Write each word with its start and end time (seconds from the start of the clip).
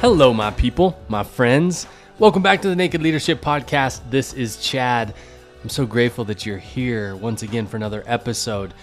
Hello, 0.00 0.32
my 0.32 0.52
people, 0.52 0.96
my 1.08 1.24
friends. 1.24 1.88
Welcome 2.20 2.40
back 2.40 2.62
to 2.62 2.68
the 2.68 2.76
Naked 2.76 3.02
Leadership 3.02 3.40
Podcast. 3.40 4.00
This 4.08 4.32
is 4.32 4.56
Chad. 4.58 5.12
I'm 5.60 5.68
so 5.68 5.86
grateful 5.86 6.24
that 6.26 6.46
you're 6.46 6.56
here 6.56 7.16
once 7.16 7.42
again 7.42 7.66
for 7.66 7.78
another 7.78 8.04
episode. 8.06 8.74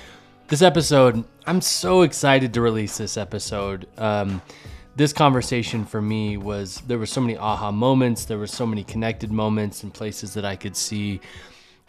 This 0.50 0.62
episode, 0.62 1.24
I'm 1.48 1.62
so 1.62 2.02
excited 2.02 2.54
to 2.54 2.60
release 2.60 2.98
this 2.98 3.16
episode. 3.16 3.88
Um, 3.98 4.42
this 4.98 5.14
conversation 5.14 5.86
for 5.86 6.02
me 6.02 6.36
was 6.36 6.82
there 6.82 7.00
were 7.00 7.06
so 7.06 7.22
many 7.22 7.38
aha 7.38 7.72
moments, 7.72 8.26
there 8.26 8.38
were 8.38 8.46
so 8.46 8.66
many 8.66 8.84
connected 8.84 9.32
moments 9.32 9.84
and 9.84 9.94
places 9.94 10.34
that 10.34 10.44
I 10.44 10.58
could 10.58 10.76
see 10.76 11.22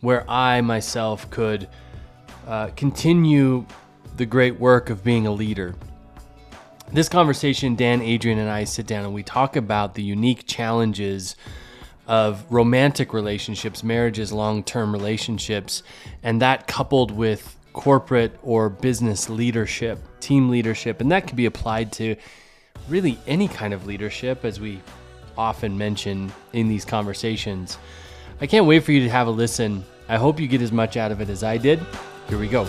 where 0.02 0.24
I 0.30 0.61
myself 0.61 1.28
could 1.30 1.69
uh, 2.47 2.69
continue 2.77 3.66
the 4.19 4.27
great 4.27 4.61
work 4.61 4.88
of 4.88 5.02
being 5.02 5.27
a 5.27 5.33
leader 5.33 5.74
this 6.92 7.08
conversation, 7.08 7.74
Dan, 7.74 8.00
Adrian, 8.00 8.38
and 8.38 8.50
I 8.50 8.64
sit 8.64 8.86
down 8.86 9.04
and 9.04 9.12
we 9.14 9.22
talk 9.22 9.56
about 9.56 9.94
the 9.94 10.02
unique 10.02 10.46
challenges 10.46 11.36
of 12.06 12.44
romantic 12.50 13.12
relationships, 13.12 13.82
marriages, 13.82 14.32
long 14.32 14.62
term 14.62 14.92
relationships, 14.92 15.82
and 16.22 16.41
that 16.41 16.66
coupled 16.66 17.10
with 17.10 17.56
corporate 17.72 18.38
or 18.42 18.68
business 18.70 19.28
leadership, 19.28 19.98
team 20.20 20.48
leadership, 20.48 21.00
and 21.00 21.10
that 21.12 21.27
can 21.27 21.36
be 21.36 21.46
applied 21.46 21.92
to 21.92 22.16
really 22.88 23.18
any 23.27 23.48
kind 23.48 23.74
of 23.74 23.86
leadership, 23.86 24.44
as 24.44 24.60
we 24.60 24.80
often 25.36 25.77
mention 25.77 26.32
in 26.52 26.68
these 26.68 26.84
conversations. 26.84 27.78
I 28.41 28.46
can't 28.46 28.66
wait 28.66 28.84
for 28.84 28.92
you 28.92 29.00
to 29.00 29.10
have 29.10 29.27
a 29.27 29.30
listen. 29.30 29.84
I 30.08 30.16
hope 30.16 30.39
you 30.41 30.46
get 30.46 30.62
as 30.62 30.72
much 30.72 30.96
out 30.96 31.12
of 31.12 31.20
it 31.20 31.28
as 31.28 31.42
I 31.42 31.58
did. 31.58 31.80
Here 32.28 32.39
we 32.39 32.48
go. 32.48 32.64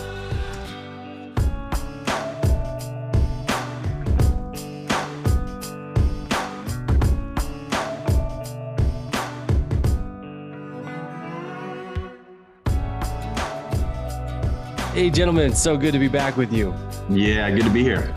Hey, 14.98 15.10
gentlemen, 15.10 15.54
so 15.54 15.76
good 15.76 15.92
to 15.92 16.00
be 16.00 16.08
back 16.08 16.36
with 16.36 16.52
you. 16.52 16.74
Yeah, 17.08 17.48
good 17.52 17.62
to 17.62 17.70
be 17.70 17.84
here. 17.84 18.12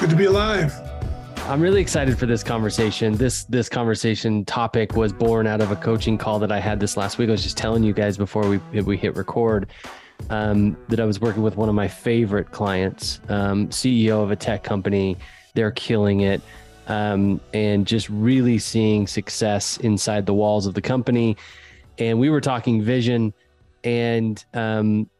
Good 0.00 0.08
to 0.08 0.16
be 0.16 0.24
alive. 0.24 0.72
I'm 1.40 1.60
really 1.60 1.82
excited 1.82 2.18
for 2.18 2.24
this 2.24 2.42
conversation. 2.42 3.12
This 3.12 3.44
this 3.44 3.68
conversation 3.68 4.46
topic 4.46 4.96
was 4.96 5.12
born 5.12 5.46
out 5.46 5.60
of 5.60 5.70
a 5.70 5.76
coaching 5.76 6.16
call 6.16 6.38
that 6.38 6.50
I 6.50 6.60
had 6.60 6.80
this 6.80 6.96
last 6.96 7.18
week. 7.18 7.28
I 7.28 7.32
was 7.32 7.42
just 7.42 7.58
telling 7.58 7.82
you 7.82 7.92
guys 7.92 8.16
before 8.16 8.48
we 8.48 8.56
we 8.80 8.96
hit 8.96 9.14
record 9.16 9.68
um, 10.30 10.78
that 10.88 10.98
I 10.98 11.04
was 11.04 11.20
working 11.20 11.42
with 11.42 11.56
one 11.56 11.68
of 11.68 11.74
my 11.74 11.88
favorite 11.88 12.52
clients, 12.52 13.20
um, 13.28 13.68
CEO 13.68 14.22
of 14.22 14.30
a 14.30 14.36
tech 14.36 14.64
company. 14.64 15.18
They're 15.52 15.72
killing 15.72 16.20
it, 16.20 16.40
um, 16.86 17.38
and 17.52 17.86
just 17.86 18.08
really 18.08 18.56
seeing 18.56 19.06
success 19.06 19.76
inside 19.76 20.24
the 20.24 20.32
walls 20.32 20.64
of 20.64 20.72
the 20.72 20.80
company. 20.80 21.36
And 21.98 22.18
we 22.18 22.30
were 22.30 22.40
talking 22.40 22.80
vision, 22.80 23.34
and 23.84 24.42
um, 24.54 25.10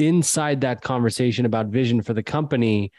inside 0.00 0.62
that 0.62 0.82
conversation 0.82 1.46
about 1.46 1.66
vision 1.66 2.02
for 2.02 2.14
the 2.14 2.22
company, 2.22 2.92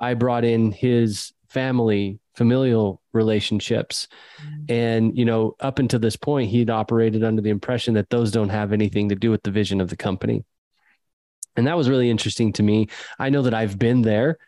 I 0.00 0.14
brought 0.14 0.44
in 0.44 0.72
his 0.72 1.32
family, 1.48 2.18
familial 2.34 3.00
relationships. 3.12 4.08
Mm-hmm. 4.42 4.72
And, 4.72 5.18
you 5.18 5.24
know, 5.24 5.54
up 5.60 5.78
until 5.78 6.00
this 6.00 6.16
point, 6.16 6.50
he'd 6.50 6.70
operated 6.70 7.22
under 7.24 7.40
the 7.40 7.50
impression 7.50 7.94
that 7.94 8.10
those 8.10 8.32
don't 8.32 8.48
have 8.48 8.72
anything 8.72 9.08
to 9.08 9.14
do 9.14 9.30
with 9.30 9.42
the 9.42 9.50
vision 9.50 9.80
of 9.80 9.88
the 9.88 9.96
company. 9.96 10.44
And 11.56 11.66
that 11.66 11.76
was 11.76 11.88
really 11.88 12.10
interesting 12.10 12.52
to 12.54 12.62
me. 12.62 12.88
I 13.18 13.30
know 13.30 13.42
that 13.42 13.54
I've 13.54 13.78
been 13.78 14.02
there. 14.02 14.38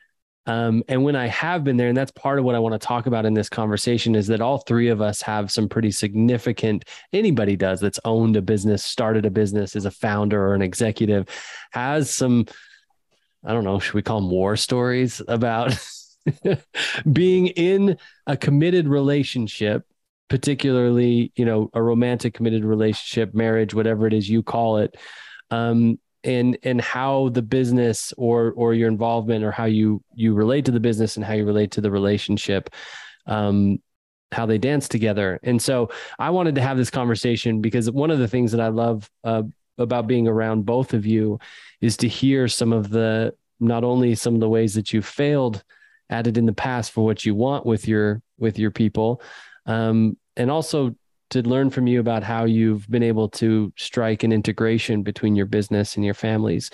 Um, 0.47 0.85
and 0.89 1.03
when 1.03 1.17
I 1.17 1.27
have 1.27 1.65
been 1.65 1.77
there, 1.77 1.89
and 1.89 1.97
that's 1.97 2.13
part 2.13 2.39
of 2.39 2.45
what 2.45 2.55
I 2.55 2.61
want 2.61 2.81
to 2.81 2.87
talk 2.87 3.07
about 3.07 3.27
in 3.27 3.35
this 3.35 3.49
conversation, 3.49 4.15
is 4.15 4.29
that 4.29 4.41
all 4.41 4.59
three 4.59 4.89
of 4.89 5.01
us 5.01 5.21
have 5.23 5.51
some 5.51 5.69
pretty 5.69 5.91
significant, 5.91 6.85
anybody 7.13 7.57
does 7.57 7.81
that's 7.81 7.99
owned 8.05 8.37
a 8.37 8.43
business, 8.43 8.85
started 8.85 9.27
a 9.27 9.31
business, 9.31 9.75
is 9.75 9.87
a 9.87 9.91
founder 9.91 10.41
or 10.41 10.55
an 10.55 10.63
executive, 10.63 11.29
has 11.73 12.11
some, 12.11 12.47
I 13.45 13.53
don't 13.53 13.65
know, 13.65 13.81
should 13.81 13.95
we 13.95 14.03
call 14.03 14.21
them 14.21 14.31
war 14.31 14.57
stories 14.57 15.21
about 15.27 15.77
being 17.13 17.49
in 17.49 17.99
a 18.27 18.37
committed 18.37 18.87
relationship, 18.87 19.85
particularly, 20.29 21.33
you 21.35 21.45
know, 21.45 21.71
a 21.75 21.83
romantic 21.83 22.35
committed 22.35 22.65
relationship, 22.65 23.35
marriage, 23.35 23.75
whatever 23.75 24.07
it 24.07 24.13
is 24.13 24.29
you 24.29 24.45
call 24.45 24.79
it. 24.79 24.97
Um, 25.51 25.99
and 26.25 26.59
and 26.63 26.81
how 26.81 27.29
the 27.31 27.43
business 27.43 28.13
or 28.17 28.53
or 28.53 28.75
your 28.75 28.89
involvement 28.89 29.45
or 29.45 29.51
how 29.51 29.65
you 29.65 30.03
you 30.15 30.35
relate 30.35 30.65
to 30.65 30.73
the 30.73 30.81
business 30.81 31.17
and 31.17 31.25
how 31.25 31.35
you 31.35 31.45
relate 31.45 31.71
to 31.73 31.81
the 31.81 31.91
relationship 31.91 32.71
um 33.27 33.79
how 34.33 34.45
they 34.45 34.59
dance 34.59 34.89
together. 34.89 35.39
And 35.43 35.61
so 35.61 35.91
i 36.19 36.31
wanted 36.31 36.55
to 36.57 36.63
have 36.63 36.77
this 36.77 36.91
conversation 36.91 37.61
because 37.61 37.91
one 37.91 38.11
of 38.11 38.19
the 38.19 38.29
things 38.29 38.53
that 38.53 38.61
i 38.61 38.69
love 38.69 39.09
uh, 39.25 39.43
about 39.79 40.07
being 40.07 40.27
around 40.27 40.67
both 40.67 40.95
of 40.95 41.07
you 41.07 41.39
is 41.81 41.97
to 41.99 42.09
hear 42.09 42.49
some 42.49 42.73
of 42.73 42.91
the 42.91 43.35
not 43.61 43.85
only 43.85 44.15
some 44.15 44.35
of 44.35 44.41
the 44.41 44.49
ways 44.49 44.75
that 44.75 44.93
you 44.93 45.03
failed 45.03 45.63
at 46.11 46.27
it 46.27 46.37
in 46.37 46.47
the 46.47 46.53
past 46.53 46.93
for 46.93 47.05
what 47.05 47.25
you 47.25 47.35
want 47.35 47.67
with 47.67 47.87
your 47.89 48.23
with 48.39 48.59
your 48.59 48.71
people 48.71 49.21
um, 49.67 50.17
and 50.37 50.51
also 50.51 50.95
to 51.31 51.43
learn 51.43 51.71
from 51.71 51.87
you 51.87 52.01
about 52.01 52.23
how 52.23 52.45
you've 52.45 52.89
been 52.89 53.03
able 53.03 53.29
to 53.29 53.73
strike 53.77 54.23
an 54.23 54.33
integration 54.33 55.03
between 55.03 55.35
your 55.35 55.47
business 55.47 55.97
and 55.97 56.05
your 56.05 56.15
families 56.15 56.71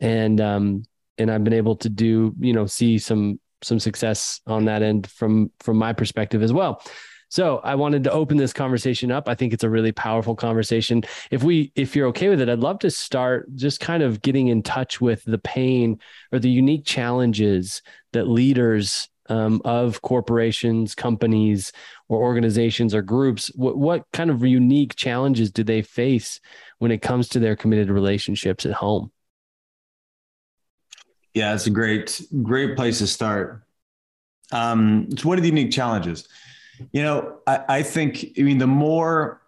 and 0.00 0.40
um 0.40 0.82
and 1.18 1.30
I've 1.30 1.44
been 1.44 1.52
able 1.52 1.76
to 1.76 1.88
do 1.88 2.34
you 2.40 2.52
know 2.52 2.66
see 2.66 2.98
some 2.98 3.40
some 3.62 3.78
success 3.78 4.40
on 4.46 4.64
that 4.66 4.82
end 4.82 5.06
from 5.10 5.50
from 5.60 5.76
my 5.76 5.92
perspective 5.92 6.42
as 6.42 6.52
well 6.52 6.82
so 7.30 7.58
I 7.58 7.76
wanted 7.76 8.02
to 8.04 8.10
open 8.10 8.36
this 8.36 8.52
conversation 8.52 9.12
up. 9.12 9.28
I 9.28 9.36
think 9.36 9.52
it's 9.52 9.62
a 9.62 9.70
really 9.70 9.92
powerful 9.92 10.34
conversation. 10.34 11.04
If 11.30 11.44
we, 11.44 11.70
if 11.76 11.94
you're 11.94 12.08
okay 12.08 12.28
with 12.28 12.40
it, 12.40 12.48
I'd 12.48 12.58
love 12.58 12.80
to 12.80 12.90
start 12.90 13.54
just 13.54 13.78
kind 13.78 14.02
of 14.02 14.20
getting 14.20 14.48
in 14.48 14.64
touch 14.64 15.00
with 15.00 15.22
the 15.24 15.38
pain 15.38 16.00
or 16.32 16.40
the 16.40 16.50
unique 16.50 16.84
challenges 16.84 17.82
that 18.12 18.26
leaders 18.26 19.08
um, 19.30 19.62
of 19.64 20.02
corporations, 20.02 20.94
companies, 20.94 21.72
or 22.08 22.20
organizations 22.20 22.94
or 22.94 23.00
groups, 23.00 23.50
what, 23.54 23.78
what 23.78 24.04
kind 24.12 24.28
of 24.28 24.44
unique 24.44 24.96
challenges 24.96 25.50
do 25.50 25.64
they 25.64 25.80
face 25.80 26.40
when 26.78 26.90
it 26.90 27.00
comes 27.00 27.28
to 27.28 27.38
their 27.38 27.56
committed 27.56 27.88
relationships 27.88 28.66
at 28.66 28.72
home? 28.72 29.10
Yeah, 31.32 31.54
it's 31.54 31.66
a 31.66 31.70
great, 31.70 32.20
great 32.42 32.76
place 32.76 32.98
to 32.98 33.06
start. 33.06 33.62
Um, 34.52 35.06
it's 35.10 35.24
one 35.24 35.38
of 35.38 35.42
the 35.42 35.50
unique 35.50 35.70
challenges. 35.70 36.28
You 36.92 37.02
know, 37.02 37.38
I, 37.46 37.64
I 37.68 37.82
think, 37.82 38.32
I 38.36 38.42
mean, 38.42 38.58
the 38.58 38.66
more 38.66 39.40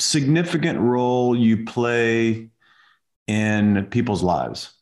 significant 0.00 0.80
role 0.80 1.36
you 1.36 1.64
play 1.64 2.50
in 3.28 3.86
people's 3.90 4.22
lives, 4.22 4.72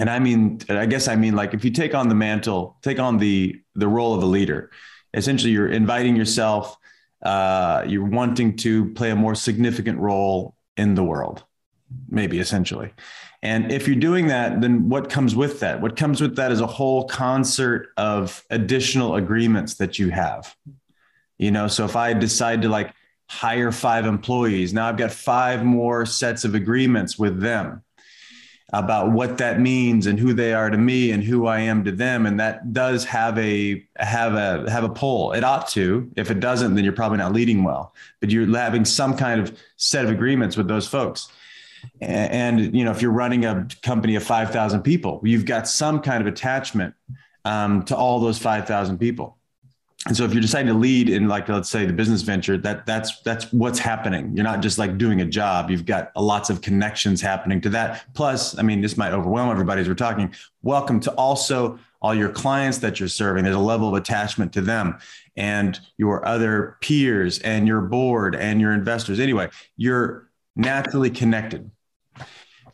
and 0.00 0.10
I 0.10 0.18
mean, 0.18 0.60
I 0.68 0.86
guess 0.86 1.06
I 1.06 1.14
mean, 1.14 1.36
like 1.36 1.54
if 1.54 1.64
you 1.64 1.70
take 1.70 1.94
on 1.94 2.08
the 2.08 2.14
mantle, 2.14 2.78
take 2.82 2.98
on 2.98 3.18
the 3.18 3.60
the 3.74 3.86
role 3.86 4.14
of 4.14 4.22
a 4.22 4.26
leader, 4.26 4.70
essentially 5.14 5.52
you're 5.52 5.68
inviting 5.68 6.16
yourself 6.16 6.76
uh, 7.22 7.84
you're 7.86 8.06
wanting 8.06 8.56
to 8.56 8.90
play 8.94 9.10
a 9.10 9.16
more 9.16 9.34
significant 9.34 9.98
role 9.98 10.56
in 10.76 10.94
the 10.94 11.04
world 11.04 11.44
maybe 12.08 12.38
essentially. 12.38 12.92
And 13.42 13.72
if 13.72 13.86
you're 13.86 13.96
doing 13.96 14.28
that 14.28 14.60
then 14.60 14.88
what 14.88 15.10
comes 15.10 15.34
with 15.34 15.60
that? 15.60 15.80
What 15.80 15.96
comes 15.96 16.20
with 16.20 16.36
that 16.36 16.52
is 16.52 16.60
a 16.60 16.66
whole 16.66 17.08
concert 17.08 17.88
of 17.96 18.44
additional 18.50 19.16
agreements 19.16 19.74
that 19.74 19.98
you 19.98 20.10
have. 20.10 20.54
You 21.38 21.50
know 21.50 21.68
so 21.68 21.84
if 21.86 21.96
i 21.96 22.12
decide 22.12 22.62
to 22.62 22.68
like 22.68 22.92
hire 23.30 23.72
five 23.72 24.04
employees 24.04 24.74
now 24.74 24.86
i've 24.86 24.98
got 24.98 25.10
five 25.10 25.64
more 25.64 26.04
sets 26.04 26.44
of 26.44 26.54
agreements 26.54 27.18
with 27.18 27.40
them 27.40 27.82
about 28.72 29.10
what 29.10 29.38
that 29.38 29.60
means 29.60 30.06
and 30.06 30.18
who 30.18 30.32
they 30.32 30.54
are 30.54 30.70
to 30.70 30.78
me 30.78 31.10
and 31.10 31.24
who 31.24 31.46
I 31.46 31.60
am 31.60 31.84
to 31.84 31.92
them. 31.92 32.26
And 32.26 32.38
that 32.38 32.72
does 32.72 33.04
have 33.04 33.36
a 33.38 33.84
have 33.96 34.34
a 34.34 34.70
have 34.70 34.84
a 34.84 34.88
pull. 34.88 35.32
It 35.32 35.42
ought 35.42 35.68
to. 35.68 36.10
If 36.16 36.30
it 36.30 36.40
doesn't, 36.40 36.74
then 36.74 36.84
you're 36.84 36.92
probably 36.92 37.18
not 37.18 37.32
leading 37.32 37.64
well. 37.64 37.94
But 38.20 38.30
you're 38.30 38.46
having 38.56 38.84
some 38.84 39.16
kind 39.16 39.40
of 39.40 39.58
set 39.76 40.04
of 40.04 40.10
agreements 40.10 40.56
with 40.56 40.68
those 40.68 40.86
folks. 40.86 41.28
And, 42.00 42.60
and 42.60 42.76
you 42.76 42.84
know, 42.84 42.90
if 42.90 43.02
you're 43.02 43.10
running 43.10 43.44
a 43.44 43.66
company 43.82 44.14
of 44.14 44.22
five 44.22 44.52
thousand 44.52 44.82
people, 44.82 45.20
you've 45.24 45.46
got 45.46 45.66
some 45.66 46.00
kind 46.00 46.20
of 46.20 46.26
attachment 46.26 46.94
um, 47.44 47.82
to 47.84 47.96
all 47.96 48.20
those 48.20 48.38
five 48.38 48.66
thousand 48.66 48.98
people 48.98 49.36
and 50.06 50.16
so 50.16 50.24
if 50.24 50.32
you're 50.32 50.40
deciding 50.40 50.72
to 50.72 50.78
lead 50.78 51.10
in 51.10 51.28
like 51.28 51.48
let's 51.48 51.68
say 51.68 51.84
the 51.84 51.92
business 51.92 52.22
venture 52.22 52.56
that 52.56 52.86
that's 52.86 53.20
that's 53.20 53.52
what's 53.52 53.78
happening. 53.78 54.34
You're 54.34 54.44
not 54.44 54.62
just 54.62 54.78
like 54.78 54.96
doing 54.96 55.20
a 55.20 55.26
job. 55.26 55.70
You've 55.70 55.84
got 55.84 56.10
lots 56.16 56.48
of 56.48 56.62
connections 56.62 57.20
happening 57.20 57.60
to 57.60 57.68
that. 57.70 58.06
Plus 58.14 58.58
i 58.58 58.62
mean 58.62 58.80
this 58.80 58.96
might 58.96 59.12
overwhelm 59.12 59.50
everybody 59.50 59.82
as 59.82 59.88
we're 59.88 59.94
talking. 59.94 60.34
Welcome 60.62 61.00
to 61.00 61.12
also 61.12 61.78
all 62.00 62.14
your 62.14 62.30
clients 62.30 62.78
that 62.78 62.98
you're 62.98 63.10
serving. 63.10 63.44
There's 63.44 63.56
a 63.56 63.58
level 63.58 63.88
of 63.88 63.94
attachment 63.94 64.54
to 64.54 64.62
them 64.62 64.98
and 65.36 65.78
your 65.98 66.26
other 66.26 66.78
peers 66.80 67.38
and 67.40 67.68
your 67.68 67.82
board 67.82 68.34
and 68.34 68.58
your 68.58 68.72
investors. 68.72 69.20
Anyway 69.20 69.50
you're 69.76 70.30
naturally 70.56 71.10
connected 71.10 71.70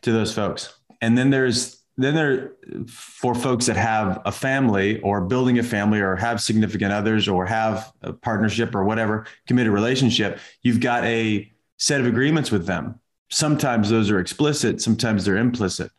to 0.03 0.13
those 0.13 0.33
folks. 0.33 0.79
And 1.01 1.19
then 1.19 1.31
there's 1.31 1.76
then 1.97 2.15
there 2.15 2.53
for 2.87 3.35
folks 3.35 3.67
that 3.67 3.77
have 3.77 4.21
a 4.25 4.33
family 4.33 5.01
or 5.01 5.23
building 5.23 5.59
a 5.59 5.63
family 5.63 6.01
or 6.01 6.17
have 6.17 6.41
significant 6.41 6.93
others 6.93 7.27
or 7.27 7.47
have 7.47 7.93
a 8.03 8.13
partnership 8.13 8.75
or 8.75 8.85
whatever 8.85 9.27
committed 9.47 9.73
relationship 9.73 10.39
you've 10.63 10.81
got 10.81 11.05
a 11.05 11.51
set 11.79 12.01
of 12.01 12.07
agreements 12.07 12.51
with 12.51 12.67
them. 12.67 13.01
Sometimes 13.31 13.89
those 13.91 14.11
are 14.11 14.19
explicit 14.19 14.81
sometimes 14.81 15.25
they're 15.25 15.39
implicit 15.39 15.91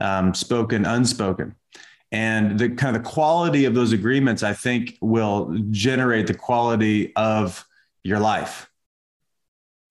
um, 0.00 0.34
spoken 0.34 0.86
unspoken. 0.86 1.54
And 2.12 2.58
the 2.58 2.70
kind 2.70 2.96
of 2.96 3.02
the 3.02 3.08
quality 3.08 3.64
of 3.64 3.74
those 3.74 3.92
agreements 3.92 4.42
i 4.42 4.52
think 4.52 4.98
will 5.00 5.56
generate 5.70 6.26
the 6.26 6.34
quality 6.34 7.14
of 7.16 7.66
your 8.04 8.20
life. 8.20 8.70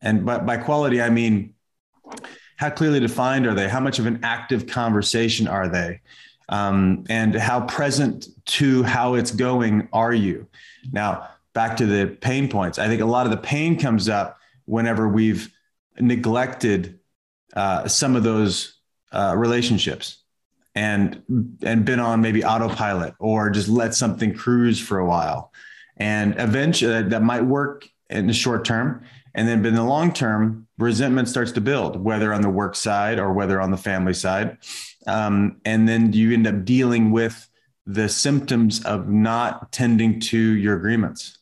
And 0.02 0.26
by, 0.26 0.40
by 0.40 0.58
quality 0.58 1.02
i 1.02 1.10
mean 1.10 1.56
how 2.60 2.70
clearly 2.70 3.00
defined 3.00 3.48
are 3.48 3.54
they? 3.54 3.70
How 3.70 3.80
much 3.80 4.00
of 4.00 4.06
an 4.06 4.20
active 4.22 4.68
conversation 4.68 5.48
are 5.48 5.70
they? 5.70 6.02
Um, 6.50 7.06
and 7.10 7.34
how 7.34 7.62
present 7.62 8.28
to 8.48 8.84
how 8.84 9.14
it's 9.14 9.32
going 9.32 9.88
are 9.94 10.14
you? 10.14 10.46
Now, 10.92 11.30
back 11.54 11.78
to 11.78 11.86
the 11.86 12.18
pain 12.18 12.50
points. 12.50 12.78
I 12.78 12.88
think 12.88 13.02
a 13.02 13.06
lot 13.06 13.26
of 13.26 13.32
the 13.32 13.38
pain 13.38 13.80
comes 13.80 14.10
up 14.10 14.40
whenever 14.66 15.08
we've 15.08 15.56
neglected 16.02 17.00
uh, 17.56 17.88
some 17.88 18.18
of 18.18 18.24
those 18.24 18.80
uh, 19.14 19.36
relationships 19.38 20.18
and 20.76 21.24
and 21.64 21.86
been 21.86 22.02
on 22.02 22.20
maybe 22.20 22.44
autopilot 22.44 23.14
or 23.20 23.50
just 23.50 23.70
let 23.70 23.96
something 23.96 24.34
cruise 24.34 24.80
for 24.80 25.00
a 25.00 25.06
while 25.06 25.52
and 25.98 26.36
eventually 26.38 27.02
that 27.02 27.24
might 27.24 27.42
work 27.42 27.90
in 28.12 28.28
the 28.28 28.34
short 28.34 28.64
term 28.64 29.04
and 29.36 29.48
then 29.48 29.66
in 29.66 29.76
the 29.76 29.84
long 29.84 30.14
term, 30.14 30.68
resentment 30.78 31.28
starts 31.28 31.52
to 31.54 31.62
build, 31.62 32.04
whether 32.04 32.34
on 32.34 32.42
the 32.42 32.50
work 32.50 32.76
side 32.76 33.20
or 33.20 33.34
whether 33.34 33.62
on 33.62 33.72
the 33.72 33.78
family 33.78 34.14
side. 34.14 34.58
Um, 35.08 35.62
and 35.66 35.88
then 35.88 36.14
you 36.14 36.34
end 36.34 36.48
up 36.48 36.66
dealing 36.66 37.12
with 37.12 37.50
the 37.86 38.08
symptoms 38.10 38.84
of 38.86 39.10
not 39.10 39.72
tending 39.72 40.20
to 40.20 40.38
your 40.38 40.78
agreements. 40.78 41.40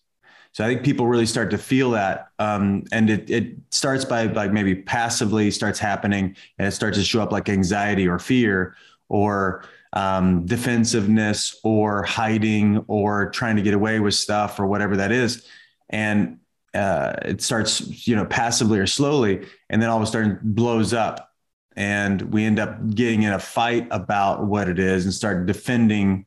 So 0.53 0.63
I 0.63 0.67
think 0.67 0.83
people 0.83 1.05
really 1.05 1.25
start 1.27 1.51
to 1.51 1.57
feel 1.57 1.91
that, 1.91 2.29
um, 2.39 2.83
and 2.91 3.09
it 3.11 3.29
it 3.29 3.57
starts 3.69 4.05
by 4.05 4.25
like 4.25 4.51
maybe 4.51 4.73
passively 4.73 5.51
starts 5.51 5.77
happening, 5.77 6.35
and 6.57 6.67
it 6.67 6.71
starts 6.71 6.97
to 6.97 7.03
show 7.03 7.21
up 7.21 7.31
like 7.31 7.47
anxiety 7.47 8.07
or 8.07 8.17
fear 8.17 8.75
or 9.07 9.65
um, 9.93 10.45
defensiveness 10.45 11.59
or 11.63 12.03
hiding 12.03 12.83
or 12.87 13.29
trying 13.29 13.55
to 13.55 13.61
get 13.61 13.73
away 13.73 13.99
with 13.99 14.15
stuff 14.15 14.59
or 14.59 14.65
whatever 14.65 14.97
that 14.97 15.11
is. 15.11 15.45
And 15.89 16.39
uh, 16.77 17.13
it 17.23 17.41
starts, 17.41 18.07
you 18.07 18.15
know, 18.15 18.25
passively 18.25 18.79
or 18.79 18.87
slowly, 18.87 19.45
and 19.69 19.81
then 19.81 19.89
all 19.89 19.97
of 19.97 20.03
a 20.03 20.05
sudden 20.05 20.39
blows 20.43 20.93
up, 20.93 21.31
and 21.75 22.21
we 22.33 22.45
end 22.45 22.59
up 22.59 22.89
getting 22.91 23.23
in 23.23 23.33
a 23.33 23.39
fight 23.39 23.87
about 23.91 24.45
what 24.45 24.69
it 24.69 24.79
is 24.79 25.05
and 25.05 25.13
start 25.13 25.45
defending, 25.45 26.25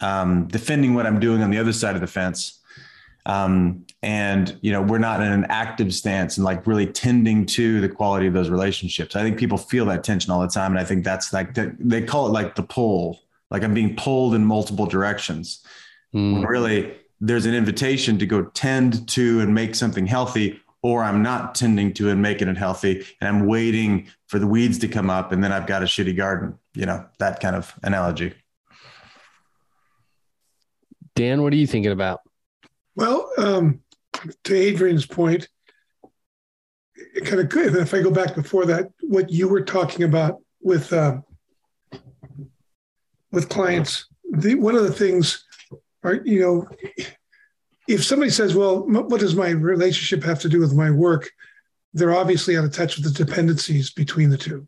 um, 0.00 0.46
defending 0.48 0.94
what 0.94 1.06
I'm 1.06 1.20
doing 1.20 1.42
on 1.42 1.50
the 1.50 1.58
other 1.58 1.72
side 1.72 1.94
of 1.94 2.00
the 2.00 2.06
fence. 2.06 2.60
Um, 3.26 3.84
and 4.02 4.58
you 4.62 4.72
know, 4.72 4.80
we're 4.80 4.98
not 4.98 5.22
in 5.22 5.30
an 5.30 5.44
active 5.50 5.94
stance 5.94 6.38
and 6.38 6.44
like 6.44 6.66
really 6.66 6.86
tending 6.86 7.44
to 7.46 7.80
the 7.82 7.88
quality 7.88 8.26
of 8.26 8.32
those 8.32 8.48
relationships. 8.48 9.14
I 9.14 9.22
think 9.22 9.38
people 9.38 9.58
feel 9.58 9.84
that 9.86 10.02
tension 10.02 10.32
all 10.32 10.40
the 10.40 10.48
time, 10.48 10.72
and 10.72 10.80
I 10.80 10.84
think 10.84 11.04
that's 11.04 11.32
like 11.32 11.54
the, 11.54 11.76
they 11.78 12.02
call 12.02 12.26
it 12.26 12.30
like 12.30 12.54
the 12.54 12.62
pull, 12.62 13.20
like 13.50 13.62
I'm 13.62 13.74
being 13.74 13.94
pulled 13.96 14.34
in 14.34 14.44
multiple 14.44 14.86
directions. 14.86 15.62
Mm. 16.14 16.34
When 16.34 16.42
really 16.42 16.94
there's 17.20 17.46
an 17.46 17.54
invitation 17.54 18.18
to 18.18 18.26
go 18.26 18.44
tend 18.44 19.06
to 19.08 19.40
and 19.40 19.54
make 19.54 19.74
something 19.74 20.06
healthy 20.06 20.60
or 20.82 21.02
I'm 21.02 21.22
not 21.22 21.54
tending 21.54 21.92
to 21.94 22.08
and 22.08 22.22
making 22.22 22.48
it 22.48 22.56
healthy 22.56 23.04
and 23.20 23.28
I'm 23.28 23.46
waiting 23.46 24.08
for 24.26 24.38
the 24.38 24.46
weeds 24.46 24.78
to 24.78 24.88
come 24.88 25.10
up 25.10 25.32
and 25.32 25.44
then 25.44 25.52
I've 25.52 25.66
got 25.66 25.82
a 25.82 25.86
shitty 25.86 26.16
garden, 26.16 26.58
you 26.74 26.86
know, 26.86 27.04
that 27.18 27.40
kind 27.40 27.54
of 27.54 27.74
analogy. 27.82 28.32
Dan, 31.14 31.42
what 31.42 31.52
are 31.52 31.56
you 31.56 31.66
thinking 31.66 31.92
about? 31.92 32.20
Well, 32.94 33.30
um, 33.36 33.80
to 34.44 34.54
Adrian's 34.54 35.06
point, 35.06 35.48
it 37.14 37.26
kind 37.26 37.40
of 37.40 37.48
good. 37.48 37.74
If 37.76 37.92
I 37.92 38.00
go 38.00 38.10
back 38.10 38.34
before 38.34 38.64
that, 38.66 38.90
what 39.02 39.30
you 39.30 39.48
were 39.48 39.62
talking 39.62 40.04
about 40.04 40.40
with 40.62 40.92
uh, 40.92 41.18
with 43.32 43.48
clients, 43.48 44.06
the, 44.32 44.54
one 44.54 44.74
of 44.74 44.82
the 44.82 44.92
things 44.92 45.44
are 46.02 46.14
you 46.24 46.40
know 46.40 46.68
if 47.88 48.04
somebody 48.04 48.30
says 48.30 48.54
well 48.54 48.86
what 48.86 49.20
does 49.20 49.34
my 49.34 49.50
relationship 49.50 50.24
have 50.24 50.40
to 50.40 50.48
do 50.48 50.60
with 50.60 50.74
my 50.74 50.90
work? 50.90 51.30
They're 51.92 52.14
obviously 52.14 52.56
out 52.56 52.64
of 52.64 52.72
touch 52.72 52.96
with 52.96 53.04
the 53.04 53.24
dependencies 53.24 53.90
between 53.90 54.30
the 54.30 54.38
two. 54.38 54.66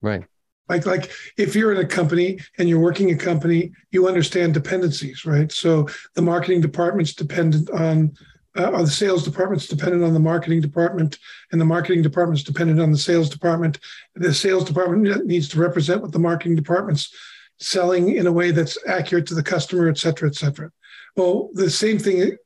Right. 0.00 0.24
Like 0.68 0.86
like 0.86 1.10
if 1.36 1.56
you're 1.56 1.72
in 1.72 1.84
a 1.84 1.88
company 1.88 2.38
and 2.58 2.68
you're 2.68 2.80
working 2.80 3.10
a 3.10 3.16
company 3.16 3.72
you 3.90 4.08
understand 4.08 4.54
dependencies 4.54 5.24
right? 5.24 5.50
So 5.50 5.88
the 6.14 6.22
marketing 6.22 6.60
department's 6.60 7.14
dependent 7.14 7.70
on 7.70 8.16
uh, 8.56 8.70
or 8.70 8.82
the 8.82 8.90
sales 8.90 9.24
department's 9.24 9.66
dependent 9.66 10.04
on 10.04 10.12
the 10.12 10.20
marketing 10.20 10.60
department 10.60 11.18
and 11.50 11.60
the 11.60 11.64
marketing 11.64 12.02
department's 12.02 12.42
dependent 12.42 12.80
on 12.80 12.92
the 12.92 12.98
sales 12.98 13.30
department. 13.30 13.78
The 14.14 14.34
sales 14.34 14.64
department 14.64 15.26
needs 15.26 15.48
to 15.50 15.60
represent 15.60 16.02
what 16.02 16.12
the 16.12 16.18
marketing 16.18 16.56
department's 16.56 17.14
selling 17.58 18.16
in 18.16 18.26
a 18.26 18.32
way 18.32 18.50
that's 18.50 18.78
accurate 18.86 19.26
to 19.26 19.34
the 19.34 19.42
customer, 19.42 19.88
et 19.88 19.98
cetera, 19.98 20.28
et 20.28 20.34
cetera. 20.34 20.70
Well, 21.16 21.50
the 21.52 21.70
same 21.70 21.98
thing, 21.98 22.36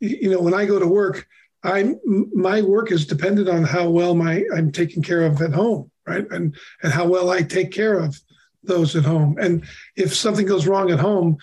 you 0.00 0.30
know, 0.30 0.40
when 0.40 0.54
I 0.54 0.66
go 0.66 0.78
to 0.78 0.86
work, 0.86 1.26
I'm 1.62 1.98
my 2.32 2.62
work 2.62 2.92
is 2.92 3.06
dependent 3.06 3.48
on 3.48 3.64
how 3.64 3.88
well 3.90 4.14
my 4.14 4.44
I'm 4.54 4.70
taken 4.70 5.02
care 5.02 5.22
of 5.22 5.42
at 5.42 5.52
home, 5.52 5.90
right? 6.06 6.26
And 6.30 6.56
and 6.82 6.92
how 6.92 7.06
well 7.06 7.30
I 7.30 7.42
take 7.42 7.72
care 7.72 7.98
of 7.98 8.20
those 8.62 8.94
at 8.94 9.04
home. 9.04 9.36
And 9.40 9.64
if 9.96 10.14
something 10.14 10.46
goes 10.46 10.66
wrong 10.66 10.90
at 10.90 10.98
home, 10.98 11.38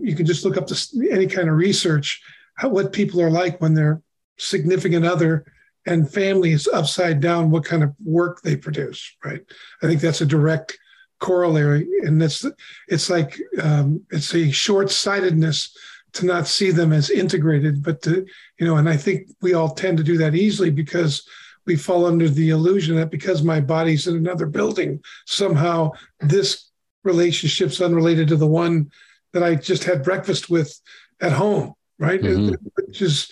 you 0.00 0.14
can 0.14 0.26
just 0.26 0.44
look 0.44 0.56
up 0.56 0.66
this, 0.66 0.96
any 1.10 1.26
kind 1.26 1.48
of 1.48 1.56
research 1.56 2.20
how, 2.54 2.68
what 2.68 2.92
people 2.92 3.20
are 3.20 3.30
like 3.30 3.60
when 3.60 3.74
their 3.74 4.02
significant 4.36 5.04
other 5.04 5.44
and 5.86 6.10
family 6.12 6.52
is 6.52 6.68
upside 6.68 7.20
down, 7.20 7.50
what 7.50 7.64
kind 7.64 7.82
of 7.82 7.94
work 8.04 8.42
they 8.42 8.56
produce, 8.56 9.16
right? 9.24 9.40
I 9.82 9.86
think 9.86 10.00
that's 10.00 10.20
a 10.20 10.26
direct 10.26 10.78
corollary, 11.20 11.86
and 12.02 12.20
that's 12.20 12.44
it's 12.88 13.10
like 13.10 13.38
um, 13.62 14.00
it's 14.10 14.34
a 14.34 14.50
short-sightedness 14.50 15.76
to 16.14 16.26
not 16.26 16.46
see 16.46 16.70
them 16.70 16.92
as 16.92 17.10
integrated, 17.10 17.82
but 17.82 18.02
to 18.02 18.26
you 18.58 18.66
know, 18.66 18.76
and 18.76 18.88
I 18.88 18.96
think 18.96 19.28
we 19.40 19.54
all 19.54 19.70
tend 19.70 19.98
to 19.98 20.04
do 20.04 20.18
that 20.18 20.34
easily 20.34 20.70
because 20.70 21.28
we 21.66 21.76
fall 21.76 22.06
under 22.06 22.28
the 22.28 22.50
illusion 22.50 22.96
that 22.96 23.10
because 23.10 23.42
my 23.42 23.60
body's 23.60 24.06
in 24.06 24.16
another 24.16 24.46
building, 24.46 25.00
somehow 25.26 25.92
this 26.20 26.70
relationship's 27.04 27.80
unrelated 27.80 28.28
to 28.28 28.36
the 28.36 28.46
one 28.46 28.90
that 29.32 29.42
I 29.42 29.54
just 29.54 29.84
had 29.84 30.02
breakfast 30.02 30.48
with 30.48 30.80
at 31.20 31.32
home, 31.32 31.74
right? 31.98 32.20
Mm-hmm. 32.20 32.54
Which 32.74 33.02
is 33.02 33.30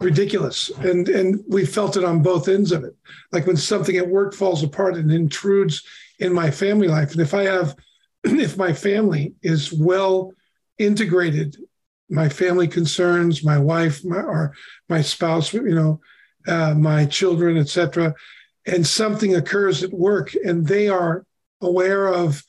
ridiculous. 0.00 0.70
And 0.70 1.08
and 1.08 1.42
we 1.48 1.66
felt 1.66 1.96
it 1.96 2.04
on 2.04 2.22
both 2.22 2.48
ends 2.48 2.72
of 2.72 2.84
it. 2.84 2.94
Like 3.32 3.46
when 3.46 3.56
something 3.56 3.96
at 3.96 4.08
work 4.08 4.34
falls 4.34 4.62
apart 4.62 4.96
and 4.96 5.10
intrudes 5.10 5.82
in 6.24 6.32
my 6.32 6.50
family 6.50 6.88
life. 6.88 7.12
And 7.12 7.20
if 7.20 7.34
I 7.34 7.44
have, 7.44 7.76
if 8.24 8.56
my 8.56 8.72
family 8.72 9.34
is 9.42 9.72
well 9.72 10.32
integrated, 10.78 11.56
my 12.10 12.28
family 12.28 12.68
concerns, 12.68 13.44
my 13.44 13.58
wife, 13.58 14.04
my, 14.04 14.20
or 14.20 14.54
my 14.88 15.00
spouse, 15.00 15.52
you 15.52 15.74
know, 15.74 16.00
uh, 16.46 16.74
my 16.74 17.06
children, 17.06 17.56
etc., 17.56 18.14
and 18.66 18.86
something 18.86 19.34
occurs 19.34 19.82
at 19.82 19.92
work, 19.92 20.34
and 20.44 20.66
they 20.66 20.88
are 20.88 21.26
aware 21.60 22.08
of 22.08 22.42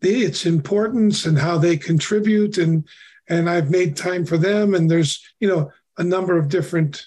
the, 0.00 0.22
its 0.22 0.44
importance 0.44 1.24
and 1.24 1.38
how 1.38 1.58
they 1.58 1.76
contribute, 1.76 2.58
and 2.58 2.86
and 3.28 3.48
I've 3.48 3.70
made 3.70 3.96
time 3.96 4.26
for 4.26 4.36
them, 4.36 4.74
and 4.74 4.90
there's 4.90 5.22
you 5.40 5.48
know 5.48 5.70
a 5.98 6.04
number 6.04 6.36
of 6.36 6.48
different 6.48 7.06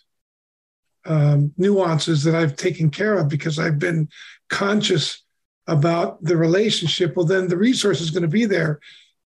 um, 1.05 1.53
nuances 1.57 2.23
that 2.23 2.35
I've 2.35 2.55
taken 2.55 2.89
care 2.89 3.17
of 3.17 3.29
because 3.29 3.59
I've 3.59 3.79
been 3.79 4.07
conscious 4.49 5.24
about 5.67 6.23
the 6.23 6.37
relationship, 6.37 7.15
well, 7.15 7.25
then 7.25 7.47
the 7.47 7.57
resource 7.57 8.01
is 8.01 8.11
going 8.11 8.23
to 8.23 8.27
be 8.27 8.45
there 8.45 8.79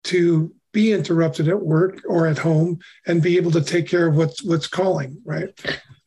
to 0.04 0.52
be 0.72 0.92
interrupted 0.92 1.48
at 1.48 1.60
work 1.60 2.02
or 2.06 2.26
at 2.26 2.38
home 2.38 2.78
and 3.06 3.22
be 3.22 3.36
able 3.36 3.50
to 3.50 3.62
take 3.62 3.88
care 3.88 4.06
of 4.06 4.16
what's 4.16 4.44
what's 4.44 4.66
calling, 4.66 5.20
right? 5.24 5.48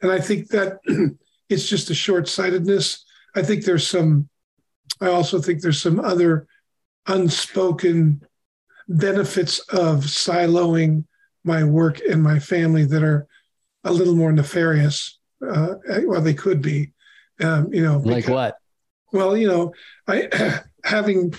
And 0.02 0.12
I 0.12 0.20
think 0.20 0.50
that 0.50 0.80
it's 1.50 1.68
just 1.68 1.90
a 1.90 1.96
short-sightedness. 1.96 3.04
I 3.36 3.42
think 3.42 3.66
there's 3.66 3.88
some. 3.88 4.30
I 5.00 5.08
also 5.08 5.40
think 5.42 5.62
there's 5.62 5.82
some 5.82 6.00
other 6.00 6.48
unspoken 7.08 8.22
benefits 8.88 9.60
of 9.60 10.04
siloing 10.04 11.06
my 11.44 11.64
work 11.64 12.00
and 12.08 12.22
my 12.22 12.40
family 12.40 12.86
that 12.86 13.04
are 13.04 13.28
a 13.84 13.92
little 13.92 14.16
more 14.16 14.32
nefarious. 14.32 15.20
Uh, 15.46 15.76
well, 16.06 16.22
they 16.22 16.36
could 16.36 16.62
be. 16.62 16.94
Um, 17.40 17.74
you 17.74 17.84
know, 17.84 17.98
like 17.98 18.28
what? 18.28 18.58
Well, 19.12 19.36
you 19.38 19.48
know, 19.48 19.74
I 20.08 20.62
having 20.84 21.34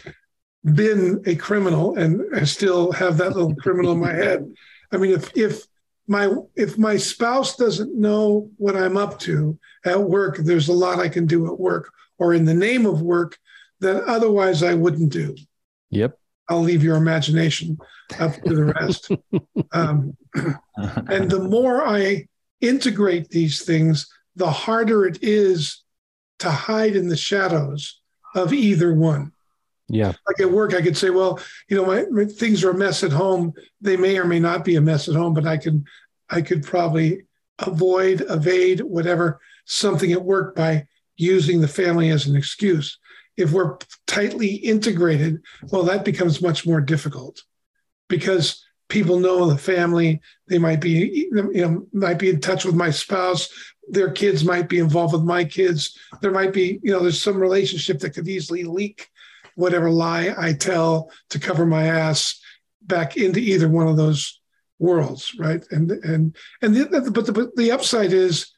been 0.65 1.23
a 1.27 1.35
criminal 1.35 1.97
and 1.97 2.23
I 2.35 2.45
still 2.45 2.93
have 2.93 3.17
that 3.19 3.35
little 3.35 3.55
criminal 3.57 3.93
in 3.93 4.01
my 4.01 4.13
head. 4.13 4.53
I 4.93 4.97
mean, 4.97 5.13
if 5.13 5.37
if 5.37 5.67
my 6.07 6.33
if 6.57 6.79
my 6.79 6.97
spouse 6.97 7.57
doesn't 7.57 7.99
know 7.99 8.51
what 8.59 8.77
I'm 8.77 8.97
up 8.97 9.19
to 9.21 9.59
at 9.85 10.01
work, 10.01 10.37
there's 10.39 10.69
a 10.69 10.73
lot 10.73 11.01
I 11.01 11.09
can 11.09 11.27
do 11.27 11.47
at 11.47 11.59
work 11.59 11.93
or 12.19 12.35
in 12.35 12.45
the 12.45 12.55
name 12.55 12.87
of 12.87 13.03
work 13.03 13.39
that 13.81 14.05
otherwise 14.05 14.63
I 14.63 14.75
wouldn't 14.75 15.13
do. 15.13 15.35
Yep. 15.91 16.19
I'll 16.49 16.61
leave 16.61 16.83
your 16.83 16.97
imagination 16.97 17.79
up 18.19 18.35
to 18.43 18.55
the 18.55 18.65
rest. 18.65 19.11
um, 19.73 20.17
and 21.09 21.31
the 21.31 21.47
more 21.49 21.87
I 21.87 22.27
integrate 22.61 23.29
these 23.29 23.63
things, 23.63 24.09
the 24.37 24.51
harder 24.51 25.07
it 25.07 25.19
is 25.23 25.83
to 26.43 26.51
hide 26.51 26.97
in 26.97 27.09
the 27.09 27.17
shadows 27.17 28.01
of 28.35 28.53
either 28.53 28.95
one. 28.95 29.33
Yeah. 29.89 30.13
Like 30.27 30.41
at 30.41 30.51
work, 30.51 30.75
I 30.75 30.83
could 30.83 30.97
say, 30.97 31.11
well, 31.11 31.41
you 31.69 31.77
know, 31.77 31.85
my, 31.85 32.05
my, 32.11 32.25
things 32.25 32.65
are 32.65 32.71
a 32.71 32.75
mess 32.75 33.03
at 33.05 33.13
home. 33.13 33.53
They 33.81 33.97
may 33.97 34.19
or 34.19 34.25
may 34.25 34.41
not 34.41 34.65
be 34.65 34.77
a 34.77 34.81
mess 34.81 35.09
at 35.09 35.15
home, 35.15 35.35
but 35.35 35.47
I 35.47 35.57
can, 35.57 35.85
I 36.31 36.41
could 36.41 36.65
probably 36.65 37.27
avoid, 37.59 38.25
evade, 38.29 38.81
whatever, 38.81 39.41
something 39.67 40.13
at 40.13 40.25
work 40.25 40.57
by 40.57 40.87
using 41.17 41.61
the 41.61 41.69
family 41.69 42.11
as 42.11 42.27
an 42.27 42.37
excuse. 42.37 42.99
If 43.37 43.53
we're 43.53 43.77
tightly 44.07 44.55
integrated, 44.55 45.43
well, 45.71 45.83
that 45.85 46.05
becomes 46.05 46.43
much 46.43 46.67
more 46.67 46.81
difficult 46.81 47.43
because 48.09 48.65
people 48.89 49.19
know 49.19 49.49
the 49.49 49.59
family. 49.59 50.21
They 50.49 50.59
might 50.59 50.81
be, 50.81 51.29
you 51.31 51.51
know, 51.53 51.87
might 51.93 52.19
be 52.19 52.31
in 52.31 52.41
touch 52.41 52.65
with 52.65 52.75
my 52.75 52.91
spouse. 52.91 53.49
Their 53.93 54.11
kids 54.11 54.45
might 54.45 54.69
be 54.69 54.79
involved 54.79 55.13
with 55.15 55.23
my 55.23 55.45
kids. 55.45 55.97
There 56.21 56.33
might 56.33 56.53
be, 56.53 56.81
you 56.83 56.93
know, 56.93 57.01
there's 57.01 57.23
some 57.23 57.37
relationship 57.37 58.01
that 58.01 58.11
could 58.11 58.27
easily 58.27 58.65
leak 58.65 59.09
whatever 59.55 59.91
lie 59.91 60.35
I 60.37 60.55
tell 60.55 61.11
to 61.31 61.39
cover 61.39 61.67
my 61.67 61.85
ass 61.85 62.41
back 62.81 63.17
into 63.17 63.39
either 63.39 63.69
one 63.69 63.87
of 63.87 63.97
those 63.97 64.41
worlds, 64.79 65.35
right? 65.39 65.65
And 65.71 65.91
and 65.91 66.37
and 66.63 66.75
the, 66.75 67.11
but 67.13 67.27
the 67.27 67.33
but 67.33 67.55
the 67.55 67.71
upside 67.71 68.13
is 68.13 68.51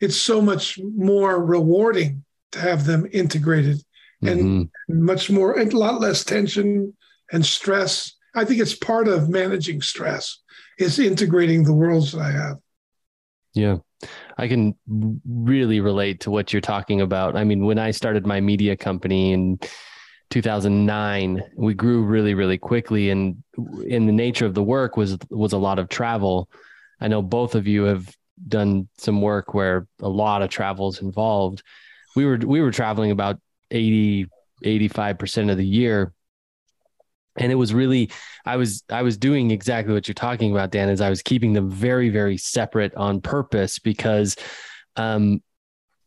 it's 0.00 0.16
so 0.16 0.40
much 0.40 0.78
more 0.78 1.44
rewarding 1.44 2.24
to 2.52 2.60
have 2.60 2.84
them 2.84 3.06
integrated 3.12 3.82
and 4.22 4.40
mm-hmm. 4.40 5.04
much 5.04 5.30
more 5.30 5.58
a 5.58 5.64
lot 5.66 6.00
less 6.00 6.24
tension 6.24 6.94
and 7.32 7.44
stress. 7.44 8.14
I 8.34 8.44
think 8.44 8.60
it's 8.60 8.74
part 8.74 9.08
of 9.08 9.28
managing 9.28 9.80
stress 9.82 10.42
is 10.78 10.98
integrating 10.98 11.64
the 11.64 11.74
worlds 11.74 12.12
that 12.12 12.20
I 12.20 12.30
have. 12.30 12.56
Yeah. 13.54 13.78
I 14.36 14.48
can 14.48 14.74
really 15.26 15.80
relate 15.80 16.20
to 16.20 16.30
what 16.30 16.52
you're 16.52 16.60
talking 16.60 17.00
about. 17.00 17.36
I 17.36 17.44
mean, 17.44 17.64
when 17.64 17.78
I 17.78 17.90
started 17.90 18.26
my 18.26 18.40
media 18.40 18.76
company 18.76 19.32
in 19.32 19.58
2009, 20.30 21.42
we 21.56 21.74
grew 21.74 22.04
really, 22.04 22.34
really 22.34 22.58
quickly, 22.58 23.10
and 23.10 23.42
in 23.86 24.06
the 24.06 24.12
nature 24.12 24.46
of 24.46 24.54
the 24.54 24.62
work 24.62 24.96
was 24.96 25.16
was 25.30 25.52
a 25.52 25.58
lot 25.58 25.78
of 25.78 25.88
travel. 25.88 26.50
I 27.00 27.08
know 27.08 27.22
both 27.22 27.54
of 27.54 27.66
you 27.66 27.84
have 27.84 28.14
done 28.48 28.88
some 28.98 29.22
work 29.22 29.54
where 29.54 29.86
a 30.00 30.08
lot 30.08 30.42
of 30.42 30.50
travel 30.50 30.88
is 30.88 31.00
involved. 31.00 31.62
We 32.14 32.26
were 32.26 32.38
we 32.38 32.60
were 32.60 32.72
traveling 32.72 33.10
about 33.10 33.40
80 33.70 34.26
85% 34.64 35.50
of 35.50 35.58
the 35.58 35.66
year 35.66 36.12
and 37.38 37.52
it 37.52 37.56
was 37.56 37.74
really 37.74 38.10
i 38.44 38.56
was 38.56 38.82
i 38.90 39.02
was 39.02 39.16
doing 39.16 39.50
exactly 39.50 39.92
what 39.92 40.08
you're 40.08 40.14
talking 40.14 40.52
about 40.52 40.70
dan 40.70 40.88
is 40.88 41.00
i 41.00 41.10
was 41.10 41.22
keeping 41.22 41.52
them 41.52 41.70
very 41.70 42.08
very 42.08 42.36
separate 42.36 42.94
on 42.94 43.20
purpose 43.20 43.78
because 43.78 44.36
um 44.96 45.42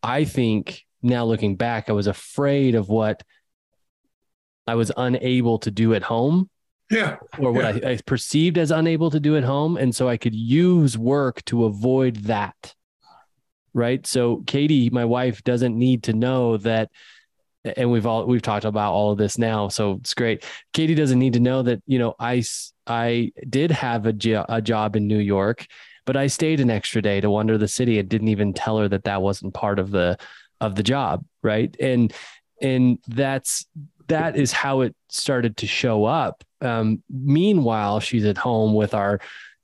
i 0.04 0.24
think 0.24 0.86
now 1.02 1.26
looking 1.26 1.56
back 1.56 1.90
i 1.90 1.94
was 1.94 2.08
afraid 2.08 2.76
of 2.76 2.90
what 2.90 3.24
i 4.68 4.76
was 4.76 4.92
unable 4.98 5.60
to 5.60 5.72
do 5.72 5.94
at 5.94 6.04
home 6.04 6.50
yeah. 6.90 7.18
Or 7.38 7.52
what 7.52 7.76
yeah. 7.76 7.90
I, 7.90 7.92
I 7.92 8.00
perceived 8.06 8.58
as 8.58 8.72
unable 8.72 9.12
to 9.12 9.20
do 9.20 9.38
at 9.38 9.44
home. 9.44 9.78
And 9.78 9.96
so 9.96 10.10
I 10.10 10.18
could 10.18 10.34
use 10.34 10.98
work 10.98 11.46
to 11.46 11.66
avoid 11.66 12.16
that. 12.24 12.74
Right. 13.74 14.06
So 14.08 14.38
Katie, 14.48 14.90
my 14.90 15.06
wife, 15.06 15.44
doesn't 15.44 15.78
need 15.78 16.04
to 16.04 16.14
know 16.14 16.58
that 16.58 16.90
and 17.64 17.92
we've 17.92 18.06
all 18.06 18.26
we've 18.26 18.42
talked 18.42 18.66
about 18.66 18.94
all 18.94 19.12
of 19.12 19.18
this 19.18 19.38
now 19.38 19.68
so 19.68 19.94
it's 19.94 20.14
great. 20.14 20.46
Katie 20.74 20.96
doesn't 20.96 21.20
need 21.20 21.34
to 21.34 21.40
know 21.40 21.62
that 21.62 21.82
you 21.86 22.00
know 22.00 22.16
i 22.20 22.44
i 22.88 23.32
did 23.50 23.72
have 23.72 24.06
a, 24.06 24.14
jo- 24.14 24.46
a 24.50 24.62
job 24.62 24.96
in 24.96 25.08
new 25.08 25.20
york 25.20 25.68
but 26.06 26.16
i 26.16 26.26
stayed 26.28 26.60
an 26.60 26.70
extra 26.70 27.02
day 27.02 27.22
to 27.22 27.30
wander 27.30 27.58
the 27.58 27.68
city 27.68 28.00
and 28.00 28.10
didn't 28.10 28.30
even 28.30 28.54
tell 28.54 28.78
her 28.78 28.88
that 28.88 29.04
that 29.04 29.22
wasn't 29.22 29.54
part 29.54 29.78
of 29.78 29.92
the 29.92 30.18
of 30.62 30.76
the 30.76 30.84
job 30.84 31.24
right? 31.44 31.76
And 31.80 32.14
and 32.62 33.00
that's 33.08 33.66
that 34.08 34.36
is 34.36 34.52
how 34.52 34.82
it 34.82 34.96
started 35.10 35.58
to 35.58 35.68
show 35.68 36.06
up. 36.06 36.44
Um, 36.62 37.04
meanwhile, 37.10 38.00
she's 38.00 38.26
at 38.26 38.38
home 38.38 38.74
with 38.74 38.94
our 38.94 39.20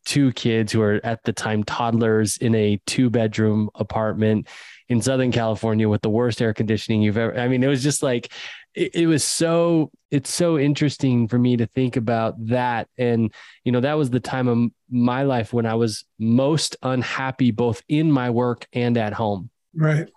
two 0.06 0.32
kids 0.34 0.72
who 0.72 0.82
are 0.82 1.02
at 1.04 1.24
the 1.24 1.34
time 1.34 1.64
toddlers 1.64 2.38
in 2.38 2.54
a 2.54 2.80
two 2.86 3.10
bedroom 3.10 3.70
apartment 3.76 4.48
in 4.90 5.02
Southern 5.02 5.32
California 5.32 5.90
with 5.90 6.02
the 6.02 6.10
worst 6.10 6.42
air 6.42 6.54
conditioning 6.54 7.02
you've 7.02 7.18
ever. 7.18 7.38
I 7.38 7.48
mean, 7.48 7.64
it 7.64 7.68
was 7.68 7.84
just 7.84 8.04
like, 8.04 8.32
it, 8.74 8.96
it, 8.96 9.08
was 9.08 9.24
so, 9.24 9.92
it's 10.12 10.32
so 10.32 10.60
interesting 10.60 11.28
for 11.28 11.40
me 11.40 11.58
to 11.58 11.66
think 11.66 11.96
about 11.96 12.34
that. 12.48 12.88
And, 12.98 13.34
you 13.64 13.72
know, 13.72 13.80
that 13.82 13.96
was 13.96 14.10
the 14.10 14.20
time 14.20 14.48
of 14.48 14.70
my 14.90 15.24
life 15.24 15.54
when 15.54 15.66
I 15.66 15.76
was 15.76 16.06
most 16.20 16.78
unhappy, 16.84 17.52
both 17.52 17.82
in 17.90 18.12
my 18.12 18.30
work 18.30 18.68
and 18.74 18.98
at 18.98 19.14
home. 19.14 19.50
Right. 19.74 20.10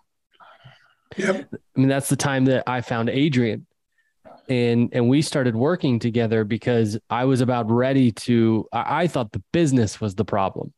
Yep. 1.16 1.48
I 1.52 1.80
mean, 1.80 1.88
that's 1.88 2.10
the 2.10 2.16
time 2.16 2.44
that 2.46 2.64
I 2.66 2.82
found 2.82 3.08
Adrian 3.08 3.66
and 4.48 4.88
and 4.92 5.08
we 5.08 5.22
started 5.22 5.54
working 5.54 5.98
together 5.98 6.44
because 6.44 6.98
I 7.10 7.24
was 7.26 7.40
about 7.40 7.70
ready 7.70 8.12
to 8.12 8.66
I, 8.72 9.02
I 9.02 9.06
thought 9.06 9.32
the 9.32 9.42
business 9.52 10.00
was 10.00 10.14
the 10.14 10.24
problem. 10.24 10.72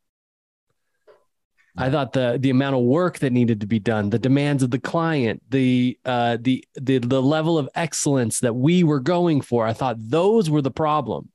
I 1.77 1.89
thought 1.89 2.13
the 2.13 2.37
the 2.39 2.49
amount 2.49 2.75
of 2.75 2.81
work 2.81 3.19
that 3.19 3.31
needed 3.31 3.61
to 3.61 3.67
be 3.67 3.79
done, 3.79 4.09
the 4.09 4.19
demands 4.19 4.61
of 4.63 4.71
the 4.71 4.79
client, 4.79 5.41
the 5.49 5.97
uh, 6.05 6.37
the 6.39 6.65
the 6.75 6.99
the 6.99 7.21
level 7.21 7.57
of 7.57 7.69
excellence 7.75 8.39
that 8.41 8.53
we 8.53 8.83
were 8.83 8.99
going 8.99 9.41
for, 9.41 9.65
I 9.65 9.73
thought 9.73 9.95
those 9.99 10.49
were 10.49 10.61
the 10.61 10.71
problem. 10.71 11.29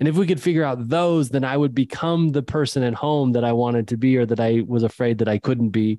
And 0.00 0.08
if 0.08 0.16
we 0.16 0.26
could 0.26 0.40
figure 0.40 0.62
out 0.62 0.88
those, 0.88 1.30
then 1.30 1.42
I 1.44 1.56
would 1.56 1.74
become 1.74 2.28
the 2.30 2.42
person 2.42 2.84
at 2.84 2.94
home 2.94 3.32
that 3.32 3.44
I 3.44 3.52
wanted 3.52 3.88
to 3.88 3.96
be, 3.96 4.16
or 4.16 4.26
that 4.26 4.40
I 4.40 4.62
was 4.66 4.82
afraid 4.82 5.18
that 5.18 5.28
I 5.28 5.38
couldn't 5.38 5.70
be 5.70 5.98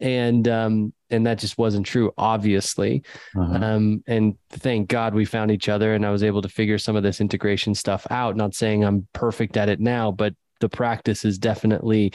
and 0.00 0.48
um, 0.48 0.92
and 1.10 1.26
that 1.26 1.38
just 1.38 1.58
wasn't 1.58 1.86
true, 1.86 2.12
obviously. 2.18 3.02
Uh-huh. 3.36 3.54
Um, 3.54 4.02
and 4.06 4.36
thank 4.50 4.88
God 4.88 5.14
we 5.14 5.24
found 5.24 5.50
each 5.50 5.68
other, 5.68 5.94
and 5.94 6.04
I 6.04 6.10
was 6.10 6.22
able 6.22 6.42
to 6.42 6.48
figure 6.48 6.78
some 6.78 6.96
of 6.96 7.02
this 7.02 7.20
integration 7.20 7.74
stuff 7.74 8.06
out. 8.10 8.36
Not 8.36 8.54
saying 8.54 8.84
I'm 8.84 9.06
perfect 9.12 9.56
at 9.56 9.68
it 9.68 9.80
now, 9.80 10.10
but 10.10 10.34
the 10.60 10.68
practice 10.68 11.24
is 11.24 11.38
definitely 11.38 12.12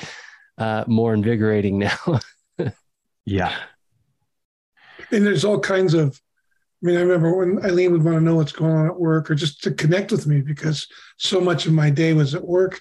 uh, 0.60 0.84
more 0.88 1.14
invigorating 1.14 1.80
now. 1.80 2.20
yeah. 3.26 3.56
And 5.12 5.26
there's 5.26 5.46
all 5.46 5.60
kinds 5.60 5.94
of. 5.94 6.20
I 6.82 6.86
mean, 6.86 6.98
I 6.98 7.02
remember 7.02 7.36
when 7.36 7.66
Eileen 7.66 7.92
would 7.92 8.04
want 8.04 8.18
to 8.18 8.22
know 8.22 8.36
what's 8.36 8.54
going 8.54 8.72
on 8.72 8.88
at 8.88 8.98
work, 8.98 9.30
or 9.30 9.36
just 9.36 9.64
to 9.64 9.72
connect 9.72 10.12
with 10.12 10.28
me 10.28 10.40
because 10.40 10.88
so 11.18 11.42
much 11.42 11.66
of 11.66 11.74
my 11.74 11.90
day 11.90 12.14
was 12.14 12.36
at 12.36 12.46
work, 12.46 12.80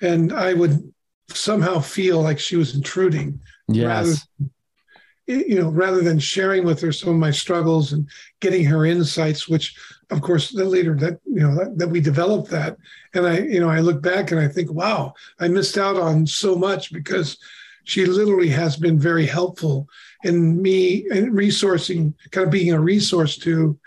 and 0.00 0.32
I 0.32 0.54
would 0.54 0.92
somehow 1.28 1.80
feel 1.80 2.22
like 2.22 2.38
she 2.38 2.56
was 2.56 2.74
intruding 2.74 3.40
Yes. 3.68 4.26
Rather, 4.38 5.42
you 5.48 5.60
know, 5.60 5.70
rather 5.70 6.02
than 6.02 6.18
sharing 6.18 6.64
with 6.64 6.80
her 6.80 6.92
some 6.92 7.10
of 7.10 7.16
my 7.16 7.30
struggles 7.30 7.92
and 7.92 8.08
getting 8.40 8.64
her 8.64 8.86
insights, 8.86 9.48
which 9.48 9.76
of 10.10 10.20
course 10.20 10.50
the 10.50 10.64
later 10.64 10.94
that 10.94 11.18
you 11.24 11.40
know 11.40 11.54
that, 11.54 11.78
that 11.78 11.88
we 11.88 12.00
developed 12.00 12.50
that. 12.50 12.76
And 13.14 13.26
I, 13.26 13.38
you 13.40 13.60
know, 13.60 13.70
I 13.70 13.80
look 13.80 14.02
back 14.02 14.30
and 14.30 14.40
I 14.40 14.48
think, 14.48 14.70
wow, 14.72 15.14
I 15.40 15.48
missed 15.48 15.78
out 15.78 15.96
on 15.96 16.26
so 16.26 16.54
much 16.54 16.92
because 16.92 17.38
she 17.84 18.04
literally 18.04 18.48
has 18.48 18.76
been 18.76 18.98
very 18.98 19.26
helpful 19.26 19.88
in 20.24 20.60
me 20.60 21.06
and 21.10 21.32
resourcing, 21.32 22.14
kind 22.30 22.44
of 22.44 22.50
being 22.50 22.72
a 22.72 22.80
resource 22.80 23.36
to 23.38 23.78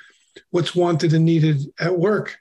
what's 0.51 0.75
wanted 0.75 1.13
and 1.13 1.25
needed 1.25 1.61
at 1.79 1.97
work 1.97 2.37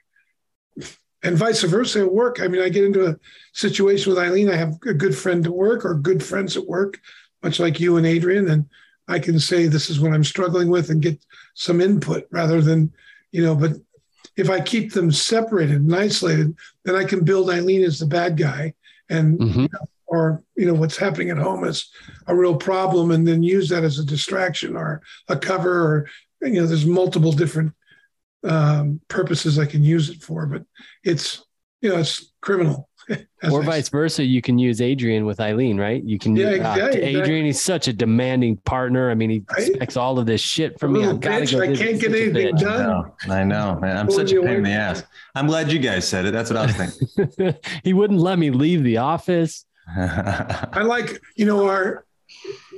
and 1.21 1.37
vice 1.37 1.63
versa 1.63 1.99
at 1.99 2.13
work. 2.13 2.39
I 2.39 2.47
mean, 2.47 2.61
I 2.61 2.69
get 2.69 2.85
into 2.85 3.07
a 3.07 3.17
situation 3.53 4.09
with 4.09 4.19
Eileen. 4.19 4.49
I 4.49 4.55
have 4.55 4.75
a 4.87 4.93
good 4.93 5.15
friend 5.17 5.45
at 5.45 5.51
work 5.51 5.83
or 5.83 5.95
good 5.95 6.23
friends 6.23 6.55
at 6.55 6.65
work 6.65 6.99
much 7.43 7.59
like 7.59 7.79
you 7.79 7.97
and 7.97 8.05
Adrian, 8.05 8.49
and 8.49 8.65
I 9.07 9.19
can 9.19 9.39
say 9.39 9.65
this 9.65 9.89
is 9.89 9.99
what 9.99 10.13
I'm 10.13 10.23
struggling 10.23 10.69
with 10.69 10.89
and 10.89 11.01
get 11.01 11.23
some 11.53 11.81
input 11.81 12.27
rather 12.31 12.61
than, 12.61 12.93
you 13.31 13.43
know, 13.43 13.55
but 13.55 13.73
if 14.35 14.49
I 14.49 14.61
keep 14.61 14.93
them 14.93 15.11
separated 15.11 15.81
and 15.81 15.95
isolated, 15.95 16.55
then 16.85 16.95
I 16.95 17.03
can 17.03 17.23
build 17.23 17.49
Eileen 17.49 17.83
as 17.83 17.99
the 17.99 18.05
bad 18.05 18.37
guy 18.37 18.73
and 19.09 19.39
mm-hmm. 19.39 19.61
you 19.61 19.69
know, 19.73 19.89
or 20.07 20.43
you 20.55 20.65
know 20.65 20.73
what's 20.73 20.97
happening 20.97 21.29
at 21.29 21.37
home 21.37 21.63
is 21.65 21.89
a 22.27 22.35
real 22.35 22.55
problem 22.55 23.11
and 23.11 23.27
then 23.27 23.43
use 23.43 23.69
that 23.69 23.83
as 23.83 23.99
a 23.99 24.05
distraction 24.05 24.75
or 24.75 25.01
a 25.27 25.37
cover 25.37 25.71
or 25.71 26.09
you 26.41 26.61
know 26.61 26.65
there's 26.65 26.85
multiple 26.85 27.31
different 27.31 27.73
um, 28.43 29.01
purposes 29.07 29.59
I 29.59 29.65
can 29.65 29.83
use 29.83 30.09
it 30.09 30.21
for, 30.21 30.45
but 30.45 30.63
it's 31.03 31.45
you 31.81 31.89
know 31.89 31.99
it's 31.99 32.31
criminal 32.41 32.88
or 33.51 33.63
vice 33.63 33.89
versa, 33.89 34.23
you 34.23 34.41
can 34.41 34.59
use 34.59 34.81
Adrian 34.81 35.25
with 35.25 35.39
Eileen, 35.39 35.77
right? 35.77 36.03
You 36.03 36.19
can 36.19 36.35
yeah, 36.35 36.49
exactly, 36.49 36.83
uh, 36.83 36.87
Adrian. 36.87 37.15
Exactly. 37.15 37.43
He's 37.43 37.61
such 37.61 37.87
a 37.87 37.93
demanding 37.93 38.57
partner. 38.57 39.09
I 39.09 39.15
mean, 39.15 39.29
he 39.29 39.43
right? 39.49 39.67
expects 39.67 39.97
all 39.97 40.19
of 40.19 40.25
this 40.25 40.41
shit 40.41 40.79
from 40.79 40.93
me. 40.93 41.05
I 41.05 41.13
bitch, 41.13 41.51
go 41.51 41.61
I 41.61 41.75
can't 41.75 41.99
get 41.99 42.11
anything 42.13 42.55
done. 42.55 42.81
I 42.81 43.33
know, 43.33 43.33
I 43.33 43.43
know, 43.43 43.79
man. 43.79 43.97
I'm 43.97 44.11
such 44.11 44.31
a 44.31 44.41
pain 44.41 44.55
in 44.55 44.63
the 44.63 44.71
ass. 44.71 45.03
I'm 45.35 45.47
glad 45.47 45.71
you 45.71 45.79
guys 45.79 46.07
said 46.07 46.25
it. 46.25 46.31
That's 46.31 46.49
what 46.49 46.57
I 46.57 46.65
was 46.65 46.75
thinking. 46.75 47.55
he 47.83 47.93
wouldn't 47.93 48.19
let 48.19 48.39
me 48.39 48.51
leave 48.51 48.83
the 48.83 48.97
office. 48.97 49.65
I 49.97 50.81
like, 50.83 51.21
you 51.35 51.45
know, 51.45 51.67
our 51.67 52.05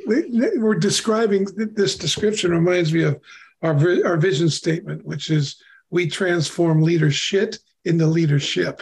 we're 0.05 0.75
describing 0.75 1.45
this 1.55 1.95
description 1.95 2.51
reminds 2.51 2.93
me 2.93 3.03
of 3.03 3.19
our 3.61 3.75
our 4.05 4.17
vision 4.17 4.49
statement, 4.49 5.05
which 5.05 5.29
is 5.29 5.61
we 5.89 6.07
transform 6.07 6.81
leader 6.81 7.11
shit 7.11 7.59
into 7.85 8.07
leadership, 8.07 8.81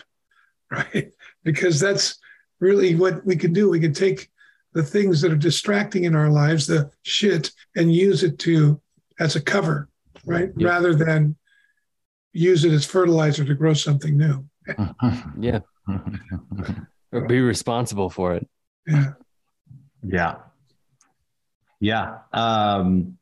right? 0.72 1.12
Because 1.44 1.80
that's 1.80 2.18
really 2.60 2.96
what 2.96 3.26
we 3.26 3.36
can 3.36 3.54
do. 3.54 3.70
We 3.70 3.80
can 3.80 3.94
take 3.94 4.30
the 4.74 4.84
things 4.84 5.22
that 5.22 5.32
are 5.32 5.38
distracting 5.38 6.04
in 6.04 6.16
our 6.16 6.30
lives, 6.30 6.68
the 6.68 6.92
shit, 7.04 7.52
and 7.76 7.94
use 7.94 8.24
it 8.24 8.38
to 8.40 8.80
as 9.20 9.36
a 9.36 9.42
cover, 9.42 9.90
right? 10.26 10.52
Yeah. 10.56 10.68
Rather 10.68 10.94
than 10.94 11.36
use 12.34 12.66
it 12.66 12.72
as 12.72 12.86
fertilizer 12.86 13.44
to 13.44 13.56
grow 13.56 13.74
something 13.74 14.18
new. 14.18 14.46
Yeah. 15.40 15.60
Or 17.12 17.22
be 17.22 17.42
responsible 17.42 18.12
for 18.12 18.36
it. 18.36 18.48
Yeah. 18.86 19.14
Yeah. 20.04 20.36
Yeah. 21.80 22.18
Um, 22.32 23.18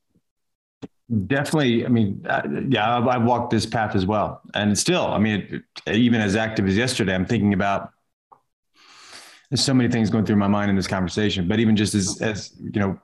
definitely. 1.28 1.86
I 1.86 1.88
mean, 1.88 2.26
uh, 2.28 2.42
yeah, 2.68 2.98
I've, 2.98 3.08
I've 3.08 3.24
walked 3.24 3.52
this 3.52 3.66
path 3.66 3.96
as 3.96 4.06
well. 4.06 4.42
And 4.54 4.78
still, 4.78 5.06
I 5.06 5.20
mean, 5.20 5.64
it, 5.86 5.96
even 5.96 6.20
as 6.20 6.36
active 6.36 6.68
as 6.68 6.76
yesterday, 6.76 7.16
I'm 7.16 7.26
thinking 7.26 7.54
about 7.54 7.92
there's 9.50 9.64
so 9.64 9.74
many 9.74 9.90
things 9.90 10.10
going 10.10 10.26
through 10.26 10.36
my 10.36 10.48
mind 10.48 10.70
in 10.70 10.76
this 10.76 10.88
conversation, 10.88 11.48
but 11.48 11.60
even 11.60 11.76
just 11.76 11.94
as, 11.94 12.22
as, 12.22 12.54
you 12.60 12.80
know, 12.80 13.00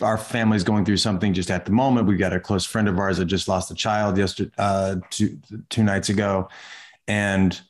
our 0.00 0.16
family's 0.16 0.64
going 0.64 0.84
through 0.84 0.96
something 0.96 1.34
just 1.34 1.50
at 1.50 1.64
the 1.64 1.72
moment. 1.72 2.06
We've 2.06 2.18
got 2.18 2.32
a 2.32 2.40
close 2.40 2.64
friend 2.64 2.88
of 2.88 2.98
ours 2.98 3.18
that 3.18 3.26
just 3.26 3.48
lost 3.48 3.70
a 3.70 3.74
child 3.74 4.16
yesterday, 4.16 4.50
uh, 4.58 4.96
two, 5.10 5.38
two 5.68 5.82
nights 5.82 6.08
ago. 6.08 6.48
And 7.06 7.60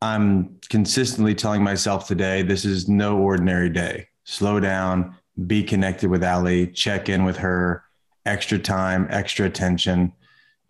I'm 0.00 0.58
consistently 0.68 1.34
telling 1.34 1.62
myself 1.62 2.06
today, 2.06 2.42
this 2.42 2.64
is 2.64 2.88
no 2.88 3.18
ordinary 3.18 3.70
day. 3.70 4.08
Slow 4.24 4.60
down, 4.60 5.16
be 5.46 5.62
connected 5.62 6.10
with 6.10 6.22
Ali, 6.22 6.68
check 6.68 7.08
in 7.08 7.24
with 7.24 7.38
her, 7.38 7.84
extra 8.26 8.58
time, 8.58 9.06
extra 9.10 9.46
attention, 9.46 10.12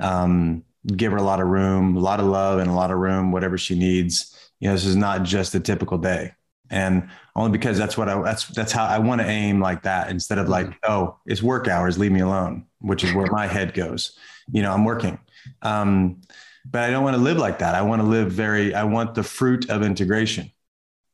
um, 0.01 0.65
give 0.87 1.13
her 1.13 1.19
a 1.19 1.23
lot 1.23 1.41
of 1.41 1.49
room, 1.49 1.97
a 1.97 2.01
lot 2.01 2.21
of 2.21 2.27
love, 2.27 2.59
and 2.59 2.71
a 2.71 2.75
lot 2.75 2.91
of 2.91 2.99
room, 2.99 3.33
whatever 3.33 3.59
she 3.59 3.79
needs. 3.79 4.34
You 4.61 4.69
know, 4.69 4.75
this 4.75 4.85
is 4.85 4.97
not 4.97 5.23
just 5.25 5.55
a 5.55 5.61
typical 5.61 5.99
day, 5.99 6.33
and 6.71 7.09
only 7.37 7.51
because 7.51 7.77
that's 7.77 7.97
what 7.99 8.09
I 8.09 8.21
that's 8.23 8.47
that's 8.49 8.73
how 8.73 8.87
I 8.87 8.99
want 8.99 9.21
to 9.21 9.27
aim 9.27 9.61
like 9.61 9.83
that 9.83 10.11
instead 10.11 10.39
of 10.39 10.49
like, 10.49 10.73
oh, 10.89 11.17
it's 11.27 11.43
work 11.43 11.69
hours, 11.69 11.99
leave 11.99 12.13
me 12.13 12.21
alone, 12.21 12.67
which 12.81 13.05
is 13.05 13.13
where 13.13 13.27
my 13.31 13.47
head 13.47 13.75
goes. 13.75 14.19
You 14.51 14.63
know, 14.63 14.73
I'm 14.73 14.85
working. 14.85 15.19
Um, 15.63 16.21
but 16.65 16.83
I 16.85 16.91
don't 16.91 17.05
want 17.05 17.17
to 17.17 17.23
live 17.23 17.37
like 17.37 17.59
that. 17.59 17.75
I 17.75 17.83
want 17.83 18.01
to 18.01 18.09
live 18.09 18.33
very, 18.33 18.75
I 18.75 18.85
want 18.85 19.15
the 19.15 19.23
fruit 19.23 19.69
of 19.69 19.83
integration, 19.83 20.51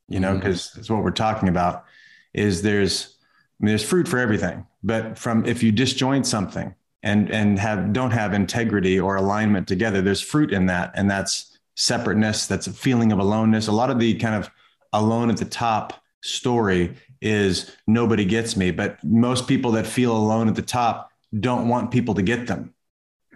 you 0.09 0.20
know, 0.20 0.35
because 0.37 0.68
Mhm. 0.68 0.75
that's 0.75 0.90
what 0.90 1.02
we're 1.02 1.11
talking 1.11 1.49
about 1.49 1.85
is 2.32 2.62
there's, 2.62 3.16
I 3.61 3.64
mean, 3.64 3.70
there's 3.70 3.85
fruit 3.85 4.06
for 4.06 4.18
everything, 4.18 4.66
but 4.85 5.18
from, 5.18 5.44
if 5.47 5.62
you 5.62 5.73
disjoint 5.73 6.26
something 6.26 6.73
and, 7.02 7.30
and 7.30 7.59
have, 7.59 7.92
don't 7.92 8.12
have 8.12 8.32
integrity 8.32 9.00
or 9.00 9.16
alignment 9.16 9.66
together, 9.66 10.00
there's 10.02 10.20
fruit 10.20 10.52
in 10.52 10.66
that. 10.66 10.92
And 10.94 11.11
that's 11.11 11.50
separateness. 11.80 12.46
That's 12.46 12.66
a 12.66 12.72
feeling 12.72 13.10
of 13.10 13.18
aloneness. 13.18 13.66
A 13.68 13.72
lot 13.72 13.90
of 13.90 13.99
the 13.99 14.14
kind 14.14 14.34
of 14.34 14.50
alone 14.92 15.30
at 15.30 15.38
the 15.38 15.44
top 15.46 15.94
story 16.22 16.94
is 17.22 17.75
nobody 17.87 18.25
gets 18.25 18.56
me, 18.56 18.70
but 18.70 19.02
most 19.02 19.49
people 19.49 19.72
that 19.72 19.87
feel 19.87 20.14
alone 20.16 20.46
at 20.49 20.54
the 20.54 20.62
top 20.62 21.10
don't 21.38 21.68
want 21.68 21.90
people 21.90 22.14
to 22.14 22.22
get 22.22 22.46
them 22.46 22.75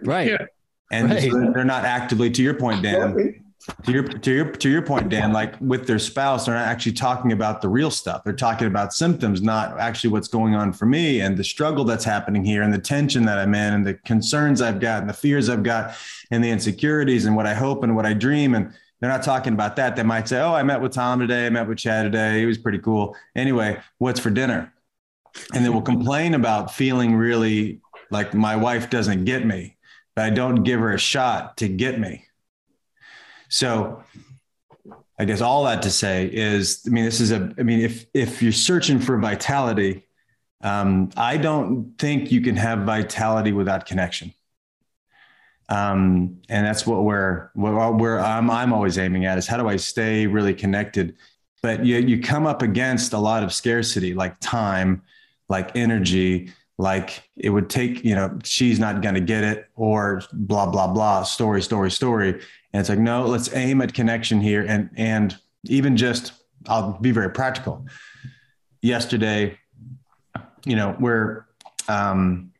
Right. 0.03 0.27
Yeah. 0.31 0.45
and 0.91 1.09
Right. 1.09 1.31
so 1.31 1.51
they're 1.53 1.63
not 1.63 1.85
actively 1.85 2.29
to 2.31 2.43
your 2.43 2.53
point 2.55 2.83
dan 2.83 3.41
to 3.83 3.91
your 3.91 4.03
to 4.03 4.31
your 4.31 4.51
to 4.51 4.69
your 4.69 4.81
point 4.81 5.09
dan 5.09 5.33
like 5.33 5.55
with 5.59 5.87
their 5.87 5.97
spouse 5.97 6.45
they're 6.45 6.55
not 6.55 6.67
actually 6.67 6.91
talking 6.91 7.31
about 7.31 7.61
the 7.61 7.69
real 7.69 7.89
stuff. 7.89 8.23
They're 8.23 8.33
talking 8.33 8.67
about 8.67 8.93
symptoms 8.93 9.41
not 9.41 9.79
actually 9.79 10.11
what's 10.11 10.27
going 10.27 10.55
on 10.55 10.73
for 10.73 10.85
me 10.85 11.21
and 11.21 11.35
the 11.35 11.43
struggle 11.43 11.83
that's 11.83 12.05
happening 12.05 12.43
here 12.43 12.61
and 12.61 12.73
the 12.73 12.79
tension 12.79 13.25
that 13.25 13.39
i'm 13.39 13.55
in 13.55 13.73
and 13.73 13.85
the 13.85 13.95
concerns 14.05 14.61
i've 14.61 14.79
got 14.79 15.01
and 15.01 15.09
the 15.09 15.13
fears 15.13 15.49
i've 15.49 15.63
got 15.63 15.95
and 16.31 16.43
the 16.43 16.49
insecurities 16.49 17.25
and 17.25 17.35
what 17.35 17.47
i 17.47 17.53
hope 17.53 17.83
and 17.83 17.95
what 17.95 18.05
i 18.05 18.13
dream. 18.13 18.55
And 18.55 18.73
they're 18.99 19.09
not 19.09 19.23
talking 19.23 19.53
about 19.53 19.75
that. 19.75 19.95
They 19.95 20.03
might 20.03 20.27
say 20.27 20.39
oh 20.39 20.53
i 20.53 20.63
met 20.63 20.81
with 20.81 20.93
tom 20.93 21.19
today. 21.19 21.45
I 21.45 21.49
met 21.49 21.67
with 21.67 21.77
chad 21.77 22.05
today. 22.05 22.39
He 22.39 22.45
was 22.45 22.57
pretty 22.57 22.79
cool. 22.79 23.15
Anyway 23.35 23.81
what's 23.97 24.19
for 24.19 24.29
dinner? 24.29 24.73
And 25.53 25.65
they 25.65 25.69
will 25.69 25.81
complain 25.81 26.33
about 26.33 26.73
feeling 26.73 27.15
really 27.15 27.81
like 28.11 28.33
my 28.33 28.55
wife 28.55 28.89
doesn't 28.89 29.25
get 29.25 29.45
me 29.45 29.75
but 30.15 30.25
I 30.25 30.29
don't 30.29 30.63
give 30.63 30.79
her 30.79 30.93
a 30.93 30.97
shot 30.97 31.57
to 31.57 31.67
get 31.67 31.99
me. 31.99 32.25
So 33.55 34.03
I 35.17 35.23
guess 35.23 35.39
all 35.39 35.63
that 35.63 35.81
to 35.83 35.89
say 35.89 36.25
is, 36.25 36.83
I 36.85 36.89
mean, 36.89 37.05
this 37.05 37.21
is 37.21 37.31
a, 37.31 37.53
I 37.57 37.63
mean, 37.63 37.79
if, 37.79 38.05
if 38.13 38.43
you're 38.43 38.51
searching 38.51 38.99
for 38.99 39.17
vitality, 39.17 40.05
um, 40.59 41.09
I 41.15 41.37
don't 41.37 41.97
think 41.97 42.33
you 42.33 42.41
can 42.41 42.57
have 42.57 42.79
vitality 42.79 43.53
without 43.53 43.85
connection. 43.85 44.33
Um, 45.69 46.41
and 46.49 46.65
that's 46.65 46.85
what 46.85 47.05
we're, 47.05 47.49
where, 47.53 47.91
where 47.91 48.19
I'm, 48.19 48.51
I'm 48.51 48.73
always 48.73 48.97
aiming 48.97 49.23
at 49.23 49.37
is 49.37 49.47
how 49.47 49.55
do 49.55 49.69
I 49.69 49.77
stay 49.77 50.27
really 50.27 50.53
connected? 50.53 51.15
But 51.63 51.85
you, 51.85 51.99
you 51.99 52.21
come 52.21 52.45
up 52.45 52.61
against 52.61 53.13
a 53.13 53.19
lot 53.19 53.41
of 53.41 53.53
scarcity, 53.53 54.13
like 54.13 54.37
time, 54.41 55.01
like 55.47 55.77
energy, 55.77 56.51
like 56.77 57.23
it 57.37 57.51
would 57.51 57.69
take, 57.69 58.03
you 58.03 58.15
know, 58.15 58.37
she's 58.43 58.79
not 58.79 59.01
going 59.01 59.15
to 59.15 59.21
get 59.21 59.45
it 59.45 59.69
or 59.75 60.21
blah, 60.33 60.65
blah, 60.65 60.87
blah, 60.87 61.23
story, 61.23 61.61
story, 61.61 61.89
story. 61.89 62.41
And 62.75 62.81
it's 62.81 62.89
like, 62.89 62.99
no, 62.99 63.25
let's 63.25 63.55
aim 63.55 63.81
at 63.81 63.93
connection 63.93 64.41
here. 64.41 64.65
And, 64.67 64.89
and 64.97 65.37
even 65.63 65.95
just, 65.95 66.33
I'll 66.67 66.99
be 66.99 67.11
very 67.11 67.29
practical. 67.29 67.85
Yesterday, 68.81 69.57
you 70.65 70.75
know, 70.75 70.93
we're, 70.99 71.45
um, 71.87 72.51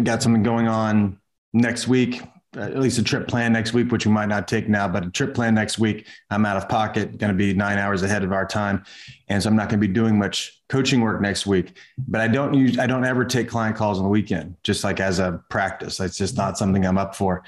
got 0.00 0.22
something 0.22 0.44
going 0.44 0.68
on 0.68 1.18
next 1.52 1.88
week, 1.88 2.22
at 2.56 2.78
least 2.78 2.98
a 2.98 3.02
trip 3.02 3.28
plan 3.28 3.52
next 3.52 3.72
week, 3.72 3.90
which 3.90 4.06
we 4.06 4.12
might 4.12 4.28
not 4.28 4.48
take 4.48 4.68
now, 4.68 4.88
but 4.88 5.06
a 5.06 5.10
trip 5.10 5.34
plan 5.34 5.54
next 5.54 5.78
week. 5.78 6.06
I'm 6.30 6.46
out 6.46 6.56
of 6.56 6.68
pocket, 6.68 7.18
going 7.18 7.32
to 7.32 7.36
be 7.36 7.52
nine 7.54 7.78
hours 7.78 8.02
ahead 8.02 8.24
of 8.24 8.32
our 8.32 8.46
time. 8.46 8.84
And 9.28 9.42
so 9.42 9.48
I'm 9.48 9.56
not 9.56 9.68
going 9.68 9.80
to 9.80 9.86
be 9.86 9.92
doing 9.92 10.18
much 10.18 10.62
coaching 10.68 11.00
work 11.00 11.20
next 11.20 11.46
week, 11.46 11.76
but 12.08 12.20
I 12.20 12.28
don't 12.28 12.54
use, 12.54 12.78
I 12.78 12.86
don't 12.86 13.04
ever 13.04 13.24
take 13.24 13.48
client 13.48 13.76
calls 13.76 13.98
on 13.98 14.04
the 14.04 14.10
weekend, 14.10 14.56
just 14.62 14.84
like 14.84 15.00
as 15.00 15.18
a 15.18 15.42
practice. 15.48 16.00
It's 16.00 16.18
just 16.18 16.36
not 16.36 16.58
something 16.58 16.84
I'm 16.84 16.98
up 16.98 17.14
for 17.14 17.44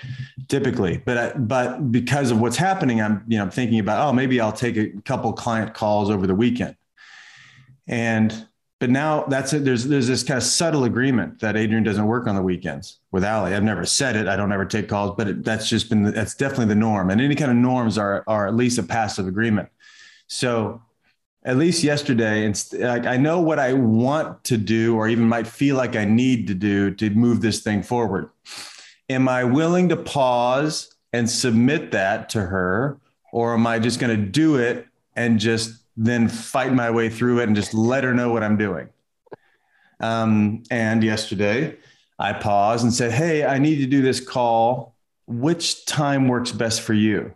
typically, 0.49 1.03
but, 1.05 1.19
I, 1.19 1.33
but 1.37 1.93
because 1.93 2.31
of 2.31 2.41
what's 2.41 2.57
happening, 2.57 3.01
I'm, 3.01 3.25
you 3.29 3.39
know, 3.39 3.45
I'm 3.45 3.51
thinking 3.51 3.79
about, 3.79 4.09
oh, 4.09 4.13
maybe 4.13 4.41
I'll 4.41 4.53
take 4.53 4.77
a 4.77 4.89
couple 5.05 5.33
client 5.33 5.75
calls 5.75 6.11
over 6.11 6.27
the 6.27 6.35
weekend. 6.35 6.77
And, 7.87 8.48
but 8.81 8.91
now 8.91 9.25
that's 9.25 9.53
it. 9.53 9.65
There's, 9.65 9.87
there's 9.87 10.07
this 10.07 10.23
kind 10.23 10.39
of 10.39 10.45
subtle 10.45 10.85
agreement 10.85 11.41
that 11.41 11.57
Adrian 11.57 11.83
doesn't 11.83 12.07
work 12.07 12.27
on 12.27 12.37
the 12.37 12.43
weekends 12.43 13.01
with 13.11 13.25
Ali. 13.25 13.55
I've 13.55 13.65
never 13.65 13.85
said 13.85 14.15
it. 14.15 14.29
I 14.29 14.37
don't 14.37 14.53
ever 14.53 14.65
take 14.65 14.89
calls, 14.89 15.15
but 15.17 15.29
it, 15.29 15.45
that's 15.45 15.69
just 15.69 15.89
been, 15.89 16.05
that's 16.05 16.35
definitely 16.35 16.67
the 16.67 16.77
norm. 16.77 17.11
And 17.11 17.21
any 17.21 17.35
kind 17.35 17.51
of 17.51 17.57
norms 17.57 17.99
are, 17.99 18.23
are 18.27 18.47
at 18.47 18.55
least 18.55 18.79
a 18.79 18.83
passive 18.83 19.27
agreement. 19.27 19.69
So 20.29 20.83
at 21.45 21.57
least 21.57 21.83
yesterday, 21.83 22.45
and 22.45 22.65
like 22.79 23.07
I 23.07 23.17
know 23.17 23.41
what 23.41 23.59
I 23.59 23.73
want 23.73 24.45
to 24.45 24.57
do, 24.57 24.97
or 24.97 25.09
even 25.09 25.29
might 25.29 25.47
feel 25.47 25.77
like 25.77 25.97
I 25.97 26.05
need 26.05 26.47
to 26.49 26.55
do 26.55 26.93
to 26.97 27.11
move 27.11 27.41
this 27.41 27.61
thing 27.61 27.83
forward. 27.83 28.31
Am 29.09 29.29
I 29.29 29.45
willing 29.45 29.89
to 29.89 29.97
pause 29.97 30.95
and 31.13 31.31
submit 31.31 31.93
that 31.93 32.29
to 32.31 32.43
her, 32.43 33.01
or 33.33 33.55
am 33.55 33.67
I 33.67 33.79
just 33.79 33.99
going 33.99 34.15
to 34.15 34.23
do 34.23 34.57
it 34.57 34.87
and 35.17 35.39
just 35.39 35.78
then 36.01 36.29
fight 36.29 36.73
my 36.73 36.91
way 36.91 37.11
through 37.11 37.41
it 37.41 37.49
and 37.49 37.57
just 37.57 37.75
let 37.75 38.05
her 38.05 38.15
know 38.15 38.31
what 38.33 38.45
I'm 38.45 38.57
doing? 38.57 38.89
Um, 40.01 40.63
and 40.71 41.03
yesterday, 41.03 41.77
I 42.19 42.33
paused 42.33 42.85
and 42.85 42.95
said, 42.95 43.11
"Hey, 43.11 43.45
I 43.45 43.59
need 43.59 43.79
to 43.79 43.87
do 43.87 44.01
this 44.01 44.21
call. 44.21 44.95
Which 45.27 45.85
time 45.87 46.29
works 46.29 46.53
best 46.53 46.83
for 46.83 46.95
you?" 46.95 47.35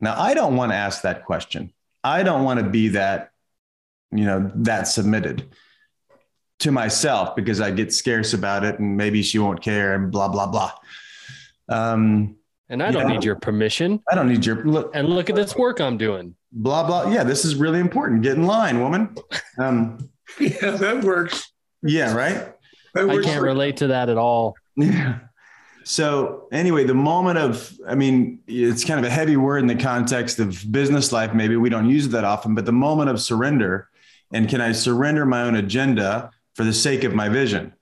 Now, 0.00 0.20
I 0.20 0.34
don't 0.34 0.56
want 0.56 0.72
to 0.72 0.76
ask 0.76 1.02
that 1.02 1.24
question. 1.24 1.72
I 2.02 2.24
don't 2.24 2.42
want 2.44 2.58
to 2.60 2.68
be 2.68 2.88
that, 2.88 3.30
you 4.10 4.24
know, 4.24 4.50
that 4.56 4.88
submitted 4.88 5.48
to 6.58 6.70
myself 6.72 7.34
because 7.34 7.60
I 7.60 7.70
get 7.70 7.92
scarce 7.92 8.34
about 8.34 8.64
it 8.64 8.78
and 8.78 8.96
maybe 8.96 9.22
she 9.22 9.38
won't 9.38 9.62
care 9.62 9.94
and 9.94 10.10
blah, 10.10 10.28
blah, 10.28 10.46
blah. 10.46 10.72
Um, 11.68 12.36
And 12.68 12.82
I 12.82 12.90
don't 12.90 13.08
need 13.08 13.24
your 13.24 13.36
permission. 13.36 14.02
I 14.10 14.14
don't 14.14 14.28
need 14.28 14.44
your 14.44 14.64
look, 14.64 14.90
And 14.94 15.08
look 15.08 15.30
at 15.30 15.36
this 15.36 15.56
work 15.56 15.80
I'm 15.80 15.96
doing. 15.96 16.34
Blah, 16.54 16.86
blah. 16.86 17.10
Yeah, 17.10 17.24
this 17.24 17.44
is 17.44 17.54
really 17.56 17.80
important. 17.80 18.22
Get 18.22 18.36
in 18.36 18.46
line, 18.46 18.80
woman. 18.80 19.14
Um, 19.58 20.10
Yeah, 20.40 20.70
that 20.70 21.04
works. 21.04 21.52
yeah, 21.82 22.14
right. 22.14 22.52
That 22.94 23.08
I 23.10 23.22
can't 23.22 23.38
for- 23.38 23.44
relate 23.44 23.76
to 23.78 23.88
that 23.88 24.08
at 24.08 24.16
all. 24.16 24.54
Yeah. 24.76 25.18
So 25.84 26.48
anyway, 26.50 26.84
the 26.84 26.94
moment 26.94 27.38
of, 27.38 27.76
I 27.86 27.94
mean, 27.94 28.40
it's 28.46 28.84
kind 28.84 28.98
of 28.98 29.04
a 29.04 29.10
heavy 29.10 29.36
word 29.36 29.58
in 29.58 29.66
the 29.66 29.74
context 29.76 30.38
of 30.38 30.64
business 30.72 31.12
life. 31.12 31.34
Maybe 31.34 31.56
we 31.56 31.68
don't 31.68 31.88
use 31.90 32.06
it 32.06 32.08
that 32.12 32.24
often, 32.24 32.54
but 32.54 32.64
the 32.64 32.72
moment 32.72 33.10
of 33.10 33.20
surrender, 33.20 33.88
and 34.32 34.48
can 34.48 34.62
I 34.62 34.72
surrender 34.72 35.26
my 35.26 35.42
own 35.42 35.56
agenda 35.56 36.30
for 36.54 36.64
the 36.64 36.72
sake 36.72 37.04
of 37.04 37.14
my 37.14 37.28
vision? 37.28 37.74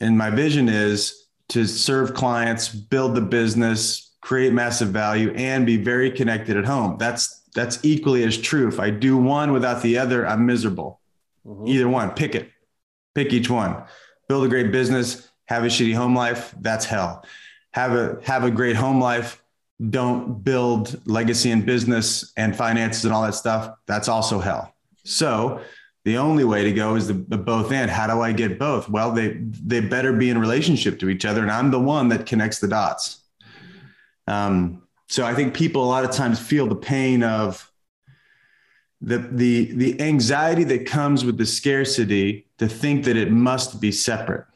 And 0.00 0.16
my 0.18 0.30
vision 0.30 0.68
is 0.68 1.28
to 1.48 1.66
serve 1.66 2.12
clients, 2.14 2.68
build 2.68 3.14
the 3.14 3.20
business, 3.22 4.09
create 4.30 4.52
massive 4.52 4.90
value, 4.90 5.32
and 5.34 5.66
be 5.66 5.76
very 5.76 6.08
connected 6.08 6.56
at 6.56 6.64
home. 6.64 6.96
That's 6.98 7.22
that's 7.52 7.80
equally 7.82 8.22
as 8.22 8.38
true. 8.38 8.68
If 8.68 8.78
I 8.78 8.88
do 8.90 9.16
one 9.16 9.50
without 9.50 9.82
the 9.82 9.98
other, 9.98 10.24
I'm 10.24 10.46
miserable. 10.46 11.00
Mhm. 11.44 11.68
Either 11.68 11.88
one, 11.88 12.10
pick 12.10 12.36
it. 12.36 12.48
Pick 13.16 13.32
each 13.32 13.50
one. 13.50 13.72
Build 14.28 14.44
a 14.44 14.48
great 14.48 14.70
business, 14.70 15.28
have 15.46 15.64
a 15.64 15.66
shitty 15.66 15.96
home 15.96 16.14
life. 16.14 16.54
That's 16.60 16.86
hell. 16.86 17.24
have 17.72 17.92
a 17.92 18.18
have 18.22 18.42
a 18.44 18.50
great 18.50 18.76
home 18.76 19.00
life, 19.00 19.42
don't 19.98 20.44
build 20.44 21.00
legacy 21.06 21.50
in 21.50 21.60
business 21.62 22.32
and 22.36 22.54
finances 22.54 23.04
and 23.04 23.12
all 23.14 23.22
that 23.22 23.34
stuff, 23.34 23.62
that's 23.86 24.08
also 24.08 24.38
hell. 24.40 24.74
So 25.04 25.60
the 26.04 26.18
only 26.18 26.44
way 26.44 26.64
to 26.64 26.72
go 26.72 26.96
is 26.96 27.06
the, 27.06 27.14
the 27.14 27.36
both 27.38 27.70
and. 27.72 27.90
How 27.90 28.06
do 28.12 28.20
I 28.20 28.32
get 28.32 28.58
both? 28.58 28.88
Well, 28.88 29.10
they 29.12 29.28
they 29.72 29.80
better 29.80 30.12
be 30.12 30.30
in 30.30 30.38
relationship 30.38 30.98
to 31.00 31.08
each 31.08 31.24
other, 31.24 31.42
and 31.42 31.50
I'm 31.50 31.70
the 31.70 31.80
one 31.96 32.08
that 32.10 32.26
connects 32.26 32.58
the 32.60 32.68
dots. 32.68 33.19
Um, 34.26 34.82
so 35.08 35.24
I 35.24 35.34
think 35.34 35.54
people 35.54 35.84
a 35.84 35.86
lot 35.86 36.04
of 36.04 36.12
times 36.12 36.38
feel 36.38 36.66
the 36.66 36.76
pain 36.76 37.22
of 37.22 37.70
the 39.00 39.18
the 39.18 39.72
the 39.72 40.00
anxiety 40.00 40.64
that 40.64 40.86
comes 40.86 41.24
with 41.24 41.38
the 41.38 41.46
scarcity 41.46 42.46
to 42.58 42.68
think 42.68 43.04
that 43.06 43.16
it 43.16 43.30
must 43.30 43.80
be 43.80 43.90
separate. 43.90 44.46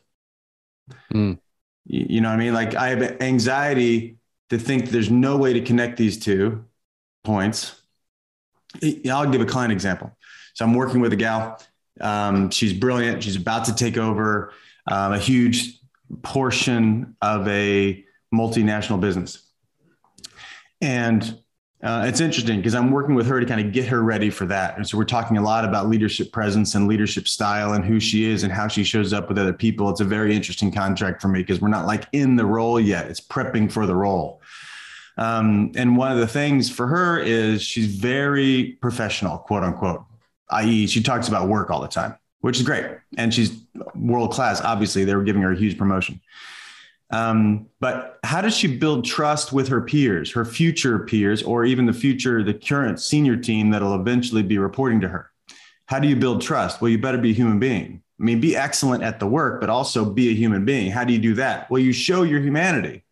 Mm. 1.13 1.39
You, 1.87 2.07
you 2.11 2.21
know 2.21 2.29
what 2.29 2.35
I 2.35 2.39
mean? 2.39 2.55
Like 2.55 2.75
I 2.75 2.89
have 2.91 3.21
anxiety 3.21 4.19
to 4.51 4.59
think 4.59 4.91
there's 4.91 5.11
no 5.11 5.37
way 5.37 5.55
to 5.55 5.61
connect 5.61 5.97
these 5.97 6.19
two 6.19 6.65
points. 7.25 7.81
I'll 9.11 9.31
give 9.31 9.41
a 9.41 9.47
client 9.47 9.73
example. 9.73 10.17
So 10.55 10.65
I'm 10.65 10.75
working 10.75 11.01
with 11.01 11.13
a 11.13 11.17
gal. 11.17 11.61
Um, 12.01 12.51
she's 12.51 12.73
brilliant. 12.73 13.23
She's 13.23 13.37
about 13.37 13.65
to 13.67 13.75
take 13.75 13.97
over 13.97 14.53
um, 14.87 15.13
a 15.13 15.19
huge 15.19 15.81
portion 16.23 17.17
of 17.23 17.49
a 17.49 18.05
multinational 18.33 19.01
business. 19.01 19.44
And 20.81 21.39
uh, 21.83 22.05
it's 22.07 22.21
interesting 22.21 22.57
because 22.57 22.75
I'm 22.75 22.91
working 22.91 23.15
with 23.15 23.27
her 23.27 23.39
to 23.39 23.45
kind 23.45 23.61
of 23.61 23.73
get 23.73 23.87
her 23.89 24.03
ready 24.03 24.31
for 24.31 24.47
that. 24.47 24.77
And 24.77 24.89
so 24.89 24.97
we're 24.97 25.05
talking 25.05 25.37
a 25.37 25.43
lot 25.43 25.67
about 25.67 25.89
leadership 25.89 26.33
presence 26.33 26.75
and 26.75 26.89
leadership 26.89 27.29
style 27.29 27.75
and 27.75 27.85
who 27.85 28.01
she 28.01 28.25
is 28.25 28.43
and 28.43 28.51
how 28.51 28.69
she 28.69 28.85
shows 28.85 29.13
up 29.13 29.29
with 29.29 29.39
other 29.39 29.53
people. 29.53 29.91
It's 29.91 30.01
a 30.01 30.05
very 30.05 30.35
interesting 30.35 30.73
contract 30.73 31.21
for 31.21 31.29
me 31.29 31.41
because 31.41 31.61
we're 31.61 31.69
not 31.69 31.87
like 31.87 32.07
in 32.13 32.37
the 32.37 32.47
role 32.47 32.81
yet. 32.81 33.09
It's 33.09 33.21
prepping 33.21 33.71
for 33.71 33.85
the 33.85 33.95
role. 33.95 34.41
Um, 35.19 35.73
and 35.77 35.97
one 35.97 36.11
of 36.11 36.19
the 36.19 36.27
things 36.27 36.71
for 36.71 36.87
her 36.87 37.19
is 37.19 37.63
she's 37.63 37.95
very 37.95 38.79
professional, 38.81 39.39
quote 39.39 39.63
unquote, 39.63 40.05
i.e., 40.51 40.87
she 40.87 41.03
talks 41.03 41.29
about 41.29 41.49
work 41.49 41.71
all 41.71 41.83
the 41.83 41.89
time, 41.89 42.17
which 42.41 42.57
is 42.57 42.63
great. 42.65 42.87
And 43.19 43.33
she's 43.33 43.63
world 43.95 44.33
class. 44.33 44.63
Obviously, 44.63 45.05
they 45.05 45.15
were 45.15 45.23
giving 45.23 45.43
her 45.43 45.53
a 45.53 45.57
huge 45.57 45.77
promotion. 45.77 46.21
Um, 47.15 47.69
but 47.79 48.19
how 48.25 48.41
does 48.41 48.57
she 48.57 48.67
build 48.67 49.05
trust 49.05 49.53
with 49.53 49.69
her 49.69 49.81
peers, 49.81 50.33
her 50.33 50.45
future 50.45 50.99
peers, 50.99 51.45
or 51.45 51.65
even 51.65 51.87
the 51.87 51.93
future, 51.93 52.43
the 52.43 52.55
current 52.55 53.01
senior 53.01 53.37
team 53.37 53.71
that'll 53.71 53.95
eventually 53.95 54.43
be 54.43 54.59
reporting 54.59 55.01
to 55.03 55.09
her? 55.09 55.31
How 55.87 56.01
do 56.01 56.09
you 56.09 56.17
build 56.17 56.43
trust? 56.43 56.81
Well, 56.81 56.89
you 56.89 56.99
better 56.99 57.19
be 57.19 57.31
a 57.31 57.35
human 57.35 57.61
being. 57.61 58.03
I 58.19 58.25
mean, 58.25 58.41
be 58.41 58.57
excellent 58.57 59.05
at 59.05 59.21
the 59.21 59.29
work, 59.29 59.61
but 59.61 59.71
also 59.71 60.05
be 60.05 60.31
a 60.31 60.35
human 60.35 60.65
being. 60.65 60.91
How 60.91 61.05
do 61.05 61.13
you 61.13 61.21
do 61.21 61.35
that? 61.35 61.71
Well, 61.71 61.81
you 61.81 61.93
show 61.93 62.25
your 62.25 62.41
humanity. 62.41 63.05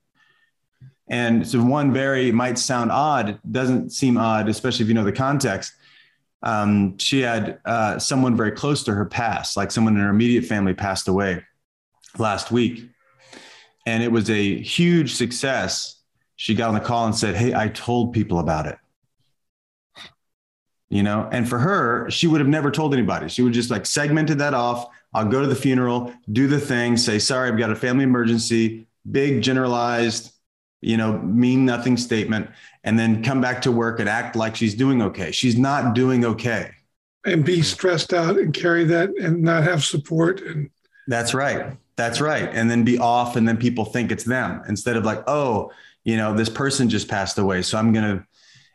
And 1.07 1.47
so, 1.47 1.62
one 1.62 1.93
very 1.93 2.33
might 2.33 2.59
sound 2.59 2.91
odd, 2.91 3.38
doesn't 3.53 3.91
seem 3.91 4.17
odd, 4.17 4.49
especially 4.49 4.85
if 4.85 4.88
you 4.88 4.95
know 4.95 5.05
the 5.05 5.12
context. 5.12 5.75
Um, 6.43 6.99
she 6.99 7.21
had 7.21 7.61
uh, 7.65 8.01
someone 8.01 8.37
very 8.37 8.53
close 8.53 8.83
to 8.85 8.95
her 8.95 9.05
pass, 9.05 9.57
like 9.57 9.71
someone 9.71 9.95
in 9.95 10.03
her 10.03 10.11
immediate 10.11 10.45
family 10.45 10.75
passed 10.75 11.07
away 11.07 11.45
last 12.19 12.51
week 12.51 12.88
and 13.87 14.03
it 14.03 14.12
was 14.12 14.31
a 14.31 14.61
huge 14.61 15.14
success. 15.14 15.97
She 16.37 16.55
got 16.55 16.68
on 16.68 16.75
the 16.75 16.81
call 16.81 17.07
and 17.07 17.14
said, 17.14 17.35
Hey, 17.35 17.55
I 17.55 17.68
told 17.68 18.12
people 18.12 18.38
about 18.38 18.66
it. 18.66 18.79
You 20.88 21.03
know, 21.03 21.29
and 21.33 21.49
for 21.49 21.59
her, 21.59 22.11
she 22.11 22.27
would 22.27 22.40
have 22.40 22.49
never 22.49 22.71
told 22.71 22.92
anybody. 22.92 23.29
She 23.29 23.42
would 23.42 23.55
just 23.55 23.71
like 23.71 23.87
segmented 23.87 24.38
that 24.38 24.53
off. 24.53 24.88
I'll 25.14 25.29
go 25.29 25.40
to 25.40 25.47
the 25.47 25.55
funeral, 25.55 26.12
do 26.31 26.47
the 26.47 26.61
thing, 26.61 26.97
say, 26.97 27.18
Sorry, 27.18 27.49
I've 27.49 27.59
got 27.59 27.71
a 27.71 27.77
family 27.77 28.05
emergency, 28.05 28.87
big 29.11 29.42
generalized, 29.42 30.33
you 30.81 30.97
know, 30.97 31.18
mean 31.18 31.64
nothing 31.64 31.97
statement, 31.97 32.51
and 32.85 32.99
then 32.99 33.23
come 33.23 33.40
back 33.40 33.62
to 33.62 33.73
work 33.73 34.01
and 34.01 34.09
act 34.09 34.37
like 34.37 34.57
she's 34.57 34.75
doing 34.75 35.01
okay. 35.01 35.31
She's 35.31 35.57
not 35.57 35.95
doing 35.95 36.25
okay. 36.25 36.73
And 37.25 37.45
be 37.45 37.62
stressed 37.62 38.12
out 38.12 38.37
and 38.37 38.53
carry 38.53 38.85
that 38.85 39.11
and 39.16 39.42
not 39.42 39.62
have 39.62 39.85
support. 39.85 40.40
And 40.40 40.71
that's 41.07 41.35
right. 41.35 41.77
That's 41.97 42.21
right. 42.21 42.49
And 42.53 42.71
then 42.71 42.85
be 42.85 42.99
off, 42.99 43.37
and 43.37 43.47
then 43.47 43.57
people 43.57 43.85
think 43.85 44.11
it's 44.11 44.25
them 44.25 44.63
instead 44.69 44.97
of 44.97 45.05
like, 45.05 45.23
oh, 45.27 45.71
you 46.05 46.17
know, 46.17 46.35
this 46.35 46.49
person 46.49 46.89
just 46.89 47.09
passed 47.09 47.39
away. 47.39 47.63
So 47.63 47.79
I'm 47.79 47.93
going 47.93 48.05
to, 48.05 48.27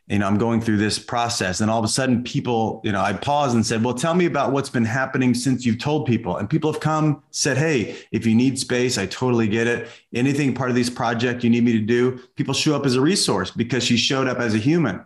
you 0.08 0.20
know, 0.20 0.28
I'm 0.28 0.38
going 0.38 0.62
through 0.62 0.78
this 0.78 0.98
process. 0.98 1.60
And 1.60 1.70
all 1.70 1.80
of 1.80 1.84
a 1.84 1.90
sudden, 1.90 2.24
people, 2.24 2.80
you 2.86 2.94
know, 2.94 3.02
I 3.02 3.12
paused 3.12 3.56
and 3.56 3.66
said, 3.66 3.84
well, 3.84 3.94
tell 3.94 4.14
me 4.14 4.26
about 4.26 4.54
what's 4.54 4.70
been 4.70 4.86
happening 4.86 5.34
since 5.34 5.66
you've 5.66 5.80
told 5.80 6.06
people. 6.06 6.38
And 6.38 6.50
people 6.50 6.72
have 6.72 6.80
come, 6.80 7.22
said, 7.32 7.58
hey, 7.58 7.98
if 8.12 8.26
you 8.26 8.34
need 8.34 8.58
space, 8.58 8.98
I 8.98 9.06
totally 9.08 9.50
get 9.50 9.68
it. 9.68 9.90
Anything 10.14 10.54
part 10.54 10.70
of 10.70 10.78
this 10.78 10.90
project 10.90 11.44
you 11.44 11.50
need 11.50 11.66
me 11.66 11.74
to 11.74 11.82
do, 11.82 12.22
people 12.36 12.54
show 12.54 12.76
up 12.76 12.86
as 12.86 12.96
a 12.96 13.02
resource 13.02 13.52
because 13.52 13.84
she 13.84 13.98
showed 13.98 14.28
up 14.28 14.38
as 14.38 14.54
a 14.54 14.60
human. 14.60 15.06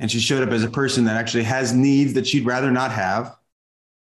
And 0.00 0.10
she 0.10 0.18
showed 0.18 0.42
up 0.42 0.52
as 0.52 0.64
a 0.64 0.70
person 0.70 1.04
that 1.04 1.16
actually 1.16 1.44
has 1.44 1.72
needs 1.72 2.14
that 2.14 2.26
she'd 2.26 2.46
rather 2.46 2.72
not 2.72 2.90
have. 2.90 3.36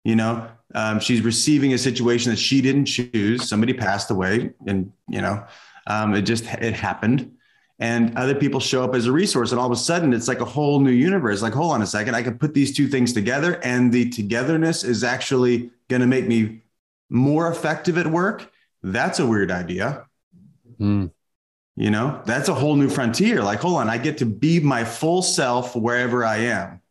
You 0.03 0.15
know, 0.15 0.47
um, 0.75 0.99
she's 0.99 1.21
receiving 1.21 1.73
a 1.73 1.77
situation 1.77 2.31
that 2.31 2.37
she 2.37 2.61
didn't 2.61 2.85
choose. 2.85 3.47
Somebody 3.47 3.73
passed 3.73 4.11
away, 4.11 4.51
and 4.67 4.91
you 5.07 5.21
know, 5.21 5.43
um, 5.87 6.13
it 6.13 6.23
just 6.23 6.45
it 6.45 6.73
happened. 6.73 7.35
And 7.79 8.17
other 8.17 8.35
people 8.35 8.59
show 8.59 8.83
up 8.83 8.93
as 8.93 9.05
a 9.05 9.11
resource, 9.11 9.51
and 9.51 9.59
all 9.59 9.65
of 9.65 9.71
a 9.71 9.81
sudden, 9.81 10.13
it's 10.13 10.27
like 10.27 10.41
a 10.41 10.45
whole 10.45 10.79
new 10.79 10.91
universe. 10.91 11.41
Like, 11.41 11.53
hold 11.53 11.71
on 11.71 11.81
a 11.81 11.87
second, 11.87 12.13
I 12.13 12.21
can 12.21 12.37
put 12.37 12.53
these 12.53 12.75
two 12.75 12.87
things 12.87 13.13
together, 13.13 13.59
and 13.63 13.91
the 13.91 14.09
togetherness 14.09 14.83
is 14.83 15.03
actually 15.03 15.71
going 15.87 16.01
to 16.01 16.07
make 16.07 16.27
me 16.27 16.61
more 17.09 17.49
effective 17.49 17.97
at 17.97 18.05
work. 18.05 18.51
That's 18.83 19.19
a 19.19 19.25
weird 19.25 19.49
idea. 19.49 20.05
Mm. 20.79 21.11
You 21.75 21.89
know, 21.89 22.21
that's 22.25 22.49
a 22.49 22.53
whole 22.53 22.75
new 22.75 22.89
frontier. 22.89 23.41
Like, 23.41 23.61
hold 23.61 23.77
on, 23.77 23.89
I 23.89 23.97
get 23.97 24.17
to 24.17 24.25
be 24.25 24.59
my 24.59 24.83
full 24.83 25.21
self 25.21 25.75
wherever 25.75 26.25
I 26.25 26.37
am. 26.37 26.81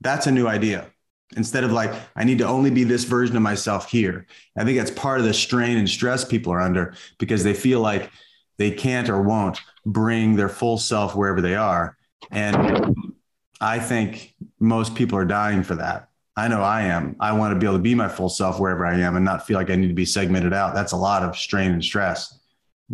That's 0.00 0.26
a 0.26 0.32
new 0.32 0.48
idea 0.48 0.91
instead 1.36 1.64
of 1.64 1.72
like 1.72 1.92
i 2.16 2.24
need 2.24 2.38
to 2.38 2.46
only 2.46 2.70
be 2.70 2.84
this 2.84 3.04
version 3.04 3.36
of 3.36 3.42
myself 3.42 3.90
here. 3.90 4.26
I 4.56 4.64
think 4.64 4.78
that's 4.78 4.90
part 4.90 5.20
of 5.20 5.26
the 5.26 5.34
strain 5.34 5.76
and 5.78 5.88
stress 5.88 6.24
people 6.24 6.52
are 6.52 6.60
under 6.60 6.94
because 7.18 7.44
they 7.44 7.54
feel 7.54 7.80
like 7.80 8.10
they 8.58 8.70
can't 8.70 9.08
or 9.08 9.22
won't 9.22 9.60
bring 9.84 10.36
their 10.36 10.48
full 10.48 10.78
self 10.78 11.16
wherever 11.16 11.40
they 11.40 11.54
are. 11.54 11.96
And 12.30 13.14
i 13.60 13.78
think 13.78 14.34
most 14.58 14.94
people 14.94 15.18
are 15.18 15.24
dying 15.24 15.62
for 15.62 15.76
that. 15.76 16.08
I 16.36 16.48
know 16.48 16.62
i 16.62 16.82
am. 16.82 17.16
I 17.20 17.32
want 17.32 17.54
to 17.54 17.58
be 17.58 17.66
able 17.66 17.76
to 17.76 17.82
be 17.82 17.94
my 17.94 18.08
full 18.08 18.28
self 18.28 18.58
wherever 18.58 18.86
i 18.86 18.98
am 18.98 19.16
and 19.16 19.24
not 19.24 19.46
feel 19.46 19.56
like 19.56 19.70
i 19.70 19.76
need 19.76 19.88
to 19.88 19.94
be 19.94 20.04
segmented 20.04 20.52
out. 20.52 20.74
That's 20.74 20.92
a 20.92 20.96
lot 20.96 21.22
of 21.22 21.36
strain 21.36 21.72
and 21.72 21.84
stress. 21.84 22.38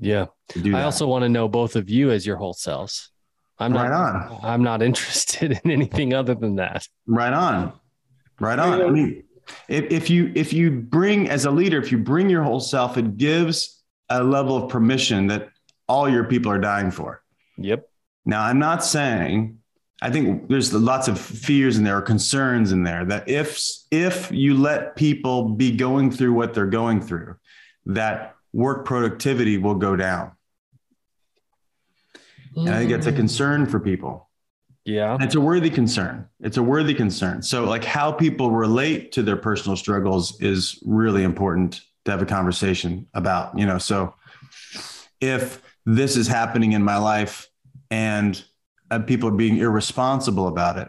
Yeah. 0.00 0.26
I 0.64 0.82
also 0.82 1.06
want 1.06 1.24
to 1.24 1.28
know 1.28 1.48
both 1.48 1.76
of 1.76 1.90
you 1.90 2.10
as 2.10 2.24
your 2.24 2.36
whole 2.36 2.52
selves. 2.52 3.10
I'm 3.58 3.72
not 3.72 3.90
right 3.90 3.92
on. 3.92 4.38
i'm 4.44 4.62
not 4.62 4.82
interested 4.82 5.52
in 5.52 5.70
anything 5.70 6.14
other 6.14 6.34
than 6.34 6.56
that. 6.56 6.86
Right 7.06 7.32
on 7.32 7.72
Right 8.40 8.58
on. 8.58 8.72
I 8.72 8.84
mm-hmm. 8.84 8.94
mean, 8.94 9.24
if, 9.68 9.90
if 9.90 10.10
you 10.10 10.32
if 10.34 10.52
you 10.52 10.70
bring 10.70 11.28
as 11.28 11.44
a 11.44 11.50
leader, 11.50 11.80
if 11.80 11.90
you 11.90 11.98
bring 11.98 12.28
your 12.30 12.42
whole 12.42 12.60
self, 12.60 12.96
it 12.96 13.16
gives 13.16 13.82
a 14.08 14.22
level 14.22 14.56
of 14.56 14.70
permission 14.70 15.26
that 15.28 15.50
all 15.88 16.08
your 16.08 16.24
people 16.24 16.52
are 16.52 16.58
dying 16.58 16.90
for. 16.90 17.22
Yep. 17.56 17.88
Now, 18.24 18.42
I'm 18.42 18.58
not 18.58 18.84
saying 18.84 19.58
I 20.00 20.10
think 20.10 20.48
there's 20.48 20.72
lots 20.72 21.08
of 21.08 21.18
fears 21.18 21.76
in 21.76 21.84
there 21.84 21.98
or 21.98 22.02
concerns 22.02 22.70
in 22.70 22.84
there 22.84 23.04
that 23.06 23.28
if 23.28 23.60
if 23.90 24.30
you 24.30 24.56
let 24.56 24.94
people 24.94 25.48
be 25.48 25.76
going 25.76 26.10
through 26.10 26.34
what 26.34 26.54
they're 26.54 26.66
going 26.66 27.00
through, 27.00 27.36
that 27.86 28.36
work 28.52 28.84
productivity 28.84 29.58
will 29.58 29.74
go 29.74 29.96
down. 29.96 30.32
And 32.54 32.70
I 32.70 32.78
think 32.78 32.90
it's 32.92 33.06
a 33.06 33.10
mm-hmm. 33.10 33.18
concern 33.18 33.66
for 33.66 33.78
people. 33.78 34.27
Yeah. 34.88 35.18
It's 35.20 35.34
a 35.34 35.40
worthy 35.40 35.68
concern. 35.68 36.26
It's 36.40 36.56
a 36.56 36.62
worthy 36.62 36.94
concern. 36.94 37.42
So, 37.42 37.64
like, 37.64 37.84
how 37.84 38.10
people 38.10 38.50
relate 38.50 39.12
to 39.12 39.22
their 39.22 39.36
personal 39.36 39.76
struggles 39.76 40.40
is 40.40 40.82
really 40.82 41.24
important 41.24 41.82
to 42.06 42.10
have 42.10 42.22
a 42.22 42.26
conversation 42.26 43.06
about, 43.12 43.58
you 43.58 43.66
know. 43.66 43.76
So, 43.76 44.14
if 45.20 45.60
this 45.84 46.16
is 46.16 46.26
happening 46.26 46.72
in 46.72 46.82
my 46.82 46.96
life 46.96 47.48
and 47.90 48.42
uh, 48.90 49.00
people 49.00 49.28
are 49.28 49.36
being 49.36 49.58
irresponsible 49.58 50.48
about 50.48 50.78
it, 50.78 50.88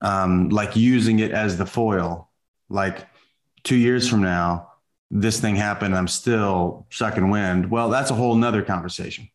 um, 0.00 0.48
like 0.48 0.74
using 0.74 1.18
it 1.18 1.30
as 1.30 1.58
the 1.58 1.66
foil, 1.66 2.30
like 2.70 3.06
two 3.64 3.76
years 3.76 4.08
from 4.08 4.22
now, 4.22 4.70
this 5.10 5.40
thing 5.40 5.56
happened, 5.56 5.94
I'm 5.94 6.08
still 6.08 6.86
sucking 6.88 7.28
wind. 7.28 7.70
Well, 7.70 7.90
that's 7.90 8.10
a 8.10 8.14
whole 8.14 8.34
nother 8.34 8.62
conversation. 8.62 9.28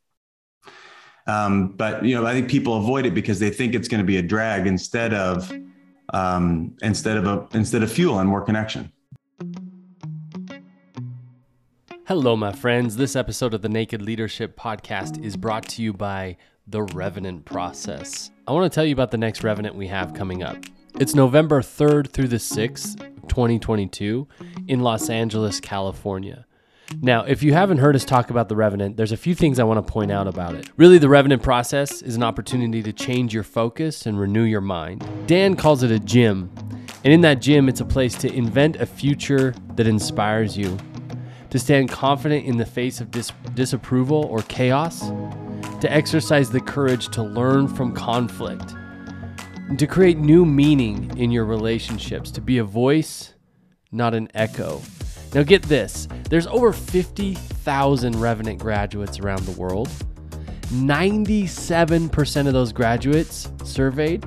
Um, 1.30 1.70
but 1.70 2.04
you 2.04 2.15
know, 2.15 2.26
I 2.26 2.34
think 2.34 2.50
people 2.50 2.76
avoid 2.76 3.06
it 3.06 3.13
because 3.13 3.39
they 3.39 3.52
think 3.52 3.76
it's 3.76 3.88
going 3.88 4.02
to 4.02 4.06
be 4.06 4.18
a 4.18 4.22
drag 4.22 4.65
instead 4.65 5.13
of 5.13 5.52
um, 6.12 6.76
instead 6.82 7.18
of 7.18 7.28
a 7.28 7.48
instead 7.56 7.84
of 7.84 7.92
fuel 7.92 8.20
and 8.20 8.28
more 8.28 8.42
connection. 8.42 8.92
Hello, 12.08 12.36
my 12.36 12.52
friends. 12.52 12.96
This 12.96 13.15
episode 13.15 13.54
of 13.54 13.62
the 13.62 13.70
Naked 13.70 14.02
Leadership 14.02 14.58
Podcast 14.58 15.24
is 15.24 15.38
brought 15.38 15.68
to 15.70 15.84
you 15.84 15.94
by 15.94 16.38
the 16.65 16.82
Revenant 16.82 17.46
Process. 17.46 18.32
I 18.48 18.52
want 18.52 18.72
to 18.72 18.76
tell 18.76 18.86
you 18.86 18.94
about 18.94 19.12
the 19.12 19.18
next 19.18 19.44
Revenant 19.44 19.76
we 19.76 19.86
have 19.88 20.15
coming 20.15 20.42
up. 20.42 20.58
It's 21.00 21.13
November 21.13 21.62
3rd 21.62 22.10
through 22.10 22.30
the 22.30 22.38
6th, 22.38 22.98
2022, 23.28 24.28
in 24.68 24.80
Los 24.80 25.08
Angeles, 25.12 25.60
California. 25.60 26.48
Now, 27.02 27.23
if 27.23 27.43
you 27.43 27.54
haven't 27.54 27.78
heard 27.78 27.95
us 27.95 28.04
talk 28.04 28.30
about 28.30 28.49
the 28.49 28.56
Revenant, 28.56 28.97
there's 28.97 29.12
a 29.12 29.17
few 29.17 29.36
things 29.36 29.60
I 29.60 29.63
want 29.63 29.86
to 29.86 29.91
point 29.91 30.12
out 30.12 30.28
about 30.28 30.56
it. 30.56 30.69
Really, 30.75 30.97
the 30.97 31.08
Revenant 31.08 31.41
process 31.41 32.02
is 32.02 32.15
an 32.15 32.23
opportunity 32.23 32.82
to 32.84 32.91
change 32.91 33.34
your 33.34 33.43
focus 33.43 34.06
and 34.06 34.19
renew 34.19 34.43
your 34.43 34.62
mind. 34.62 35.08
Dan 35.28 35.56
calls 35.56 35.84
it 35.84 35.91
a 35.91 35.99
gym, 35.99 36.52
and 37.04 37.13
in 37.13 37.21
that 37.21 37.41
gym, 37.41 37.69
it's 37.69 37.80
a 37.80 37.86
place 37.86 38.15
to 38.15 38.34
invent 38.34 38.78
a 38.78 38.86
future 38.86 39.54
that 39.75 39.88
inspires 39.88 40.58
you, 40.58 40.78
to 41.52 41.60
stand 41.60 41.89
confident 41.89 42.45
in 42.45 42.58
the 42.58 42.65
face 42.65 42.99
of 42.99 43.12
dis- 43.12 43.32
disapproval 43.54 44.25
or 44.25 44.41
chaos, 44.43 45.10
to 45.80 45.88
exercise 45.89 46.49
the 46.49 46.60
courage 46.60 47.08
to 47.10 47.23
learn 47.23 47.67
from 47.67 47.93
conflict, 47.93 48.75
to 49.78 49.88
create 49.88 50.17
new 50.17 50.43
meaning 50.43 51.15
in 51.17 51.32
your 51.32 51.45
relationships, 51.45 52.32
to 52.32 52.41
be 52.41 52.58
a 52.58 52.63
voice, 52.63 53.36
not 53.91 54.13
an 54.15 54.28
echo. 54.34 54.82
Now, 55.34 55.44
get 55.44 55.63
this 55.63 56.08
there's 56.30 56.48
over 56.48 56.74
50,000 56.74 58.20
Revenant 58.20 58.60
graduates 58.60 59.20
around 59.20 59.46
the 59.46 59.60
world. 59.60 59.89
97% 60.70 62.48
of 62.48 62.54
those 62.54 62.72
graduates 62.72 63.52
surveyed 63.63 64.26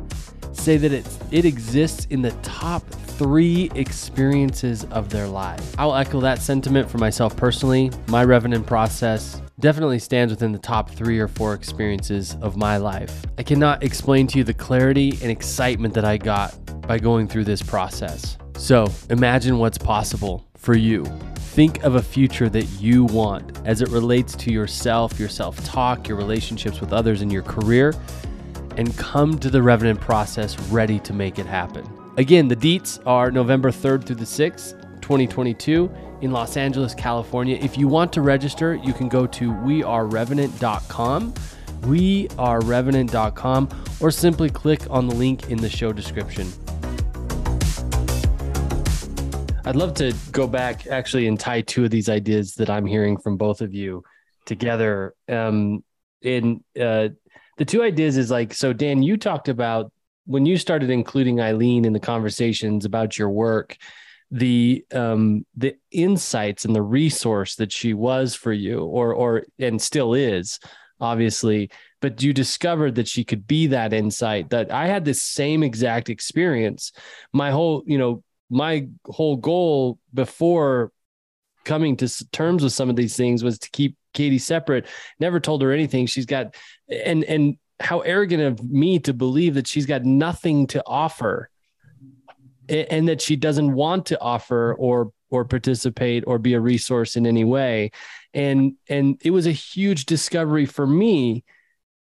say 0.53 0.77
that 0.77 0.93
it, 0.93 1.07
it 1.31 1.45
exists 1.45 2.07
in 2.11 2.23
the 2.23 2.33
top 2.43 2.89
three 2.89 3.71
experiences 3.75 4.85
of 4.85 5.09
their 5.09 5.29
lives. 5.29 5.75
I'll 5.79 5.95
echo 5.95 6.21
that 6.21 6.41
sentiment 6.41 6.91
for 6.91 6.99
myself 6.99 7.37
personally. 7.37 7.91
My 8.09 8.25
Revenant 8.25 8.67
process 8.67 9.41
definitely 9.61 10.01
stands 10.01 10.33
within 10.33 10.51
the 10.51 10.59
top 10.59 10.91
three 10.91 11.21
or 11.21 11.29
four 11.29 11.55
experiences 11.55 12.37
of 12.43 12.57
my 12.57 12.79
life. 12.79 13.25
I 13.39 13.45
cannot 13.45 13.85
explain 13.85 14.27
to 14.29 14.39
you 14.39 14.45
the 14.45 14.55
clarity 14.55 15.11
and 15.23 15.31
excitement 15.31 15.95
that 15.95 16.05
I 16.05 16.17
got 16.17 16.57
by 16.83 16.99
going 16.99 17.29
through 17.29 17.45
this 17.45 17.63
process. 17.63 18.37
So 18.57 18.89
imagine 19.09 19.59
what's 19.59 19.79
possible 19.79 20.45
for 20.63 20.75
you. 20.75 21.05
Think 21.37 21.83
of 21.83 21.97
a 21.97 22.03
future 22.03 22.49
that 22.49 22.65
you 22.81 23.05
want 23.05 23.61
as 23.67 23.83
it 23.83 23.89
relates 23.89 24.35
to 24.37 24.53
yourself, 24.53 25.21
your 25.21 25.29
self 25.29 25.63
talk, 25.65 26.09
your 26.09 26.17
relationships 26.17 26.81
with 26.81 26.93
others, 26.93 27.21
and 27.21 27.31
your 27.31 27.43
career, 27.43 27.93
and 28.79 28.97
come 28.97 29.39
to 29.41 29.51
the 29.51 29.61
Revenant 29.61 30.01
process 30.01 30.59
ready 30.71 30.99
to 31.01 31.13
make 31.13 31.39
it 31.39 31.45
happen. 31.45 31.87
Again, 32.17 32.49
the 32.49 32.57
deets 32.57 32.99
are 33.05 33.31
November 33.31 33.71
3rd 33.71 34.07
through 34.07 34.17
the 34.17 34.25
6th, 34.25 34.81
2022 35.03 35.91
in 36.23 36.31
Los 36.31 36.57
Angeles, 36.57 36.95
California. 36.95 37.59
If 37.61 37.77
you 37.77 37.89
want 37.89 38.13
to 38.15 38.23
register, 38.23 38.75
you 38.77 38.93
can 38.93 39.09
go 39.09 39.27
to 39.27 39.53
wearerevenant.com, 39.53 41.33
wearerevenant.com, 41.81 43.69
or 44.01 44.11
simply 44.11 44.49
click 44.49 44.89
on 44.89 45.09
the 45.09 45.15
link 45.15 45.51
in 45.51 45.59
the 45.59 45.69
show 45.69 45.93
description. 45.93 46.51
I'd 49.65 49.77
love 49.77 49.95
to 49.95 50.13
go 50.33 50.49
back 50.49 50.89
actually 50.89 51.29
and 51.29 51.39
tie 51.39 51.61
two 51.61 51.85
of 51.85 51.91
these 51.91 52.09
ideas 52.09 52.55
that 52.57 52.69
I'm 52.69 52.85
hearing 52.85 53.17
from 53.17 53.37
both 53.37 53.61
of 53.61 53.73
you 53.73 54.03
together. 54.45 55.15
Um, 55.29 55.85
in 56.21 56.65
uh, 56.81 57.09
the 57.59 57.65
two 57.65 57.83
ideas 57.83 58.17
is 58.17 58.31
like, 58.31 58.55
so 58.55 58.73
Dan, 58.73 59.05
you 59.05 59.17
talked 59.17 59.49
about 59.49 59.93
when 60.25 60.47
you 60.47 60.57
started 60.57 60.91
including 60.91 61.41
Eileen 61.41 61.85
in 61.85 61.93
the 61.93 62.01
conversations 62.01 62.85
about 62.85 63.17
your 63.19 63.31
work, 63.31 63.77
the 64.33 64.85
um, 64.93 65.47
the 65.57 65.77
insights 65.91 66.65
and 66.65 66.75
the 66.75 66.83
resource 66.83 67.57
that 67.57 67.71
she 67.71 67.95
was 67.95 68.35
for 68.35 68.53
you, 68.53 68.81
or 68.81 69.15
or 69.15 69.45
and 69.59 69.81
still 69.81 70.15
is, 70.15 70.59
obviously. 71.01 71.71
But 72.01 72.23
you 72.23 72.33
discovered 72.33 72.97
that 72.97 73.09
she 73.09 73.25
could 73.25 73.47
be 73.47 73.69
that 73.69 73.93
insight. 73.93 74.51
That 74.51 74.73
I 74.73 74.87
had 74.87 75.05
this 75.05 75.23
same 75.23 75.63
exact 75.63 76.09
experience. 76.09 76.93
My 77.33 77.51
whole, 77.51 77.85
you 77.87 77.99
know, 77.99 78.25
my 78.53 78.89
whole 79.07 79.37
goal 79.37 79.99
before 80.13 80.93
coming 81.65 81.97
to 81.97 82.31
terms 82.31 82.63
with 82.63 82.73
some 82.73 82.91
of 82.91 82.97
these 82.97 83.17
things 83.17 83.43
was 83.43 83.59
to 83.61 83.71
keep 83.71 83.97
Katie 84.13 84.39
separate. 84.39 84.87
Never 85.19 85.41
told 85.41 85.63
her 85.63 85.73
anything. 85.73 86.07
She's 86.07 86.27
got 86.27 86.55
and 86.89 87.25
and 87.25 87.57
how 87.81 88.01
arrogant 88.01 88.43
of 88.43 88.71
me 88.71 88.99
to 89.01 89.13
believe 89.13 89.55
that 89.55 89.67
she's 89.67 89.87
got 89.87 90.05
nothing 90.05 90.67
to 90.69 90.83
offer 90.87 91.49
and 92.69 93.09
that 93.09 93.21
she 93.21 93.37
doesn't 93.37 93.73
want 93.73 94.07
to 94.07 94.21
offer 94.21 94.75
or 94.75 95.13
or 95.31 95.45
participate 95.45 96.25
or 96.27 96.39
be 96.39 96.55
a 96.55 96.61
resource 96.61 97.17
in 97.17 97.27
any 97.27 97.45
way 97.45 97.91
and 98.35 98.75
and 98.89 99.21
it 99.25 99.31
was 99.31 99.47
a 99.47 99.53
huge 99.53 100.07
discovery 100.07 100.67
for 100.67 100.87
me 100.87 101.43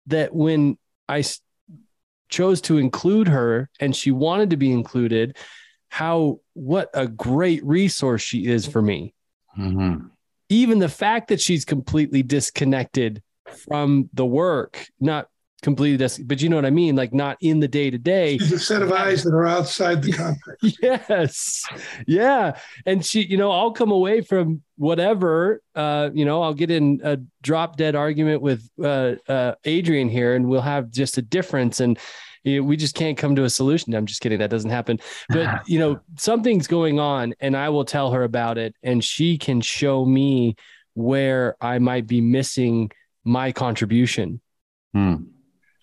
that 0.06 0.34
when 0.34 0.76
i 1.08 1.22
chose 2.28 2.61
to 2.61 2.78
include 2.78 3.28
her 3.28 3.70
and 3.80 3.94
she 3.94 4.11
wanted 4.11 4.50
to 4.50 4.56
be 4.56 4.72
included 4.72 5.37
how 5.88 6.40
what 6.55 6.90
a 6.94 7.07
great 7.07 7.64
resource 7.64 8.22
she 8.22 8.46
is 8.46 8.66
for 8.66 8.83
me. 8.83 9.14
Mm-hmm. 9.59 10.07
Even 10.51 10.79
the 10.79 10.88
fact 10.88 11.29
that 11.29 11.40
she's 11.40 11.64
completely 11.64 12.22
disconnected 12.22 13.22
from 13.68 14.09
the 14.12 14.24
work, 14.27 14.87
not 15.01 15.29
completely 15.62 15.96
dis- 15.96 16.18
but 16.18 16.40
you 16.40 16.48
know 16.48 16.57
what 16.57 16.64
I 16.64 16.70
mean, 16.70 16.94
like 16.94 17.12
not 17.12 17.37
in 17.40 17.59
the 17.61 17.68
day 17.68 17.90
to 17.90 17.98
day. 17.98 18.38
She's 18.38 18.53
A 18.53 18.59
set 18.59 18.83
of 18.83 18.92
eyes 18.92 19.24
that 19.24 19.35
are 19.35 19.46
outside 19.46 20.03
the 20.03 20.12
context. 20.62 20.79
yes, 20.81 21.64
yeah, 22.07 22.59
and 22.87 23.05
she, 23.05 23.22
you 23.24 23.37
know, 23.37 23.51
I'll 23.51 23.72
come 23.72 23.90
away 23.90 24.20
from 24.20 24.62
whatever, 24.77 25.61
uh, 25.74 26.11
you 26.14 26.24
know, 26.24 26.42
I'll 26.42 26.55
get 26.55 26.70
in 26.70 27.01
a 27.03 27.18
drop 27.42 27.77
dead 27.77 27.96
argument 27.96 28.40
with 28.40 28.68
uh, 28.83 29.14
uh, 29.29 29.55
Adrian 29.64 30.09
here, 30.09 30.35
and 30.35 30.48
we'll 30.48 30.61
have 30.61 30.90
just 30.90 31.18
a 31.18 31.22
difference 31.22 31.81
and 31.81 31.96
you 31.96 31.96
know, 31.96 31.98
we 32.61 32.76
just 32.76 32.94
can't 32.94 33.18
come 33.18 33.37
to 33.37 33.44
a 33.44 33.50
solution. 33.50 33.94
I'm 33.94 34.06
just 34.06 34.20
kidding. 34.20 34.38
That 34.38 34.50
doesn't 34.50 34.70
happen. 34.70 34.98
But, 35.28 35.62
you 35.68 35.78
know, 35.78 36.00
something's 36.16 36.66
going 36.66 36.98
on 36.98 37.34
and 37.40 37.56
I 37.56 37.68
will 37.68 37.84
tell 37.84 38.12
her 38.12 38.22
about 38.22 38.58
it 38.58 38.74
and 38.82 39.04
she 39.04 39.38
can 39.38 39.61
show 39.61 40.04
me 40.04 40.56
where 40.94 41.56
I 41.61 41.78
might 41.78 42.06
be 42.06 42.20
missing 42.20 42.90
my 43.24 43.52
contribution. 43.52 44.40
Hmm. 44.94 45.16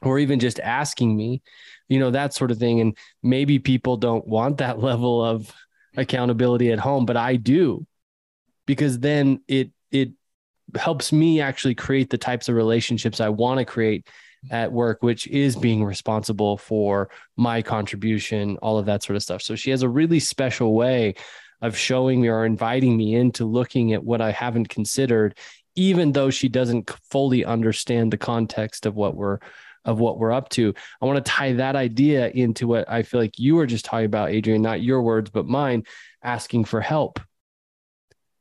Or 0.01 0.19
even 0.19 0.39
just 0.39 0.59
asking 0.59 1.15
me, 1.15 1.41
you 1.87 1.99
know, 1.99 2.11
that 2.11 2.33
sort 2.33 2.51
of 2.51 2.57
thing. 2.57 2.81
And 2.81 2.97
maybe 3.23 3.59
people 3.59 3.97
don't 3.97 4.27
want 4.27 4.57
that 4.57 4.79
level 4.89 5.23
of 5.23 5.51
accountability 5.97 6.71
at 6.71 6.79
home, 6.79 7.05
but 7.05 7.17
I 7.17 7.37
do 7.37 7.85
because 8.65 8.99
then 8.99 9.41
it, 9.47 9.71
it 9.91 10.11
helps 10.75 11.11
me 11.11 11.39
actually 11.41 11.75
create 11.75 12.09
the 12.09 12.17
types 12.17 12.49
of 12.49 12.55
relationships 12.55 13.21
I 13.21 13.29
want 13.29 13.59
to 13.59 13.65
create 13.65 14.07
at 14.51 14.71
work, 14.71 15.01
which 15.01 15.27
is 15.27 15.55
being 15.55 15.83
responsible 15.83 16.57
for 16.57 17.09
my 17.35 17.61
contribution, 17.61 18.57
all 18.57 18.77
of 18.77 18.85
that 18.85 19.03
sort 19.03 19.15
of 19.15 19.23
stuff. 19.23 19.41
So 19.41 19.55
she 19.55 19.71
has 19.71 19.81
a 19.81 19.89
really 19.89 20.19
special 20.19 20.73
way 20.73 21.15
of 21.61 21.77
showing 21.77 22.21
me 22.21 22.27
or 22.27 22.45
inviting 22.45 22.95
me 22.97 23.15
into 23.15 23.45
looking 23.45 23.93
at 23.93 24.03
what 24.03 24.21
I 24.21 24.31
haven't 24.31 24.69
considered, 24.69 25.37
even 25.75 26.11
though 26.11 26.29
she 26.29 26.49
doesn't 26.49 26.89
fully 27.09 27.45
understand 27.45 28.11
the 28.11 28.17
context 28.17 28.85
of 28.85 28.95
what 28.95 29.15
we're 29.15 29.39
of 29.85 29.99
what 29.99 30.17
we're 30.17 30.31
up 30.31 30.49
to. 30.49 30.73
I 30.99 31.05
want 31.05 31.23
to 31.23 31.31
tie 31.31 31.53
that 31.53 31.75
idea 31.75 32.29
into 32.29 32.67
what 32.67 32.89
I 32.89 33.03
feel 33.03 33.19
like 33.19 33.37
you 33.37 33.55
were 33.55 33.67
just 33.67 33.85
talking 33.85 34.07
about, 34.07 34.31
Adrian, 34.31 34.63
not 34.63 34.81
your 34.81 35.03
words, 35.03 35.29
but 35.29 35.45
mine, 35.45 35.83
asking 36.23 36.65
for 36.65 36.81
help. 36.81 37.19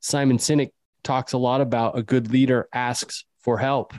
Simon 0.00 0.38
Sinek 0.38 0.70
talks 1.02 1.34
a 1.34 1.38
lot 1.38 1.60
about 1.60 1.98
a 1.98 2.02
good 2.02 2.32
leader 2.32 2.66
asks 2.72 3.24
for 3.40 3.58
help. 3.58 3.92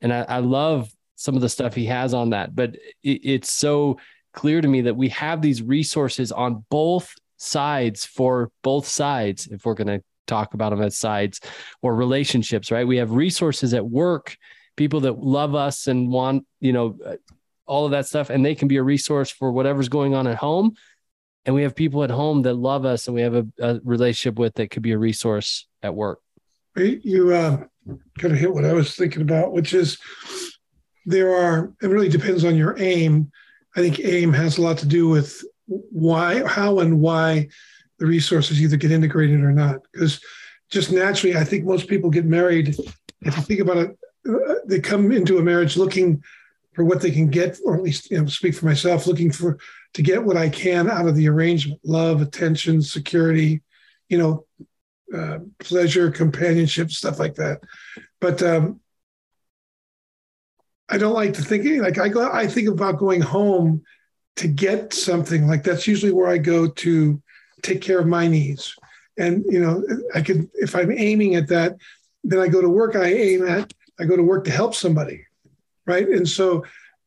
And 0.00 0.12
I, 0.12 0.22
I 0.22 0.38
love 0.40 0.90
some 1.16 1.34
of 1.34 1.40
the 1.40 1.48
stuff 1.48 1.74
he 1.74 1.86
has 1.86 2.14
on 2.14 2.30
that. 2.30 2.54
But 2.54 2.76
it, 3.02 3.20
it's 3.24 3.52
so 3.52 3.98
clear 4.32 4.60
to 4.60 4.68
me 4.68 4.82
that 4.82 4.96
we 4.96 5.08
have 5.08 5.42
these 5.42 5.62
resources 5.62 6.30
on 6.30 6.64
both 6.70 7.12
sides 7.38 8.04
for 8.04 8.50
both 8.62 8.86
sides, 8.86 9.48
if 9.48 9.64
we're 9.64 9.74
going 9.74 9.98
to 9.98 10.04
talk 10.26 10.54
about 10.54 10.70
them 10.70 10.82
as 10.82 10.96
sides 10.96 11.40
or 11.82 11.94
relationships, 11.94 12.70
right? 12.70 12.86
We 12.86 12.98
have 12.98 13.12
resources 13.12 13.74
at 13.74 13.86
work, 13.86 14.36
people 14.76 15.00
that 15.00 15.18
love 15.18 15.54
us 15.54 15.86
and 15.86 16.10
want, 16.10 16.46
you 16.60 16.72
know, 16.72 16.98
uh, 17.04 17.16
all 17.66 17.84
of 17.84 17.90
that 17.90 18.06
stuff, 18.06 18.30
and 18.30 18.44
they 18.44 18.54
can 18.54 18.68
be 18.68 18.76
a 18.76 18.82
resource 18.82 19.30
for 19.30 19.50
whatever's 19.50 19.88
going 19.88 20.14
on 20.14 20.26
at 20.26 20.36
home. 20.36 20.74
And 21.44 21.54
we 21.54 21.62
have 21.62 21.74
people 21.74 22.04
at 22.04 22.10
home 22.10 22.42
that 22.42 22.54
love 22.54 22.84
us 22.84 23.06
and 23.06 23.14
we 23.14 23.22
have 23.22 23.34
a, 23.34 23.46
a 23.60 23.80
relationship 23.84 24.38
with 24.38 24.54
that 24.54 24.70
could 24.70 24.82
be 24.82 24.92
a 24.92 24.98
resource 24.98 25.66
at 25.82 25.94
work. 25.94 26.20
You 26.76 27.32
uh, 27.32 27.64
kind 28.18 28.34
of 28.34 28.38
hit 28.38 28.52
what 28.52 28.64
I 28.64 28.72
was 28.72 28.94
thinking 28.94 29.22
about, 29.22 29.52
which 29.52 29.72
is 29.72 29.98
there 31.06 31.34
are 31.34 31.72
it 31.80 31.88
really 31.88 32.08
depends 32.08 32.44
on 32.44 32.56
your 32.56 32.76
aim. 32.78 33.30
I 33.74 33.80
think 33.80 34.00
aim 34.00 34.32
has 34.32 34.58
a 34.58 34.62
lot 34.62 34.78
to 34.78 34.86
do 34.86 35.08
with 35.08 35.42
why 35.66 36.46
how 36.46 36.80
and 36.80 37.00
why 37.00 37.48
the 37.98 38.06
resources 38.06 38.60
either 38.60 38.76
get 38.76 38.90
integrated 38.90 39.40
or 39.40 39.52
not. 39.52 39.80
Because 39.92 40.20
just 40.70 40.92
naturally 40.92 41.36
i 41.36 41.44
think 41.44 41.64
most 41.64 41.88
people 41.88 42.10
get 42.10 42.24
married 42.24 42.68
if 42.68 43.36
you 43.36 43.42
think 43.42 43.60
about 43.60 43.76
it 43.76 43.98
uh, 44.28 44.54
they 44.66 44.80
come 44.80 45.12
into 45.12 45.38
a 45.38 45.42
marriage 45.42 45.76
looking 45.76 46.22
for 46.74 46.84
what 46.84 47.00
they 47.00 47.10
can 47.10 47.28
get 47.28 47.58
or 47.64 47.74
at 47.74 47.82
least 47.82 48.10
you 48.10 48.20
know 48.20 48.26
speak 48.26 48.54
for 48.54 48.66
myself 48.66 49.06
looking 49.06 49.30
for 49.30 49.58
to 49.94 50.02
get 50.02 50.22
what 50.22 50.36
i 50.36 50.48
can 50.48 50.90
out 50.90 51.08
of 51.08 51.14
the 51.14 51.28
arrangement. 51.28 51.80
Love 51.84 52.20
attention 52.20 52.82
security 52.82 53.62
you 54.08 54.18
know 54.18 54.44
uh, 55.16 55.38
pleasure 55.60 56.10
companionship 56.10 56.90
stuff 56.90 57.20
like 57.20 57.36
that. 57.36 57.60
But 58.20 58.42
um, 58.42 58.80
I 60.88 60.98
don't 60.98 61.14
like 61.14 61.34
to 61.34 61.42
think 61.42 61.64
like 61.82 61.98
I 61.98 62.08
go 62.08 62.30
I 62.30 62.46
think 62.46 62.68
about 62.68 62.98
going 62.98 63.20
home 63.20 63.82
to 64.36 64.48
get 64.48 64.92
something. 64.92 65.46
Like 65.46 65.64
that's 65.64 65.86
usually 65.86 66.12
where 66.12 66.28
I 66.28 66.38
go 66.38 66.68
to 66.68 67.20
take 67.62 67.80
care 67.80 67.98
of 67.98 68.06
my 68.06 68.28
needs. 68.28 68.74
and 69.18 69.44
you 69.48 69.58
know 69.58 69.82
i 70.14 70.20
could 70.20 70.48
if 70.54 70.74
i'm 70.76 70.92
aiming 70.92 71.36
at 71.36 71.48
that 71.48 71.76
then 72.22 72.38
i 72.38 72.48
go 72.48 72.60
to 72.60 72.68
work 72.68 72.94
i 72.96 73.06
aim 73.06 73.46
at 73.46 73.72
i 73.98 74.04
go 74.04 74.16
to 74.16 74.22
work 74.22 74.44
to 74.44 74.50
help 74.50 74.74
somebody 74.74 75.26
right? 75.86 76.08
And 76.08 76.28
so 76.28 76.64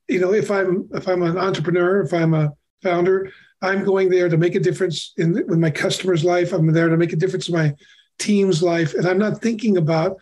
you 0.07 0.19
know 0.19 0.33
if 0.33 0.49
i'm 0.49 0.89
if 0.93 1.07
i'm 1.07 1.21
an 1.21 1.37
entrepreneur 1.37 2.01
if 2.01 2.13
i'm 2.13 2.33
a 2.33 2.51
founder 2.81 3.31
i'm 3.61 3.83
going 3.83 4.09
there 4.09 4.29
to 4.29 4.37
make 4.37 4.55
a 4.55 4.59
difference 4.59 5.13
in 5.17 5.33
with 5.33 5.59
my 5.59 5.69
customer's 5.69 6.23
life. 6.23 6.53
I'm 6.53 6.71
there 6.71 6.89
to 6.89 6.97
make 6.97 7.13
a 7.13 7.17
difference 7.17 7.49
in 7.49 7.55
my 7.55 7.75
team's 8.17 8.63
life. 8.63 8.93
And 8.95 9.07
i'm 9.07 9.19
not 9.19 9.41
thinking 9.41 9.77
about 9.77 10.17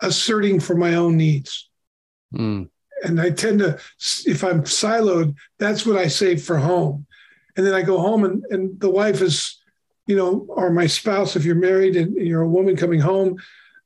asserting 0.00 0.60
for 0.60 0.74
my 0.74 0.94
own 0.94 1.16
needs. 1.16 1.68
Mm. 2.34 2.68
And 3.02 3.20
I 3.20 3.30
tend 3.30 3.60
to, 3.60 3.78
if 4.26 4.44
I'm 4.44 4.62
siloed, 4.62 5.34
that's 5.58 5.86
what 5.86 5.96
I 5.96 6.08
save 6.08 6.42
for 6.42 6.58
home. 6.58 7.06
And 7.56 7.66
then 7.66 7.74
I 7.74 7.82
go 7.82 7.98
home 7.98 8.24
and, 8.24 8.44
and 8.50 8.78
the 8.80 8.90
wife 8.90 9.20
is, 9.20 9.58
you 10.06 10.16
know, 10.16 10.46
or 10.48 10.70
my 10.70 10.86
spouse, 10.86 11.36
if 11.36 11.44
you're 11.44 11.54
married 11.54 11.96
and 11.96 12.14
you're 12.16 12.42
a 12.42 12.48
woman 12.48 12.76
coming 12.76 13.00
home, 13.00 13.38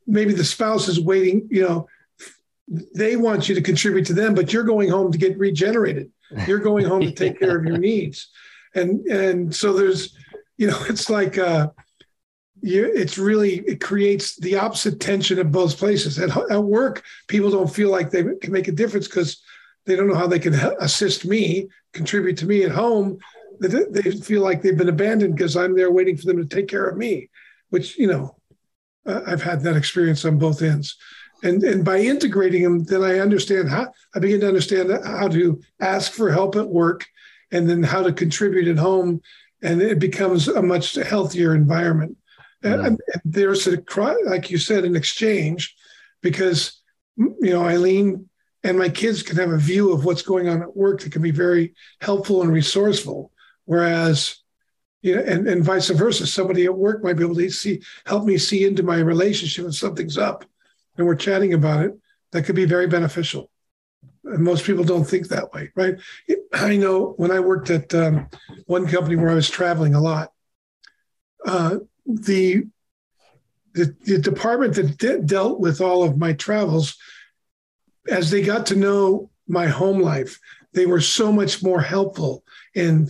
maybe 0.06 0.32
the 0.32 0.44
spouse 0.44 0.88
is 0.88 1.00
waiting, 1.00 1.48
you 1.50 1.62
know, 1.62 1.88
they 2.94 3.16
want 3.16 3.48
you 3.48 3.54
to 3.54 3.62
contribute 3.62 4.06
to 4.06 4.14
them, 4.14 4.34
but 4.34 4.52
you're 4.52 4.64
going 4.64 4.88
home 4.88 5.12
to 5.12 5.18
get 5.18 5.38
regenerated. 5.38 6.10
You're 6.46 6.60
going 6.60 6.86
home 6.86 7.02
to 7.02 7.12
take 7.12 7.38
care 7.40 7.56
of 7.56 7.64
your 7.64 7.78
needs. 7.78 8.28
And 8.74 9.00
and 9.06 9.54
so 9.54 9.72
there's, 9.72 10.16
you 10.56 10.68
know, 10.68 10.78
it's 10.88 11.10
like 11.10 11.38
uh 11.38 11.68
you, 12.64 12.90
it's 12.94 13.18
really 13.18 13.58
it 13.66 13.80
creates 13.80 14.36
the 14.36 14.56
opposite 14.56 14.98
tension 14.98 15.38
at 15.38 15.52
both 15.52 15.76
places. 15.76 16.18
At, 16.18 16.30
at 16.50 16.64
work, 16.64 17.04
people 17.28 17.50
don't 17.50 17.72
feel 17.72 17.90
like 17.90 18.10
they 18.10 18.22
can 18.40 18.52
make 18.52 18.68
a 18.68 18.72
difference 18.72 19.06
because 19.06 19.42
they 19.84 19.96
don't 19.96 20.08
know 20.08 20.14
how 20.14 20.26
they 20.26 20.38
can 20.38 20.54
assist 20.80 21.26
me, 21.26 21.68
contribute 21.92 22.38
to 22.38 22.46
me 22.46 22.64
at 22.64 22.70
home. 22.70 23.18
They 23.60 24.12
feel 24.12 24.42
like 24.42 24.62
they've 24.62 24.76
been 24.76 24.88
abandoned 24.88 25.36
because 25.36 25.56
I'm 25.56 25.76
there 25.76 25.92
waiting 25.92 26.16
for 26.16 26.24
them 26.26 26.38
to 26.38 26.46
take 26.46 26.66
care 26.66 26.88
of 26.88 26.96
me, 26.96 27.28
which 27.68 27.98
you 27.98 28.06
know, 28.06 28.36
I've 29.04 29.42
had 29.42 29.60
that 29.60 29.76
experience 29.76 30.24
on 30.24 30.38
both 30.38 30.62
ends. 30.62 30.96
And 31.42 31.62
and 31.62 31.84
by 31.84 31.98
integrating 31.98 32.62
them, 32.62 32.84
then 32.84 33.02
I 33.04 33.18
understand 33.18 33.68
how 33.68 33.92
I 34.14 34.20
begin 34.20 34.40
to 34.40 34.48
understand 34.48 34.90
how 35.04 35.28
to 35.28 35.60
ask 35.80 36.12
for 36.12 36.32
help 36.32 36.56
at 36.56 36.66
work, 36.66 37.04
and 37.52 37.68
then 37.68 37.82
how 37.82 38.02
to 38.02 38.12
contribute 38.12 38.68
at 38.68 38.78
home, 38.78 39.20
and 39.62 39.82
it 39.82 39.98
becomes 39.98 40.48
a 40.48 40.62
much 40.62 40.94
healthier 40.94 41.54
environment. 41.54 42.16
Mm-hmm. 42.64 42.84
And, 42.86 43.00
and 43.12 43.22
there's 43.24 43.66
a 43.66 43.78
like 44.24 44.50
you 44.50 44.58
said 44.58 44.84
an 44.84 44.96
exchange 44.96 45.76
because 46.22 46.80
you 47.16 47.36
know 47.40 47.64
Eileen 47.64 48.28
and 48.62 48.78
my 48.78 48.88
kids 48.88 49.22
can 49.22 49.36
have 49.36 49.50
a 49.50 49.58
view 49.58 49.92
of 49.92 50.04
what's 50.04 50.22
going 50.22 50.48
on 50.48 50.62
at 50.62 50.74
work 50.74 51.02
that 51.02 51.12
can 51.12 51.20
be 51.20 51.30
very 51.30 51.74
helpful 52.00 52.42
and 52.42 52.50
resourceful. 52.50 53.30
Whereas 53.66 54.36
you 55.02 55.14
know 55.14 55.22
and, 55.22 55.46
and 55.46 55.62
vice 55.62 55.90
versa 55.90 56.26
somebody 56.26 56.64
at 56.64 56.74
work 56.74 57.04
might 57.04 57.14
be 57.14 57.24
able 57.24 57.34
to 57.34 57.50
see 57.50 57.82
help 58.06 58.24
me 58.24 58.38
see 58.38 58.64
into 58.64 58.82
my 58.82 58.98
relationship 58.98 59.66
and 59.66 59.74
something's 59.74 60.16
up 60.16 60.46
and 60.96 61.06
we're 61.06 61.14
chatting 61.14 61.52
about 61.52 61.84
it 61.84 61.92
that 62.32 62.44
could 62.44 62.56
be 62.56 62.64
very 62.64 62.86
beneficial. 62.86 63.50
And 64.24 64.42
most 64.42 64.64
people 64.64 64.84
don't 64.84 65.04
think 65.04 65.28
that 65.28 65.52
way 65.52 65.70
right? 65.74 65.96
I 66.54 66.76
know 66.76 67.12
when 67.18 67.30
i 67.30 67.40
worked 67.40 67.68
at 67.68 67.94
um, 67.94 68.28
one 68.66 68.86
company 68.86 69.16
where 69.16 69.30
i 69.30 69.34
was 69.34 69.50
traveling 69.50 69.94
a 69.94 70.00
lot 70.00 70.32
uh, 71.44 71.76
the, 72.06 72.64
the, 73.74 73.94
the 74.04 74.18
department 74.18 74.74
that 74.74 74.98
de- 74.98 75.20
dealt 75.20 75.60
with 75.60 75.80
all 75.80 76.02
of 76.02 76.18
my 76.18 76.32
travels, 76.32 76.96
as 78.10 78.30
they 78.30 78.42
got 78.42 78.66
to 78.66 78.76
know 78.76 79.30
my 79.48 79.66
home 79.66 80.00
life, 80.00 80.38
they 80.72 80.86
were 80.86 81.00
so 81.00 81.32
much 81.32 81.62
more 81.62 81.80
helpful 81.80 82.44
in 82.74 83.08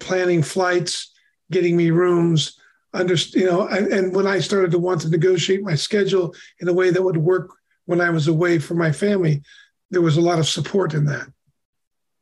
planning 0.00 0.42
flights, 0.42 1.12
getting 1.50 1.76
me 1.76 1.90
rooms, 1.90 2.58
under, 2.92 3.14
you 3.14 3.44
know, 3.44 3.66
and, 3.66 3.88
and 3.88 4.14
when 4.14 4.26
I 4.26 4.38
started 4.38 4.70
to 4.70 4.78
want 4.78 5.00
to 5.00 5.10
negotiate 5.10 5.62
my 5.62 5.74
schedule 5.74 6.34
in 6.60 6.68
a 6.68 6.72
way 6.72 6.90
that 6.90 7.02
would 7.02 7.16
work 7.16 7.50
when 7.86 8.00
I 8.00 8.10
was 8.10 8.28
away 8.28 8.58
from 8.58 8.78
my 8.78 8.92
family, 8.92 9.42
there 9.90 10.00
was 10.00 10.16
a 10.16 10.22
lot 10.22 10.38
of 10.38 10.48
support 10.48 10.94
in 10.94 11.04
that. 11.06 11.26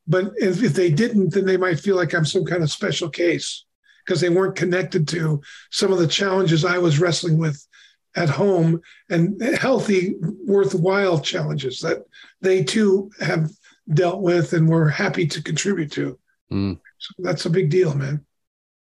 But 0.07 0.33
if, 0.37 0.63
if 0.63 0.73
they 0.73 0.91
didn't, 0.91 1.35
then 1.35 1.45
they 1.45 1.59
might 1.59 1.79
feel 1.79 1.97
like 1.97 2.15
I'm 2.15 2.25
some 2.25 2.45
kind 2.45 2.63
of 2.63 2.71
special 2.71 3.09
case 3.09 3.65
because 4.05 4.21
they 4.21 4.29
weren't 4.29 4.57
connected 4.57 5.07
to 5.09 5.41
some 5.71 5.93
of 5.93 5.99
the 5.99 6.07
challenges 6.07 6.65
I 6.65 6.79
was 6.79 6.99
wrestling 6.99 7.39
with 7.39 7.67
at 8.15 8.29
home 8.29 8.81
and 9.09 9.41
healthy, 9.43 10.15
worthwhile 10.47 11.19
challenges 11.19 11.81
that 11.81 12.05
they 12.41 12.63
too 12.63 13.11
have 13.21 13.51
dealt 13.95 14.21
with 14.21 14.53
and 14.53 14.69
were 14.69 14.89
happy 14.89 15.27
to 15.27 15.43
contribute 15.43 15.91
to. 15.93 16.19
Mm. 16.53 16.79
So 16.99 17.15
that's 17.19 17.47
a 17.47 17.51
big 17.51 17.71
deal, 17.71 17.95
man. 17.95 18.25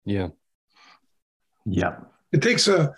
Yeah. 0.06 0.30
Yeah. 1.66 1.98
It 2.32 2.42
takes 2.42 2.68
a, 2.68 2.94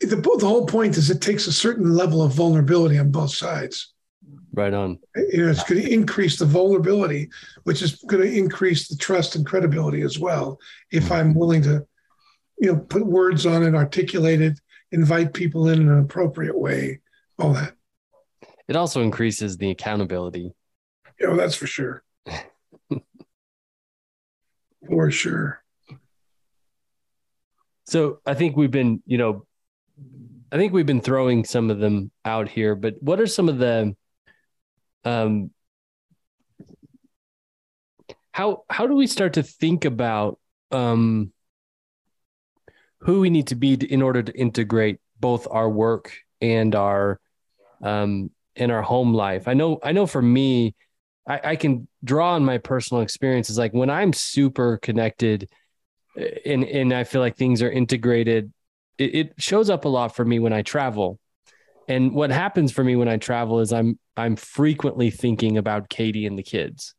the, 0.00 0.16
the 0.16 0.46
whole 0.46 0.66
point 0.66 0.96
is 0.96 1.10
it 1.10 1.20
takes 1.20 1.46
a 1.46 1.52
certain 1.52 1.94
level 1.94 2.22
of 2.22 2.32
vulnerability 2.32 2.98
on 2.98 3.10
both 3.10 3.34
sides. 3.34 3.92
Right 4.52 4.74
on. 4.74 4.98
You 5.14 5.44
know, 5.44 5.50
it's 5.50 5.62
going 5.62 5.82
to 5.82 5.92
increase 5.92 6.38
the 6.38 6.44
vulnerability, 6.44 7.30
which 7.64 7.82
is 7.82 7.96
going 8.06 8.22
to 8.22 8.36
increase 8.36 8.88
the 8.88 8.96
trust 8.96 9.36
and 9.36 9.46
credibility 9.46 10.02
as 10.02 10.18
well. 10.18 10.58
If 10.90 11.04
mm-hmm. 11.04 11.12
I'm 11.12 11.34
willing 11.34 11.62
to, 11.62 11.86
you 12.58 12.72
know, 12.72 12.78
put 12.78 13.06
words 13.06 13.46
on 13.46 13.62
it, 13.62 13.74
articulate 13.74 14.40
it, 14.40 14.60
invite 14.92 15.32
people 15.32 15.68
in, 15.68 15.82
in 15.82 15.88
an 15.88 16.00
appropriate 16.00 16.58
way, 16.58 17.00
all 17.38 17.52
that. 17.54 17.74
It 18.68 18.76
also 18.76 19.02
increases 19.02 19.56
the 19.56 19.70
accountability. 19.70 20.52
Yeah, 21.20 21.28
well, 21.28 21.36
that's 21.36 21.54
for 21.54 21.66
sure. 21.66 22.02
for 24.88 25.10
sure. 25.10 25.62
So 27.86 28.20
I 28.24 28.34
think 28.34 28.56
we've 28.56 28.70
been, 28.70 29.02
you 29.06 29.18
know, 29.18 29.44
I 30.52 30.56
think 30.56 30.72
we've 30.72 30.86
been 30.86 31.00
throwing 31.00 31.44
some 31.44 31.70
of 31.70 31.78
them 31.78 32.10
out 32.24 32.48
here, 32.48 32.74
but 32.74 32.94
what 33.00 33.20
are 33.20 33.26
some 33.26 33.48
of 33.48 33.58
the 33.58 33.94
um, 35.04 35.50
how 38.32 38.64
how 38.70 38.86
do 38.86 38.94
we 38.94 39.06
start 39.06 39.34
to 39.34 39.42
think 39.42 39.84
about 39.84 40.38
um, 40.70 41.32
who 43.00 43.20
we 43.20 43.30
need 43.30 43.48
to 43.48 43.54
be 43.54 43.74
in 43.74 44.02
order 44.02 44.22
to 44.22 44.32
integrate 44.32 44.98
both 45.18 45.46
our 45.50 45.68
work 45.68 46.12
and 46.40 46.74
our 46.74 47.20
um, 47.82 48.30
in 48.56 48.70
our 48.70 48.82
home 48.82 49.14
life? 49.14 49.48
I 49.48 49.54
know 49.54 49.78
I 49.82 49.92
know 49.92 50.06
for 50.06 50.22
me, 50.22 50.74
I, 51.26 51.40
I 51.44 51.56
can 51.56 51.88
draw 52.04 52.34
on 52.34 52.44
my 52.44 52.58
personal 52.58 53.02
experiences. 53.02 53.58
Like 53.58 53.72
when 53.72 53.90
I'm 53.90 54.12
super 54.12 54.78
connected, 54.78 55.48
eh, 56.16 56.38
and 56.46 56.64
and 56.64 56.92
I 56.92 57.04
feel 57.04 57.20
like 57.20 57.36
things 57.36 57.62
are 57.62 57.70
integrated, 57.70 58.52
it, 58.98 59.14
it 59.14 59.34
shows 59.38 59.70
up 59.70 59.84
a 59.84 59.88
lot 59.88 60.14
for 60.14 60.24
me 60.24 60.38
when 60.38 60.52
I 60.52 60.62
travel. 60.62 61.18
And 61.88 62.14
what 62.14 62.30
happens 62.30 62.70
for 62.70 62.84
me 62.84 62.94
when 62.94 63.08
I 63.08 63.16
travel 63.16 63.58
is 63.58 63.72
I'm 63.72 63.98
I'm 64.20 64.36
frequently 64.36 65.10
thinking 65.10 65.58
about 65.58 65.88
Katie 65.88 66.26
and 66.26 66.38
the 66.38 66.42
kids. 66.42 66.94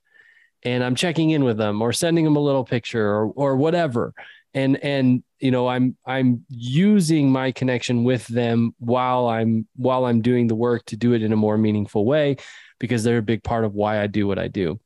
And 0.63 0.83
I'm 0.83 0.95
checking 0.95 1.31
in 1.31 1.43
with 1.43 1.57
them 1.57 1.81
or 1.81 1.91
sending 1.91 2.25
them 2.25 2.35
a 2.35 2.39
little 2.39 2.63
picture 2.63 3.07
or 3.07 3.27
or 3.27 3.55
whatever. 3.55 4.13
And 4.53 4.77
and 4.83 5.23
you 5.39 5.49
know, 5.49 5.67
I'm 5.67 5.97
I'm 6.05 6.45
using 6.49 7.31
my 7.31 7.51
connection 7.51 8.03
with 8.03 8.27
them 8.27 8.75
while 8.77 9.27
I'm 9.27 9.67
while 9.75 10.05
I'm 10.05 10.21
doing 10.21 10.47
the 10.47 10.55
work 10.55 10.85
to 10.87 10.97
do 10.97 11.13
it 11.13 11.23
in 11.23 11.33
a 11.33 11.37
more 11.37 11.57
meaningful 11.57 12.05
way 12.05 12.37
because 12.79 13.03
they're 13.03 13.17
a 13.17 13.23
big 13.23 13.43
part 13.43 13.65
of 13.65 13.73
why 13.73 14.01
I 14.01 14.07
do 14.07 14.27
what 14.27 14.37
I 14.37 14.47
do. 14.47 14.79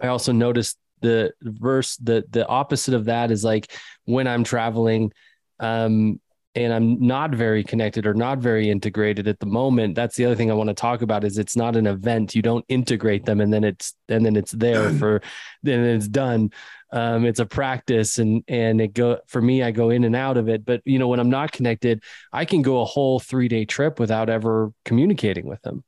I 0.00 0.08
also 0.08 0.32
noticed 0.32 0.78
the 1.00 1.32
verse 1.42 1.96
the 1.96 2.24
the 2.30 2.46
opposite 2.46 2.94
of 2.94 3.06
that 3.06 3.30
is 3.30 3.42
like 3.44 3.72
when 4.04 4.26
I'm 4.26 4.44
traveling 4.44 5.12
um 5.58 6.20
and 6.54 6.72
I'm 6.72 7.00
not 7.06 7.30
very 7.30 7.62
connected 7.62 8.06
or 8.06 8.14
not 8.14 8.38
very 8.38 8.70
integrated 8.70 9.28
at 9.28 9.38
the 9.38 9.46
moment. 9.46 9.94
That's 9.94 10.16
the 10.16 10.24
other 10.24 10.34
thing 10.34 10.50
I 10.50 10.54
want 10.54 10.68
to 10.68 10.74
talk 10.74 11.00
about 11.00 11.22
is 11.22 11.38
it's 11.38 11.56
not 11.56 11.76
an 11.76 11.86
event. 11.86 12.34
You 12.34 12.42
don't 12.42 12.64
integrate 12.68 13.24
them 13.24 13.40
and 13.40 13.52
then 13.52 13.62
it's 13.62 13.94
and 14.08 14.26
then 14.26 14.34
it's 14.34 14.50
there 14.52 14.90
for 14.90 15.22
then 15.62 15.84
it's 15.84 16.08
done. 16.08 16.50
Um, 16.92 17.24
it's 17.24 17.38
a 17.38 17.46
practice 17.46 18.18
and 18.18 18.42
and 18.48 18.80
it 18.80 18.94
go 18.94 19.20
for 19.28 19.40
me, 19.40 19.62
I 19.62 19.70
go 19.70 19.90
in 19.90 20.02
and 20.02 20.16
out 20.16 20.36
of 20.36 20.48
it. 20.48 20.64
But 20.64 20.82
you 20.84 20.98
know, 20.98 21.06
when 21.06 21.20
I'm 21.20 21.30
not 21.30 21.52
connected, 21.52 22.02
I 22.32 22.44
can 22.44 22.62
go 22.62 22.80
a 22.80 22.84
whole 22.84 23.20
three 23.20 23.46
day 23.46 23.64
trip 23.64 24.00
without 24.00 24.28
ever 24.28 24.72
communicating 24.84 25.46
with 25.46 25.62
them, 25.62 25.84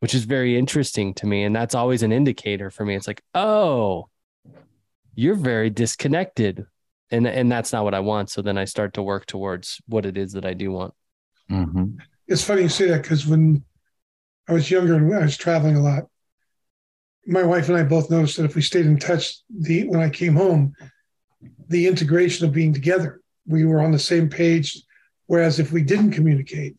which 0.00 0.14
is 0.16 0.24
very 0.24 0.58
interesting 0.58 1.14
to 1.14 1.26
me. 1.26 1.44
And 1.44 1.54
that's 1.54 1.76
always 1.76 2.02
an 2.02 2.10
indicator 2.10 2.72
for 2.72 2.84
me. 2.84 2.96
It's 2.96 3.06
like, 3.06 3.22
oh, 3.36 4.08
you're 5.14 5.36
very 5.36 5.70
disconnected 5.70 6.66
and 7.14 7.26
and 7.26 7.50
that's 7.50 7.72
not 7.72 7.84
what 7.84 7.94
I 7.94 8.00
want. 8.00 8.30
So 8.30 8.42
then 8.42 8.58
I 8.58 8.64
start 8.64 8.94
to 8.94 9.02
work 9.02 9.26
towards 9.26 9.80
what 9.86 10.06
it 10.06 10.18
is 10.18 10.32
that 10.32 10.44
I 10.44 10.54
do 10.54 10.72
want. 10.72 10.94
Mm-hmm. 11.50 11.96
It's 12.26 12.44
funny 12.44 12.62
you 12.62 12.68
say 12.68 12.88
that 12.88 13.02
because 13.02 13.26
when 13.26 13.64
I 14.48 14.52
was 14.52 14.70
younger 14.70 14.94
and 14.94 15.14
I 15.14 15.20
was 15.20 15.36
traveling 15.36 15.76
a 15.76 15.82
lot, 15.82 16.04
my 17.26 17.42
wife 17.42 17.68
and 17.68 17.78
I 17.78 17.82
both 17.82 18.10
noticed 18.10 18.36
that 18.36 18.44
if 18.44 18.54
we 18.54 18.62
stayed 18.62 18.86
in 18.86 18.98
touch, 18.98 19.38
the 19.50 19.86
when 19.88 20.00
I 20.00 20.10
came 20.10 20.34
home, 20.34 20.74
the 21.68 21.86
integration 21.86 22.46
of 22.46 22.52
being 22.52 22.72
together, 22.72 23.20
we 23.46 23.64
were 23.64 23.80
on 23.80 23.92
the 23.92 23.98
same 23.98 24.28
page. 24.28 24.82
Whereas 25.26 25.58
if 25.58 25.72
we 25.72 25.82
didn't 25.82 26.10
communicate 26.10 26.76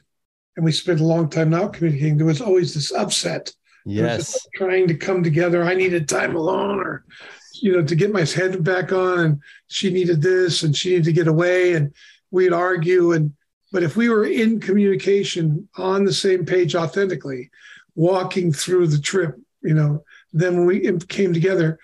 and 0.55 0.63
we 0.63 0.71
spent 0.71 0.99
a 0.99 1.05
long 1.05 1.29
time 1.29 1.49
not 1.49 1.73
communicating, 1.73 2.17
there 2.17 2.27
was 2.27 2.41
always 2.41 2.73
this 2.73 2.91
upset. 2.91 3.51
Yes. 3.86 4.47
Trying 4.55 4.88
to 4.88 4.95
come 4.95 5.23
together. 5.23 5.63
I 5.63 5.75
needed 5.75 6.09
time 6.09 6.36
alone, 6.36 6.79
or 6.79 7.05
you 7.61 7.73
know, 7.73 7.83
to 7.83 7.95
get 7.95 8.11
my 8.11 8.23
head 8.23 8.63
back 8.63 8.91
on. 8.91 9.19
And 9.19 9.41
she 9.67 9.91
needed 9.91 10.21
this 10.21 10.63
and 10.63 10.75
she 10.75 10.91
needed 10.91 11.05
to 11.05 11.13
get 11.13 11.27
away. 11.27 11.73
And 11.73 11.93
we'd 12.31 12.53
argue 12.53 13.13
and 13.13 13.33
but 13.71 13.83
if 13.83 13.95
we 13.95 14.09
were 14.09 14.25
in 14.25 14.59
communication 14.59 15.67
on 15.77 16.05
the 16.05 16.13
same 16.13 16.45
page 16.45 16.75
authentically 16.75 17.49
walking 17.95 18.51
through 18.51 18.87
the 18.87 18.99
trip 18.99 19.35
you 19.61 19.73
know 19.73 20.03
then 20.33 20.57
when 20.57 20.65
we 20.65 20.97
came 21.07 21.33
together 21.33 21.79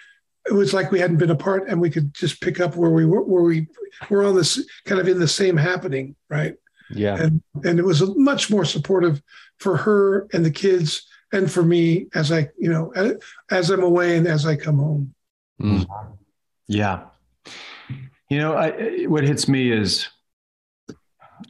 it 0.46 0.54
was 0.54 0.74
like 0.74 0.92
we 0.92 1.00
hadn't 1.00 1.18
been 1.18 1.32
apart 1.32 1.70
and 1.70 1.80
we 1.80 1.90
could 1.90 2.14
just 2.14 2.42
pick 2.42 2.60
up 2.60 2.76
where 2.76 2.92
we 2.92 3.06
were 3.06 3.24
where 3.24 3.44
we 3.44 3.68
were 4.10 4.26
on 4.26 4.36
this 4.36 4.66
kind 4.86 5.00
of 5.00 5.08
in 5.08 5.20
the 5.20 5.28
same 5.28 5.56
happening 5.56 6.16
right 6.30 6.56
yeah 6.90 7.16
and 7.16 7.42
and 7.64 7.80
it 7.80 7.86
was 7.86 8.04
much 8.18 8.50
more 8.50 8.66
supportive 8.66 9.22
for 9.58 9.78
her 9.78 10.28
and 10.34 10.44
the 10.44 10.52
kids 10.52 11.08
and 11.32 11.50
for 11.50 11.64
me 11.64 12.08
as 12.14 12.32
i 12.32 12.50
you 12.58 12.70
know 12.70 12.92
as 13.50 13.70
i'm 13.70 13.84
away 13.84 14.18
and 14.18 14.28
as 14.28 14.46
i 14.46 14.56
come 14.56 14.78
home 14.78 15.14
mm. 15.62 15.88
yeah. 16.68 17.04
You 18.30 18.38
know 18.38 18.56
I, 18.56 19.06
what 19.06 19.24
hits 19.24 19.48
me 19.48 19.72
is 19.72 20.08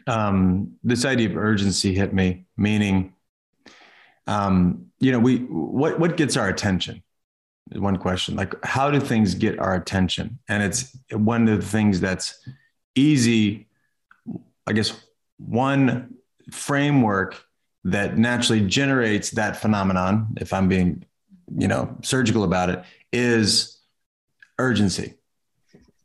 um, 0.07 0.73
this 0.83 1.05
idea 1.05 1.29
of 1.29 1.37
urgency 1.37 1.93
hit 1.93 2.13
me 2.13 2.45
meaning 2.57 3.13
um, 4.27 4.87
you 4.99 5.11
know 5.11 5.19
we 5.19 5.37
what 5.37 5.99
what 5.99 6.17
gets 6.17 6.37
our 6.37 6.47
attention? 6.47 7.03
One 7.73 7.97
question. 7.97 8.35
Like 8.35 8.53
how 8.65 8.91
do 8.91 8.99
things 8.99 9.35
get 9.35 9.59
our 9.59 9.75
attention? 9.75 10.39
And 10.49 10.63
it's 10.63 10.97
one 11.11 11.47
of 11.47 11.61
the 11.61 11.65
things 11.65 11.99
that's 11.99 12.37
easy 12.95 13.67
i 14.67 14.73
guess 14.73 14.93
one 15.37 16.13
framework 16.51 17.43
that 17.83 18.17
naturally 18.17 18.61
generates 18.65 19.31
that 19.31 19.57
phenomenon 19.57 20.27
if 20.37 20.53
i'm 20.53 20.67
being 20.67 21.03
you 21.57 21.67
know 21.67 21.95
surgical 22.01 22.43
about 22.43 22.69
it 22.69 22.83
is 23.11 23.70
urgency 24.59 25.15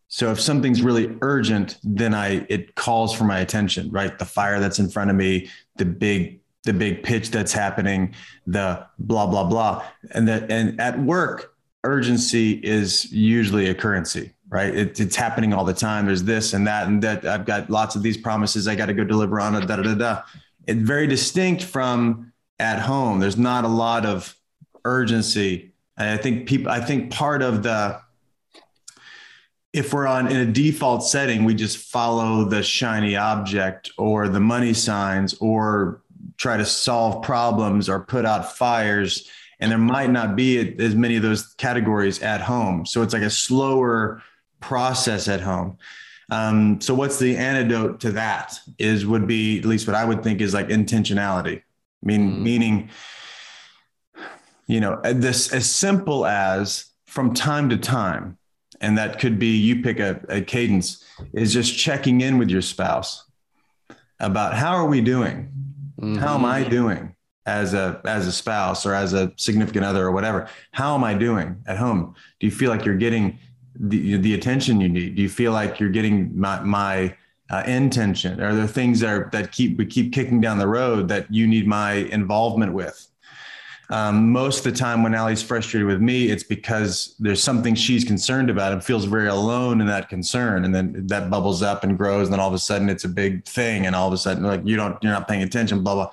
so 0.08 0.30
if 0.30 0.40
something's 0.40 0.82
really 0.82 1.16
urgent 1.22 1.78
then 1.82 2.14
i 2.14 2.46
it 2.48 2.74
calls 2.74 3.14
for 3.14 3.24
my 3.24 3.40
attention 3.40 3.90
right 3.90 4.18
the 4.18 4.24
fire 4.24 4.60
that's 4.60 4.78
in 4.78 4.88
front 4.88 5.10
of 5.10 5.16
me 5.16 5.48
the 5.76 5.84
big 5.84 6.40
the 6.64 6.72
big 6.72 7.02
pitch 7.02 7.30
that's 7.30 7.52
happening 7.52 8.14
the 8.46 8.84
blah 8.98 9.26
blah 9.26 9.44
blah 9.44 9.84
and 10.12 10.26
that 10.26 10.50
and 10.50 10.80
at 10.80 10.98
work 11.00 11.56
urgency 11.86 12.54
is 12.64 13.10
usually 13.12 13.68
a 13.68 13.74
currency, 13.74 14.34
right? 14.48 14.74
It, 14.74 15.00
it's 15.00 15.16
happening 15.16 15.54
all 15.54 15.64
the 15.64 15.72
time. 15.72 16.06
There's 16.06 16.24
this 16.24 16.52
and 16.52 16.66
that 16.66 16.88
and 16.88 17.02
that. 17.02 17.24
I've 17.24 17.46
got 17.46 17.70
lots 17.70 17.94
of 17.96 18.02
these 18.02 18.16
promises 18.16 18.68
I 18.68 18.74
got 18.74 18.86
to 18.86 18.94
go 18.94 19.04
deliver 19.04 19.40
on. 19.40 19.54
Da, 19.54 19.60
da, 19.60 19.76
da, 19.76 19.94
da. 19.94 20.22
It's 20.66 20.80
very 20.80 21.06
distinct 21.06 21.62
from 21.62 22.32
at 22.58 22.80
home. 22.80 23.20
There's 23.20 23.38
not 23.38 23.64
a 23.64 23.68
lot 23.68 24.04
of 24.04 24.36
urgency. 24.84 25.72
And 25.96 26.10
I 26.10 26.16
think 26.16 26.48
people, 26.48 26.70
I 26.70 26.80
think 26.80 27.12
part 27.12 27.40
of 27.40 27.62
the, 27.62 28.00
if 29.76 29.92
we're 29.92 30.06
on 30.06 30.28
in 30.28 30.36
a 30.36 30.46
default 30.46 31.04
setting, 31.04 31.44
we 31.44 31.54
just 31.54 31.76
follow 31.76 32.44
the 32.44 32.62
shiny 32.62 33.14
object 33.14 33.90
or 33.98 34.28
the 34.28 34.40
money 34.40 34.72
signs 34.72 35.34
or 35.34 36.02
try 36.38 36.56
to 36.56 36.64
solve 36.64 37.22
problems 37.22 37.88
or 37.88 38.00
put 38.00 38.24
out 38.24 38.56
fires 38.56 39.30
and 39.60 39.70
there 39.70 39.78
might 39.78 40.10
not 40.10 40.36
be 40.36 40.76
as 40.78 40.94
many 40.94 41.16
of 41.16 41.22
those 41.22 41.54
categories 41.54 42.22
at 42.22 42.40
home. 42.40 42.84
So 42.84 43.02
it's 43.02 43.14
like 43.14 43.22
a 43.22 43.30
slower 43.30 44.22
process 44.60 45.28
at 45.28 45.40
home. 45.40 45.78
Um, 46.30 46.80
so 46.80 46.94
what's 46.94 47.18
the 47.18 47.36
antidote 47.36 48.00
to 48.00 48.12
that? 48.12 48.58
Is 48.78 49.06
would 49.06 49.26
be 49.26 49.58
at 49.58 49.64
least 49.64 49.86
what 49.86 49.96
I 49.96 50.04
would 50.04 50.22
think 50.22 50.40
is 50.40 50.52
like 50.52 50.68
intentionality. 50.68 51.58
I 51.58 51.62
mean, 52.02 52.30
mm-hmm. 52.30 52.42
meaning, 52.42 52.90
you 54.66 54.80
know, 54.80 55.00
this 55.02 55.52
as 55.52 55.70
simple 55.70 56.26
as 56.26 56.86
from 57.06 57.32
time 57.32 57.70
to 57.70 57.76
time, 57.76 58.36
and 58.80 58.98
that 58.98 59.18
could 59.18 59.38
be 59.38 59.56
you 59.56 59.82
pick 59.82 59.98
a, 59.98 60.20
a 60.28 60.40
cadence 60.40 61.04
is 61.32 61.52
just 61.52 61.76
checking 61.76 62.20
in 62.20 62.38
with 62.38 62.50
your 62.50 62.62
spouse 62.62 63.24
about 64.20 64.54
how 64.54 64.74
are 64.74 64.86
we 64.86 65.00
doing? 65.00 65.50
Mm-hmm. 66.00 66.16
How 66.16 66.34
am 66.34 66.44
I 66.44 66.62
doing? 66.64 67.16
as 67.46 67.74
a 67.74 68.00
as 68.04 68.26
a 68.26 68.32
spouse 68.32 68.84
or 68.84 68.92
as 68.92 69.12
a 69.12 69.32
significant 69.36 69.84
other 69.84 70.04
or 70.04 70.10
whatever 70.10 70.48
how 70.72 70.94
am 70.94 71.04
i 71.04 71.14
doing 71.14 71.56
at 71.66 71.78
home 71.78 72.14
do 72.40 72.46
you 72.46 72.50
feel 72.50 72.70
like 72.70 72.84
you're 72.84 72.96
getting 72.96 73.38
the, 73.78 74.16
the 74.16 74.34
attention 74.34 74.80
you 74.80 74.88
need 74.88 75.14
do 75.14 75.22
you 75.22 75.28
feel 75.28 75.52
like 75.52 75.78
you're 75.78 75.88
getting 75.88 76.38
my 76.38 76.60
my 76.60 77.14
uh, 77.50 77.62
intention 77.66 78.40
are 78.42 78.54
there 78.54 78.66
things 78.66 79.00
that 79.00 79.08
are, 79.08 79.28
that 79.30 79.52
keep 79.52 79.78
we 79.78 79.86
keep 79.86 80.12
kicking 80.12 80.40
down 80.40 80.58
the 80.58 80.66
road 80.66 81.08
that 81.08 81.32
you 81.32 81.46
need 81.46 81.66
my 81.66 81.92
involvement 81.92 82.72
with 82.72 83.08
um, 83.90 84.32
most 84.32 84.58
of 84.58 84.72
the 84.72 84.78
time 84.78 85.02
when 85.02 85.14
Allie's 85.14 85.42
frustrated 85.42 85.86
with 85.86 86.00
me, 86.00 86.28
it's 86.28 86.42
because 86.42 87.14
there's 87.18 87.42
something 87.42 87.74
she's 87.74 88.04
concerned 88.04 88.50
about 88.50 88.72
and 88.72 88.82
feels 88.82 89.04
very 89.04 89.28
alone 89.28 89.80
in 89.80 89.86
that 89.86 90.08
concern. 90.08 90.64
And 90.64 90.74
then 90.74 91.06
that 91.06 91.30
bubbles 91.30 91.62
up 91.62 91.84
and 91.84 91.96
grows. 91.96 92.26
And 92.26 92.32
then 92.32 92.40
all 92.40 92.48
of 92.48 92.54
a 92.54 92.58
sudden 92.58 92.88
it's 92.88 93.04
a 93.04 93.08
big 93.08 93.44
thing. 93.44 93.86
And 93.86 93.94
all 93.94 94.08
of 94.08 94.12
a 94.12 94.18
sudden, 94.18 94.42
like, 94.42 94.62
you 94.64 94.76
don't, 94.76 95.00
you're 95.02 95.12
not 95.12 95.28
paying 95.28 95.42
attention, 95.42 95.82
blah, 95.84 95.94
blah. 95.94 96.10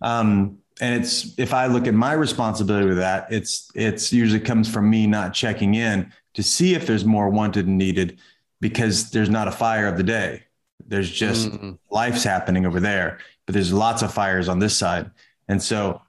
Um, 0.00 0.58
and 0.80 1.00
it's 1.00 1.38
if 1.38 1.54
I 1.54 1.66
look 1.66 1.86
at 1.86 1.94
my 1.94 2.12
responsibility 2.12 2.86
with 2.86 2.98
that, 2.98 3.28
it's 3.30 3.70
it's 3.74 4.12
usually 4.12 4.40
comes 4.40 4.68
from 4.68 4.90
me 4.90 5.06
not 5.06 5.32
checking 5.32 5.74
in 5.74 6.12
to 6.34 6.42
see 6.42 6.74
if 6.74 6.86
there's 6.86 7.04
more 7.04 7.28
wanted 7.28 7.66
and 7.66 7.78
needed 7.78 8.18
because 8.60 9.10
there's 9.10 9.30
not 9.30 9.46
a 9.46 9.52
fire 9.52 9.86
of 9.86 9.96
the 9.96 10.02
day. 10.02 10.42
There's 10.86 11.10
just 11.10 11.48
mm-hmm. 11.48 11.72
life's 11.90 12.24
happening 12.24 12.66
over 12.66 12.80
there, 12.80 13.18
but 13.46 13.54
there's 13.54 13.72
lots 13.72 14.02
of 14.02 14.12
fires 14.12 14.48
on 14.48 14.58
this 14.58 14.76
side. 14.76 15.10
And 15.48 15.62
so, 15.62 16.02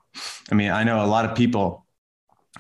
I 0.52 0.56
mean, 0.56 0.72
I 0.72 0.84
know 0.84 1.04
a 1.04 1.08
lot 1.08 1.26
of 1.26 1.36
people 1.36 1.86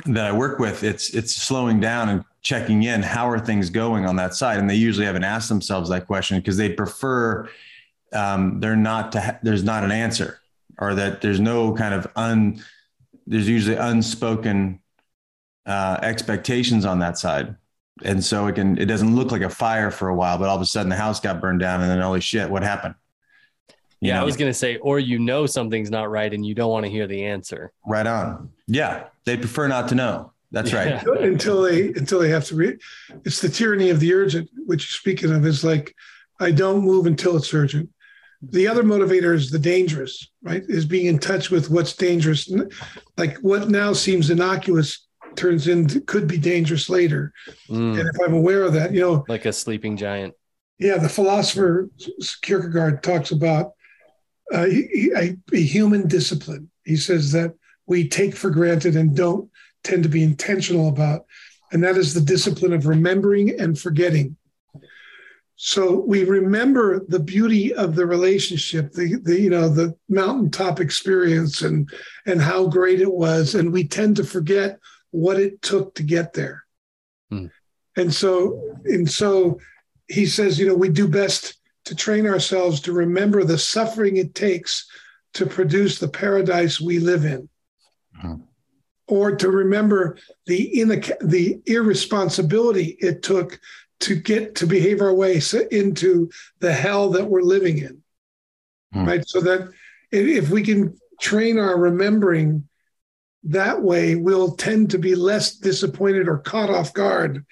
that 0.06 0.26
I 0.26 0.32
work 0.32 0.60
with, 0.60 0.84
it's 0.84 1.14
it's 1.14 1.34
slowing 1.34 1.80
down 1.80 2.10
and 2.10 2.24
checking 2.41 2.84
in. 2.84 3.01
How 3.01 3.30
are 3.30 3.39
things 3.39 3.70
going 3.70 4.06
on 4.06 4.18
that 4.18 4.36
side? 4.36 4.60
And 4.60 4.70
they 4.70 4.76
usually 4.76 5.06
haven't 5.06 5.24
asked 5.24 5.49
themselves 5.49 5.89
that 5.89 6.06
question 6.08 6.38
because 6.38 6.58
they 6.58 6.70
prefer 6.70 7.49
um, 8.14 8.60
they're 8.60 8.76
not 8.76 9.12
to 9.14 9.22
ha- 9.22 9.39
there's 9.43 9.64
not 9.64 9.84
an 9.84 9.91
answer 9.91 10.39
or 10.80 10.95
that 10.95 11.22
there's 11.22 11.39
no 11.39 11.74
kind 11.74 11.93
of 11.93 12.08
un 12.16 12.64
there's 13.28 13.47
usually 13.47 13.76
unspoken 13.76 14.80
uh, 15.66 15.99
expectations 16.01 16.86
on 16.86 16.99
that 16.99 17.18
side 17.18 17.56
and 18.03 18.24
so 18.24 18.47
it 18.47 18.56
can 18.56 18.78
it 18.78 18.86
doesn't 18.86 19.16
look 19.16 19.32
like 19.32 19.41
a 19.41 19.49
fire 19.49 19.91
for 19.91 20.10
a 20.10 20.16
while 20.16 20.38
but 20.38 20.47
all 20.47 20.56
of 20.56 20.62
a 20.62 20.66
sudden 20.66 20.89
the 20.89 20.95
house 20.95 21.20
got 21.20 21.41
burned 21.41 21.60
down 21.60 21.82
and 21.82 21.89
then 21.89 21.99
holy 21.99 22.22
shit 22.22 22.49
what 22.49 22.64
happened 22.64 22.95
yeah 24.02 24.16
know? 24.16 24.22
i 24.22 24.24
was 24.24 24.38
going 24.38 24.50
to 24.50 24.54
say 24.54 24.78
or 24.78 25.00
you 25.00 25.20
know 25.20 25.46
something's 25.46 25.89
not 25.89 26.10
right 26.10 26.34
and 26.34 26.46
you 26.46 26.54
don't 26.54 26.72
want 26.72 26.86
to 26.86 26.91
hear 26.91 27.08
the 27.08 27.24
answer 27.24 27.72
right 27.86 28.08
on 28.08 28.50
yeah 28.68 29.06
they 29.26 29.38
prefer 29.38 29.68
not 29.68 29.88
to 29.88 29.96
know 29.96 30.32
that's 30.52 30.74
right 30.74 31.06
until 31.22 31.62
they 31.62 31.88
until 31.93 32.20
they 32.20 32.30
have 32.30 32.46
to 32.46 32.56
read 32.56 32.80
it's 33.26 33.41
the 33.41 33.50
tyranny 33.50 33.89
of 33.89 34.00
the 34.00 34.14
urgent 34.14 34.50
which 34.66 34.84
you're 34.84 35.00
speaking 35.00 35.32
of 35.34 35.46
is 35.46 35.64
like 35.64 35.93
i 36.39 36.52
don't 36.52 36.84
move 36.84 37.06
until 37.06 37.36
it's 37.36 37.54
urgent 37.54 37.89
the 38.52 38.68
other 38.68 38.84
motivator 38.84 39.34
is 39.34 39.50
the 39.50 39.60
dangerous, 39.60 40.30
right? 40.43 40.64
Is 40.68 40.86
being 40.86 41.08
in 41.08 41.20
touch 41.20 41.50
with 41.50 41.70
what's 41.70 41.93
dangerous. 41.93 42.52
Like 43.18 43.38
what 43.38 43.70
now 43.70 43.93
seems 43.93 44.30
innocuous 44.30 45.08
turns 45.36 45.68
into 45.68 46.02
could 46.02 46.28
be 46.28 46.38
dangerous 46.38 46.89
later. 46.89 47.34
Mm. 47.70 48.00
And 48.00 48.10
if 48.10 48.16
I'm 48.24 48.34
aware 48.34 48.64
of 48.64 48.74
that, 48.74 48.93
you 48.93 49.02
know, 49.02 49.26
like 49.28 49.46
a 49.46 49.54
sleeping 49.54 49.98
giant. 49.98 50.34
Yeah, 50.78 50.98
the 50.98 51.10
philosopher 51.10 51.89
Kierkegaard 52.41 53.02
talks 53.02 53.32
about 53.32 53.74
uh, 54.54 54.68
a, 54.68 55.36
a 55.54 55.62
human 55.62 56.08
discipline. 56.08 56.70
He 56.84 56.96
says 56.96 57.32
that 57.32 57.54
we 57.88 58.08
take 58.08 58.36
for 58.36 58.50
granted 58.50 58.96
and 58.96 59.16
don't 59.16 59.50
tend 59.84 60.04
to 60.04 60.10
be 60.10 60.24
intentional 60.24 60.89
about, 60.89 61.26
and 61.72 61.84
that 61.84 61.98
is 61.98 62.14
the 62.14 62.22
discipline 62.22 62.74
of 62.74 62.88
remembering 62.88 63.60
and 63.60 63.80
forgetting. 63.80 64.36
So 65.58 66.00
we 66.02 66.26
remember 66.26 67.06
the 67.08 67.20
beauty 67.20 67.74
of 67.74 67.96
the 67.96 68.06
relationship, 68.06 68.91
the, 68.91 69.16
the 69.24 69.39
you 69.39 69.50
know 69.50 69.70
the 69.70 69.96
mountaintop 70.10 70.80
experience, 70.80 71.62
and 71.62 71.89
and 72.26 72.41
how 72.41 72.68
great 72.68 73.00
it 73.02 73.12
was, 73.12 73.56
and 73.56 73.72
we 73.72 73.88
tend 73.88 74.18
to 74.18 74.24
forget 74.24 74.80
what 75.12 75.39
it 75.39 75.62
took 75.62 75.96
to 75.96 76.04
get 76.04 76.34
there. 76.34 76.66
Hmm. 77.30 77.48
And 77.96 78.14
so 78.14 78.78
and 78.86 79.10
so 79.10 79.60
he 80.08 80.26
says, 80.26 80.60
you 80.60 80.68
know, 80.68 80.76
we 80.76 80.89
do 80.89 81.08
best 81.08 81.56
to 81.86 81.96
train 81.96 82.28
ourselves 82.28 82.82
to 82.82 82.94
remember 82.94 83.44
the 83.44 83.58
suffering 83.58 84.18
it 84.18 84.36
takes 84.36 84.88
to 85.34 85.46
produce 85.46 86.00
the 86.00 86.08
paradise 86.08 86.82
we 86.82 87.00
live 87.00 87.26
in. 87.26 87.50
Hmm. 88.20 88.36
Or 89.08 89.36
to 89.36 89.52
remember 89.52 90.18
the 90.48 90.82
in 90.82 90.88
the 90.90 91.62
irresponsibility 91.68 92.98
it 93.00 93.22
took 93.22 93.60
to 94.02 94.16
get 94.16 94.56
to 94.56 94.68
behave 94.68 95.02
our 95.02 95.14
way 95.14 95.40
into 95.72 96.30
the 96.60 96.74
hell 96.74 97.10
that 97.12 97.26
we're 97.26 97.42
living 97.42 97.78
in 97.78 98.02
hmm. 98.94 99.06
right 99.06 99.28
so 99.28 99.42
that 99.42 99.70
if 100.12 100.50
we 100.50 100.64
can 100.64 100.98
train 101.20 101.58
our 101.58 101.78
remembering 101.78 102.68
that 103.44 103.82
way 103.82 104.16
we'll 104.16 104.56
tend 104.56 104.90
to 104.92 104.98
be 104.98 105.16
less 105.16 105.56
disappointed 105.56 106.28
or 106.28 106.40
caught 106.40 106.70
off 106.70 106.94
guard 106.94 107.46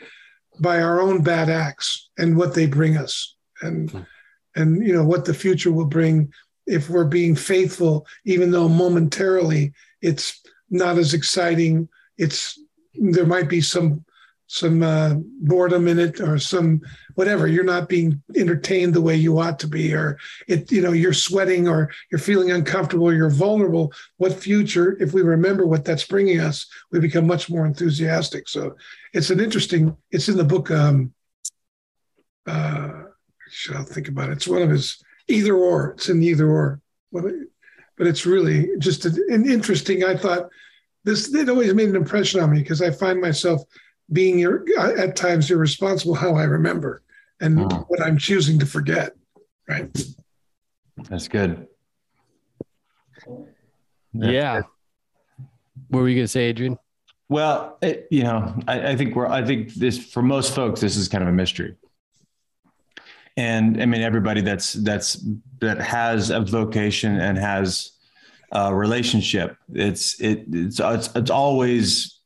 by 0.60 0.82
our 0.82 1.00
own 1.00 1.24
bad 1.24 1.50
acts 1.50 2.10
and 2.18 2.36
what 2.36 2.54
they 2.54 2.66
bring 2.66 2.98
us 2.98 3.36
and 3.62 3.92
hmm. 3.92 4.02
And 4.56 4.86
you 4.86 4.94
know 4.94 5.06
what 5.06 5.26
the 5.26 5.34
future 5.34 5.72
will 5.72 5.86
bring 5.86 6.32
if 6.66 6.90
we're 6.90 7.06
being 7.06 7.36
faithful 7.36 8.08
even 8.26 8.52
though 8.52 8.70
momentarily 8.70 9.74
it's 10.02 10.42
not 10.70 10.98
as 10.98 11.14
exciting. 11.14 11.88
It's 12.18 12.60
there 12.94 13.26
might 13.26 13.50
be 13.50 13.62
some 13.62 14.04
some 14.48 14.84
uh, 14.84 15.16
boredom 15.42 15.88
in 15.88 15.98
it 15.98 16.20
or 16.20 16.38
some 16.38 16.82
whatever. 17.16 17.48
You're 17.48 17.64
not 17.64 17.90
being 17.90 18.22
entertained 18.36 18.94
the 18.94 19.02
way 19.02 19.16
you 19.16 19.40
ought 19.40 19.58
to 19.60 19.68
be 19.68 19.94
or 19.96 20.20
it 20.48 20.72
you 20.72 20.82
know 20.82 20.92
you're 20.92 21.14
sweating 21.14 21.68
or 21.68 21.90
you're 22.12 22.20
feeling 22.20 22.52
uncomfortable 22.52 23.08
or 23.08 23.14
you're 23.14 23.30
vulnerable. 23.30 23.94
What 24.18 24.34
future 24.34 24.98
if 25.00 25.14
we 25.14 25.22
remember 25.22 25.66
what 25.66 25.86
that's 25.86 26.06
bringing 26.06 26.40
us 26.40 26.68
we 26.92 27.00
become 27.00 27.26
much 27.26 27.50
more 27.50 27.66
enthusiastic. 27.66 28.50
So 28.50 28.76
it's 29.14 29.30
an 29.30 29.40
interesting 29.40 29.96
it's 30.12 30.28
in 30.28 30.38
the 30.38 30.44
book 30.44 30.70
um 30.70 31.14
uh 32.46 33.04
should 33.54 33.76
i 33.76 33.84
think 33.84 34.08
about 34.08 34.30
it 34.30 34.34
it's 34.34 34.48
one 34.48 34.62
of 34.62 34.70
his 34.70 35.04
either 35.28 35.56
or 35.56 35.92
it's 35.92 36.10
in 36.10 36.22
either 36.22 36.50
or 36.50 36.82
but 37.12 38.08
it's 38.08 38.26
really 38.26 38.70
just 38.80 39.06
an 39.06 39.46
interesting 39.46 40.04
i 40.04 40.16
thought 40.16 40.50
this 41.04 41.34
it 41.34 41.50
always 41.50 41.74
made 41.74 41.90
an 41.90 41.96
impression 41.96 42.42
on 42.42 42.52
me 42.52 42.60
because 42.60 42.82
i 42.82 42.90
find 42.90 43.22
myself 43.22 43.62
being 44.12 44.46
uh, 44.46 44.94
at 44.98 45.16
times 45.16 45.50
irresponsible 45.50 46.16
how 46.16 46.36
I 46.36 46.44
remember 46.44 47.02
and 47.40 47.60
oh. 47.60 47.86
what 47.88 48.02
I'm 48.02 48.18
choosing 48.18 48.60
to 48.60 48.66
forget. 48.66 49.14
Right. 49.68 49.90
That's 51.10 51.28
good. 51.28 51.68
That's 53.26 54.34
yeah. 54.34 54.62
Good. 54.62 54.66
What 55.90 56.00
were 56.02 56.10
you 56.10 56.16
going 56.16 56.26
to 56.26 56.30
say, 56.30 56.44
Adrian? 56.44 56.78
Well, 57.30 57.78
it, 57.82 58.08
you 58.12 58.24
know, 58.24 58.56
I, 58.68 58.90
I 58.90 58.96
think 58.96 59.16
we're, 59.16 59.28
I 59.28 59.44
think 59.44 59.74
this, 59.74 59.98
for 59.98 60.22
most 60.22 60.54
folks, 60.54 60.82
this 60.82 60.96
is 60.96 61.08
kind 61.08 61.24
of 61.24 61.30
a 61.30 61.34
mystery. 61.34 61.76
And 63.36 63.82
I 63.82 63.86
mean, 63.86 64.02
everybody 64.02 64.42
that's, 64.42 64.74
that's, 64.74 65.26
that 65.60 65.80
has 65.80 66.30
a 66.30 66.42
vocation 66.42 67.20
and 67.20 67.38
has 67.38 67.92
a 68.52 68.74
relationship, 68.74 69.58
it's, 69.74 70.20
it, 70.22 70.46
it's, 70.52 70.80
it's, 70.80 71.10
it's 71.16 71.32
always 71.32 72.20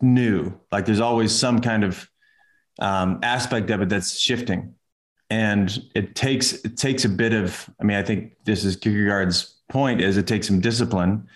new. 0.00 0.52
Like 0.70 0.84
there's 0.86 1.00
always 1.00 1.34
some 1.34 1.60
kind 1.60 1.84
of 1.84 2.08
um, 2.78 3.20
aspect 3.22 3.70
of 3.70 3.80
it 3.80 3.88
that's 3.88 4.18
shifting, 4.18 4.74
and 5.30 5.82
it 5.94 6.14
takes 6.14 6.52
it 6.64 6.76
takes 6.76 7.04
a 7.04 7.08
bit 7.08 7.32
of. 7.32 7.68
I 7.80 7.84
mean, 7.84 7.96
I 7.96 8.02
think 8.02 8.34
this 8.44 8.64
is 8.64 8.76
Kierkegaard's 8.76 9.60
point: 9.68 10.00
is 10.00 10.16
it 10.16 10.26
takes 10.26 10.46
some 10.46 10.60
discipline 10.60 11.26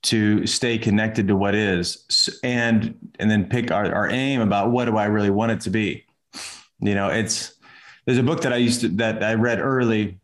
to 0.00 0.46
stay 0.46 0.78
connected 0.78 1.28
to 1.28 1.36
what 1.36 1.54
is, 1.54 2.38
and 2.42 2.94
and 3.18 3.30
then 3.30 3.48
pick 3.48 3.70
our, 3.70 3.92
our 3.94 4.10
aim 4.10 4.40
about 4.40 4.70
what 4.70 4.86
do 4.86 4.96
I 4.96 5.06
really 5.06 5.30
want 5.30 5.52
it 5.52 5.60
to 5.62 5.70
be. 5.70 6.04
You 6.80 6.94
know, 6.94 7.08
it's 7.08 7.54
there's 8.08 8.16
a 8.16 8.22
book 8.22 8.40
that 8.40 8.54
I 8.54 8.56
used 8.56 8.80
to 8.80 8.88
that 8.88 9.22
I 9.22 9.34
read 9.34 9.60
early 9.60 10.18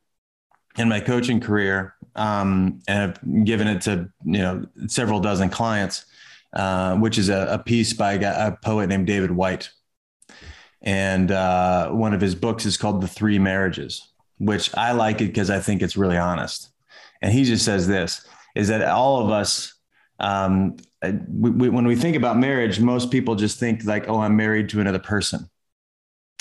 in 0.79 0.89
my 0.89 1.01
coaching 1.01 1.39
career, 1.39 1.95
um, 2.17 2.81
and 2.89 3.03
I've 3.03 3.45
given 3.45 3.69
it 3.69 3.83
to 3.83 4.09
you 4.25 4.39
know 4.39 4.65
several 4.87 5.21
dozen 5.21 5.51
clients 5.51 6.07
uh, 6.55 6.95
which 6.97 7.19
is 7.19 7.29
a, 7.29 7.49
a 7.51 7.59
piece 7.59 7.93
by 7.93 8.13
a, 8.15 8.47
a, 8.47 8.59
poet 8.63 8.87
named 8.87 9.07
David 9.07 9.33
Whyte. 9.33 9.71
And 10.83 11.31
uh, 11.31 11.91
one 11.91 12.15
of 12.15 12.21
his 12.21 12.35
books 12.35 12.65
is 12.65 12.77
called 12.77 13.01
The 13.01 13.09
Three 13.09 13.39
Marriages, 13.39 14.09
which 14.39 14.75
I 14.77 14.93
like 14.93 15.21
it 15.21 15.27
because 15.27 15.51
I 15.51 15.59
think 15.59 15.83
it's 15.83 15.97
really 15.97 16.17
honest. 16.17 16.71
And 17.21 17.33
he 17.33 17.45
just 17.45 17.65
says 17.65 17.89
this 17.89 18.27
is 18.55 18.69
that 18.69 18.83
all 18.83 19.25
of 19.25 19.31
us, 19.31 19.75
um, 20.21 20.77
we, 21.03 21.51
we, 21.51 21.69
when 21.69 21.87
we 21.87 21.97
think 21.97 22.17
about 22.17 22.39
marriage, 22.39 22.79
most 22.79 23.11
people 23.11 23.35
just 23.35 23.59
think 23.59 23.85
like, 23.85 24.09
oh, 24.09 24.21
I'm 24.21 24.37
married 24.37 24.69
to 24.71 24.81
another 24.81 25.01
person 25.01 25.51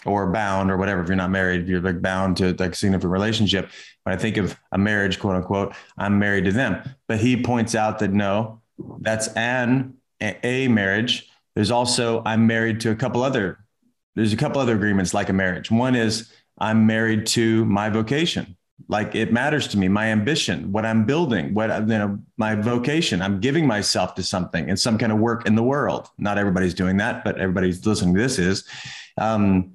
or 0.06 0.32
bound 0.32 0.72
or 0.72 0.78
whatever. 0.78 1.01
If 1.01 1.08
you're 1.08 1.16
not 1.16 1.32
married, 1.32 1.68
you're 1.68 1.82
like 1.82 2.01
bound 2.01 2.38
to 2.38 2.54
like 2.54 2.74
a 2.74 2.76
significant 2.76 3.12
relationship. 3.12 3.70
When 4.04 4.14
I 4.14 4.18
think 4.18 4.38
of 4.38 4.58
a 4.72 4.78
marriage, 4.78 5.20
quote 5.20 5.36
unquote, 5.36 5.76
I'm 5.97 6.20
married 6.20 6.45
to 6.45 6.51
them. 6.51 6.84
But 7.08 7.20
he 7.20 7.41
points 7.41 7.76
out 7.76 7.99
that 7.99 8.12
no, 8.12 8.62
that's 8.99 9.28
an 9.30 9.95
a 10.20 10.68
marriage. 10.68 11.30
There's 11.56 11.72
also 11.72 12.22
I'm 12.26 12.47
married 12.47 12.80
to 12.82 12.91
a 12.91 12.95
couple 12.95 13.24
other. 13.24 13.60
There's 14.16 14.34
a 14.34 14.38
couple 14.38 14.62
other 14.62 14.76
agreements 14.76 15.14
like 15.14 15.30
a 15.30 15.34
marriage. 15.34 15.72
One 15.72 15.95
is 15.95 16.32
I'm 16.58 16.86
married 16.86 17.26
to 17.28 17.66
my 17.66 17.89
vocation. 17.89 18.58
Like 18.89 19.16
it 19.16 19.32
matters 19.32 19.68
to 19.70 19.78
me, 19.78 19.88
my 19.88 20.08
ambition, 20.08 20.72
what 20.72 20.86
I'm 20.86 21.06
building, 21.06 21.54
what 21.54 21.70
you 21.70 21.86
know, 21.86 22.20
my 22.38 22.56
vocation. 22.56 23.22
I'm 23.22 23.39
giving 23.39 23.66
myself 23.66 24.16
to 24.16 24.24
something 24.24 24.70
and 24.70 24.80
some 24.80 24.97
kind 24.97 25.12
of 25.12 25.20
work 25.20 25.47
in 25.47 25.56
the 25.56 25.64
world. 25.64 26.10
Not 26.18 26.38
everybody's 26.38 26.74
doing 26.74 26.97
that, 26.97 27.24
but 27.24 27.39
everybody's 27.39 27.86
listening 27.86 28.14
to 28.16 28.22
this 28.22 28.39
is. 28.39 28.68
Um, 29.18 29.74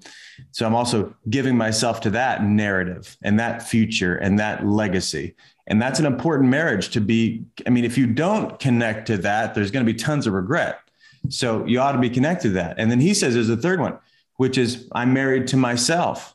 so 0.51 0.66
I'm 0.66 0.74
also 0.74 1.14
giving 1.28 1.57
myself 1.57 2.01
to 2.03 2.11
that 2.11 2.45
narrative 2.45 3.16
and 3.22 3.39
that 3.39 3.62
future 3.62 4.16
and 4.16 4.39
that 4.39 4.66
legacy. 4.66 5.34
And 5.66 5.80
that's 5.80 6.01
an 6.01 6.07
important 6.07 6.49
marriage 6.49 6.91
to 6.91 7.01
be. 7.01 7.45
I 7.66 7.70
mean, 7.70 7.84
if 7.84 7.99
you 7.99 8.07
don't 8.07 8.59
connect 8.59 9.07
to 9.09 9.18
that, 9.18 9.55
there's 9.55 9.70
going 9.70 9.84
to 9.84 9.93
be 9.93 9.99
tons 9.99 10.26
of 10.26 10.32
regret. 10.32 10.80
So 11.28 11.64
you 11.66 11.80
ought 11.80 11.93
to 11.93 11.99
be 11.99 12.11
connected 12.11 12.49
to 12.49 12.55
that. 12.55 12.76
And 12.78 12.91
then 12.91 13.01
he 13.01 13.12
says 13.14 13.34
there's 13.34 13.51
a 13.51 13.57
third 13.57 13.80
one, 13.80 13.99
which 14.36 14.57
is 14.57 14.89
I'm 14.93 15.12
married 15.12 15.47
to 15.49 15.57
myself, 15.57 16.34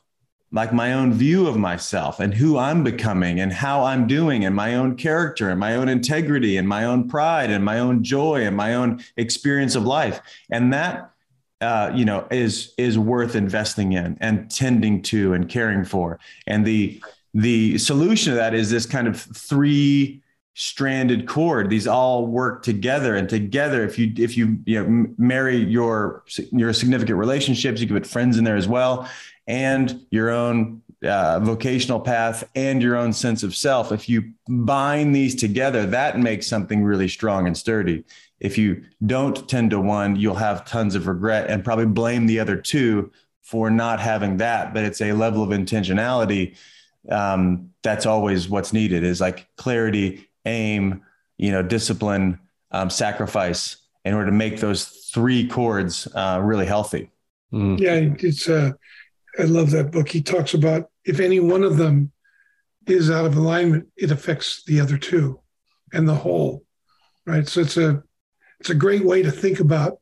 like 0.52 0.72
my 0.72 0.92
own 0.92 1.12
view 1.12 1.48
of 1.48 1.56
myself 1.56 2.20
and 2.20 2.32
who 2.32 2.58
I'm 2.58 2.84
becoming 2.84 3.40
and 3.40 3.52
how 3.52 3.82
I'm 3.82 4.06
doing 4.06 4.44
and 4.44 4.54
my 4.54 4.76
own 4.76 4.96
character 4.96 5.50
and 5.50 5.58
my 5.58 5.74
own 5.74 5.88
integrity 5.88 6.56
and 6.56 6.68
my 6.68 6.84
own 6.84 7.08
pride 7.08 7.50
and 7.50 7.64
my 7.64 7.80
own 7.80 8.04
joy 8.04 8.46
and 8.46 8.56
my 8.56 8.74
own 8.74 9.02
experience 9.16 9.74
of 9.74 9.84
life. 9.84 10.20
And 10.50 10.72
that 10.72 11.10
uh, 11.64 11.92
you 11.94 12.04
know 12.04 12.26
is 12.30 12.74
is 12.78 12.98
worth 12.98 13.34
investing 13.34 13.92
in 13.92 14.16
and 14.20 14.50
tending 14.50 15.02
to 15.02 15.32
and 15.32 15.48
caring 15.48 15.84
for. 15.84 16.20
And 16.46 16.64
the 16.64 17.02
the 17.32 17.78
solution 17.78 18.32
to 18.32 18.36
that 18.36 18.54
is 18.54 18.70
this 18.70 18.86
kind 18.86 19.08
of 19.08 19.20
three 19.20 20.22
stranded 20.54 21.26
cord. 21.26 21.68
These 21.68 21.88
all 21.88 22.26
work 22.26 22.62
together. 22.62 23.16
And 23.16 23.28
together 23.28 23.84
if 23.84 23.98
you 23.98 24.12
if 24.16 24.36
you 24.36 24.58
you 24.66 24.82
know 24.82 25.06
marry 25.18 25.56
your 25.56 26.24
your 26.52 26.72
significant 26.72 27.18
relationships 27.18 27.80
you 27.80 27.88
can 27.88 27.96
put 27.96 28.06
friends 28.06 28.38
in 28.38 28.44
there 28.44 28.56
as 28.56 28.68
well 28.68 29.08
and 29.46 30.06
your 30.10 30.30
own 30.30 30.80
uh, 31.04 31.40
vocational 31.40 32.00
path 32.00 32.48
and 32.54 32.82
your 32.82 32.96
own 32.96 33.12
sense 33.12 33.42
of 33.42 33.54
self 33.54 33.92
if 33.92 34.08
you 34.08 34.32
bind 34.48 35.14
these 35.14 35.34
together 35.34 35.86
that 35.86 36.18
makes 36.18 36.46
something 36.46 36.82
really 36.82 37.08
strong 37.08 37.46
and 37.46 37.56
sturdy 37.56 38.04
if 38.40 38.58
you 38.58 38.82
don't 39.06 39.48
tend 39.48 39.70
to 39.70 39.80
one 39.80 40.16
you'll 40.16 40.34
have 40.34 40.64
tons 40.64 40.94
of 40.94 41.06
regret 41.06 41.48
and 41.50 41.64
probably 41.64 41.86
blame 41.86 42.26
the 42.26 42.40
other 42.40 42.56
two 42.56 43.10
for 43.42 43.70
not 43.70 44.00
having 44.00 44.38
that 44.38 44.72
but 44.72 44.84
it's 44.84 45.00
a 45.00 45.12
level 45.12 45.42
of 45.42 45.50
intentionality 45.50 46.54
um, 47.10 47.70
that's 47.82 48.06
always 48.06 48.48
what's 48.48 48.72
needed 48.72 49.04
is 49.04 49.20
like 49.20 49.46
clarity, 49.56 50.28
aim, 50.44 51.02
you 51.36 51.52
know, 51.52 51.62
discipline, 51.62 52.38
um, 52.70 52.90
sacrifice 52.90 53.76
in 54.04 54.14
order 54.14 54.26
to 54.26 54.32
make 54.32 54.60
those 54.60 54.86
three 55.12 55.46
chords 55.46 56.08
uh, 56.14 56.40
really 56.42 56.66
healthy. 56.66 57.10
Mm. 57.52 57.78
Yeah, 57.78 58.26
it's. 58.26 58.48
Uh, 58.48 58.72
I 59.38 59.42
love 59.42 59.70
that 59.72 59.90
book. 59.90 60.08
He 60.08 60.22
talks 60.22 60.54
about 60.54 60.90
if 61.04 61.20
any 61.20 61.40
one 61.40 61.62
of 61.62 61.76
them 61.76 62.12
is 62.86 63.10
out 63.10 63.26
of 63.26 63.36
alignment, 63.36 63.88
it 63.96 64.10
affects 64.10 64.62
the 64.66 64.80
other 64.80 64.98
two 64.98 65.40
and 65.92 66.08
the 66.08 66.14
whole. 66.14 66.64
Right. 67.26 67.48
So 67.48 67.60
it's 67.60 67.76
a 67.76 68.02
it's 68.60 68.70
a 68.70 68.74
great 68.74 69.04
way 69.04 69.22
to 69.22 69.30
think 69.30 69.60
about 69.60 69.98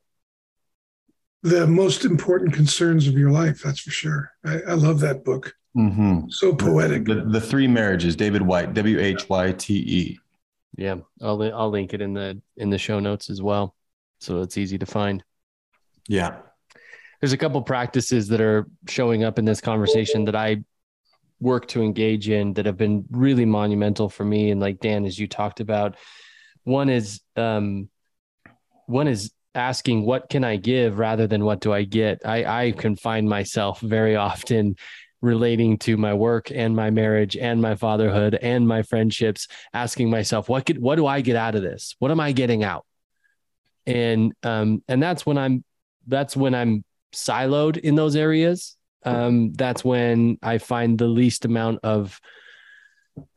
the 1.42 1.66
most 1.66 2.04
important 2.04 2.52
concerns 2.52 3.06
of 3.06 3.14
your 3.14 3.30
life. 3.30 3.62
That's 3.62 3.80
for 3.80 3.90
sure. 3.90 4.30
I, 4.44 4.60
I 4.68 4.72
love 4.74 5.00
that 5.00 5.24
book. 5.24 5.54
Mm-hmm. 5.76 6.28
So 6.28 6.54
poetic. 6.54 7.06
The, 7.06 7.24
the, 7.26 7.40
three 7.40 7.66
marriages, 7.66 8.14
David 8.14 8.42
Whyte, 8.42 8.74
W 8.74 9.00
H 9.00 9.28
Y 9.28 9.52
T 9.52 9.74
E. 9.74 10.18
Yeah, 10.76 10.96
I'll 11.20 11.42
I'll 11.42 11.70
link 11.70 11.94
it 11.94 12.00
in 12.00 12.12
the 12.12 12.40
in 12.56 12.70
the 12.70 12.78
show 12.78 12.98
notes 12.98 13.30
as 13.30 13.42
well, 13.42 13.74
so 14.20 14.40
it's 14.40 14.58
easy 14.58 14.78
to 14.78 14.86
find. 14.86 15.22
Yeah, 16.08 16.36
there's 17.20 17.32
a 17.32 17.38
couple 17.38 17.60
practices 17.62 18.28
that 18.28 18.40
are 18.40 18.68
showing 18.88 19.24
up 19.24 19.38
in 19.38 19.44
this 19.44 19.60
conversation 19.60 20.24
that 20.26 20.36
I 20.36 20.62
work 21.42 21.66
to 21.68 21.82
engage 21.82 22.28
in 22.28 22.54
that 22.54 22.66
have 22.66 22.76
been 22.76 23.04
really 23.10 23.44
monumental 23.44 24.08
for 24.08 24.24
me. 24.24 24.50
And 24.50 24.60
like 24.60 24.80
Dan, 24.80 25.04
as 25.04 25.18
you 25.18 25.26
talked 25.26 25.60
about, 25.60 25.96
one 26.64 26.88
is 26.88 27.20
um, 27.36 27.88
one 28.86 29.08
is 29.08 29.32
asking 29.54 30.06
what 30.06 30.30
can 30.30 30.44
I 30.44 30.56
give 30.56 30.98
rather 30.98 31.26
than 31.26 31.44
what 31.44 31.60
do 31.60 31.72
I 31.72 31.82
get. 31.82 32.22
I 32.24 32.66
I 32.68 32.72
can 32.72 32.96
find 32.96 33.28
myself 33.28 33.80
very 33.80 34.16
often 34.16 34.76
relating 35.22 35.78
to 35.78 35.96
my 35.96 36.12
work 36.12 36.50
and 36.50 36.74
my 36.74 36.90
marriage 36.90 37.36
and 37.36 37.62
my 37.62 37.76
fatherhood 37.76 38.34
and 38.34 38.66
my 38.66 38.82
friendships 38.82 39.46
asking 39.72 40.10
myself 40.10 40.48
what 40.48 40.66
could 40.66 40.78
what 40.80 40.96
do 40.96 41.06
i 41.06 41.20
get 41.20 41.36
out 41.36 41.54
of 41.54 41.62
this 41.62 41.94
what 42.00 42.10
am 42.10 42.18
i 42.18 42.32
getting 42.32 42.64
out 42.64 42.84
and 43.86 44.32
um 44.42 44.82
and 44.88 45.00
that's 45.00 45.24
when 45.24 45.38
i'm 45.38 45.62
that's 46.08 46.36
when 46.36 46.56
i'm 46.56 46.84
siloed 47.14 47.78
in 47.78 47.94
those 47.94 48.16
areas 48.16 48.76
um 49.04 49.52
that's 49.52 49.84
when 49.84 50.38
i 50.42 50.58
find 50.58 50.98
the 50.98 51.06
least 51.06 51.44
amount 51.44 51.80
of 51.82 52.20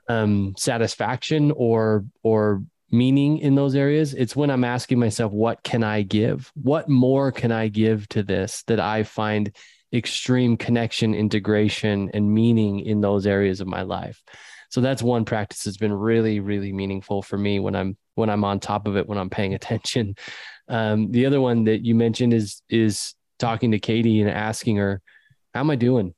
um 0.08 0.54
satisfaction 0.58 1.52
or 1.52 2.06
or 2.24 2.64
meaning 2.92 3.40
in 3.40 3.56
those 3.56 3.76
areas 3.76 4.14
it's 4.14 4.36
when 4.36 4.50
i'm 4.50 4.64
asking 4.64 5.00
myself 5.00 5.32
what 5.32 5.62
can 5.64 5.84
i 5.84 6.02
give 6.02 6.52
what 6.56 6.88
more 6.88 7.32
can 7.32 7.52
i 7.52 7.68
give 7.68 8.08
to 8.08 8.22
this 8.22 8.64
that 8.68 8.80
i 8.80 9.04
find 9.04 9.52
extreme 9.96 10.58
connection, 10.58 11.16
integration, 11.16 12.10
and 12.14 12.34
meaning 12.34 12.82
in 12.82 13.02
those 13.02 13.26
areas 13.26 13.62
of 13.62 13.68
my 13.68 13.82
life. 13.82 14.22
So 14.70 14.82
that's 14.82 15.02
one 15.02 15.26
practice 15.26 15.64
that's 15.64 15.78
been 15.78 15.94
really, 15.94 16.40
really 16.40 16.74
meaningful 16.74 17.22
for 17.22 17.38
me 17.38 17.60
when 17.60 17.76
I'm 17.76 17.98
when 18.16 18.30
I'm 18.30 18.44
on 18.44 18.60
top 18.60 18.88
of 18.88 18.98
it, 18.98 19.08
when 19.08 19.18
I'm 19.18 19.30
paying 19.30 19.54
attention. 19.60 20.16
Um, 20.68 21.12
the 21.12 21.26
other 21.26 21.40
one 21.40 21.66
that 21.66 21.86
you 21.86 21.96
mentioned 21.96 22.34
is 22.34 22.62
is 22.70 23.16
talking 23.40 23.72
to 23.72 23.80
Katie 23.80 24.22
and 24.22 24.30
asking 24.30 24.78
her, 24.78 25.02
"How 25.56 25.62
am 25.62 25.72
I 25.72 25.76
doing?" 25.76 26.14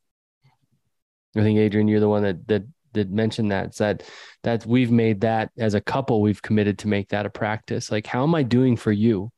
I 1.38 1.41
think 1.41 1.59
Adrian, 1.59 1.88
you're 1.88 1.99
the 2.01 2.09
one 2.09 2.23
that 2.23 2.47
that 2.47 2.63
that 2.93 3.09
mentioned 3.11 3.51
that. 3.51 3.67
It's 3.67 3.77
that 3.77 4.03
that 4.43 4.65
we've 4.65 4.91
made 4.91 5.21
that 5.21 5.51
as 5.57 5.73
a 5.73 5.81
couple, 5.81 6.21
we've 6.21 6.41
committed 6.41 6.79
to 6.79 6.88
make 6.88 7.09
that 7.09 7.25
a 7.25 7.29
practice. 7.29 7.91
Like, 7.91 8.07
how 8.07 8.23
am 8.23 8.35
I 8.35 8.43
doing 8.43 8.75
for 8.75 8.91
you? 8.91 9.31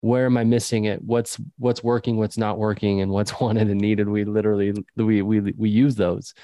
Where 0.00 0.26
am 0.26 0.36
I 0.36 0.44
missing 0.44 0.84
it? 0.84 1.02
What's 1.02 1.40
what's 1.58 1.82
working? 1.82 2.16
What's 2.16 2.36
not 2.36 2.58
working? 2.58 3.00
And 3.00 3.10
what's 3.10 3.40
wanted 3.40 3.70
and 3.70 3.80
needed? 3.80 4.08
We 4.08 4.24
literally 4.24 4.74
we 4.96 5.22
we 5.22 5.40
we 5.40 5.70
use 5.70 5.94
those, 5.94 6.34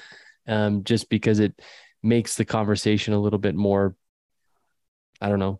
um, 0.47 0.83
just 0.83 1.09
because 1.09 1.39
it 1.39 1.61
makes 2.01 2.35
the 2.35 2.45
conversation 2.45 3.13
a 3.13 3.19
little 3.19 3.39
bit 3.39 3.55
more. 3.55 3.95
I 5.21 5.29
don't 5.29 5.39
know. 5.39 5.59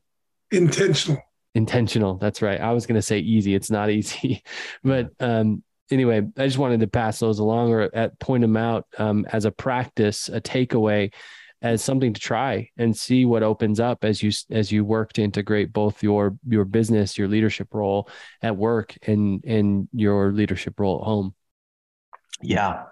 Intentional. 0.52 1.22
Intentional. 1.56 2.16
That's 2.16 2.42
right. 2.42 2.60
I 2.60 2.72
was 2.72 2.86
going 2.86 2.96
to 2.96 3.02
say 3.02 3.20
easy. 3.20 3.54
It's 3.54 3.70
not 3.70 3.90
easy, 3.90 4.44
but 4.84 5.12
um, 5.20 5.64
anyway, 5.92 6.22
I 6.38 6.46
just 6.46 6.58
wanted 6.58 6.80
to 6.82 6.88
pass 6.88 7.20
those 7.20 7.40
along 7.40 7.72
or 7.72 7.90
at, 7.94 8.20
point 8.20 8.42
them 8.42 8.58
out 8.58 8.86
um, 8.98 9.26
as 9.32 9.46
a 9.46 9.52
practice, 9.52 10.30
a 10.30 10.42
takeaway, 10.42 11.14
as 11.62 11.82
something 11.82 12.14
to 12.14 12.20
try 12.20 12.70
and 12.78 12.96
see 12.96 13.24
what 13.24 13.42
opens 13.42 13.80
up 13.80 14.04
as 14.04 14.22
you 14.22 14.32
as 14.52 14.70
you 14.70 14.84
work 14.84 15.14
to 15.14 15.24
integrate 15.24 15.72
both 15.72 16.04
your 16.04 16.36
your 16.48 16.66
business, 16.66 17.18
your 17.18 17.30
leadership 17.30 17.74
role 17.74 18.10
at 18.42 18.58
work, 18.58 18.96
and 19.08 19.44
and 19.46 19.88
your 19.94 20.34
leadership 20.34 20.80
role 20.80 21.00
at 21.00 21.06
home. 21.06 21.34
Yeah. 22.42 22.84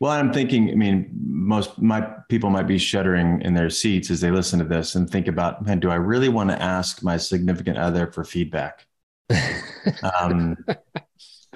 Well, 0.00 0.12
I'm 0.12 0.32
thinking, 0.32 0.70
I 0.70 0.74
mean, 0.74 1.10
most 1.24 1.80
my 1.80 2.08
people 2.28 2.50
might 2.50 2.66
be 2.66 2.78
shuddering 2.78 3.40
in 3.42 3.54
their 3.54 3.70
seats 3.70 4.10
as 4.10 4.20
they 4.20 4.30
listen 4.30 4.58
to 4.58 4.64
this 4.64 4.94
and 4.94 5.08
think 5.08 5.28
about, 5.28 5.64
man, 5.64 5.80
do 5.80 5.90
I 5.90 5.96
really 5.96 6.28
want 6.28 6.50
to 6.50 6.60
ask 6.60 7.02
my 7.02 7.16
significant 7.16 7.78
other 7.78 8.10
for 8.10 8.24
feedback? 8.24 8.86
um, 10.20 10.56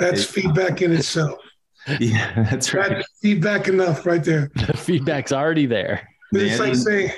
that's 0.02 0.24
feedback 0.24 0.82
in 0.82 0.92
itself. 0.92 1.38
Yeah, 1.98 2.44
that's 2.48 2.72
right. 2.74 2.90
That's 2.90 3.18
feedback 3.20 3.66
enough 3.66 4.06
right 4.06 4.22
there. 4.22 4.52
The 4.68 4.76
feedback's 4.76 5.32
already 5.32 5.66
there. 5.66 6.08
It's 6.30 6.60
like 6.60 6.76
saying, 6.76 7.10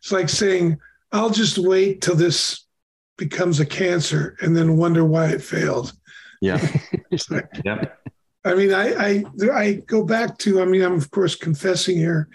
it's 0.00 0.12
like 0.12 0.28
saying, 0.28 0.76
I'll 1.12 1.30
just 1.30 1.56
wait 1.56 2.02
till 2.02 2.14
this 2.14 2.66
becomes 3.16 3.58
a 3.58 3.64
cancer 3.64 4.36
and 4.42 4.54
then 4.54 4.76
wonder 4.76 5.04
why 5.04 5.28
it 5.28 5.42
failed. 5.42 5.94
Yeah. 6.40 6.60
like, 7.30 7.48
yep. 7.64 7.98
I 8.44 8.54
mean, 8.54 8.72
I, 8.72 8.94
I 8.94 9.24
I 9.52 9.72
go 9.86 10.04
back 10.04 10.38
to. 10.38 10.60
I 10.60 10.64
mean, 10.64 10.82
I'm 10.82 10.94
of 10.94 11.10
course 11.10 11.34
confessing 11.34 11.96
here, 11.96 12.28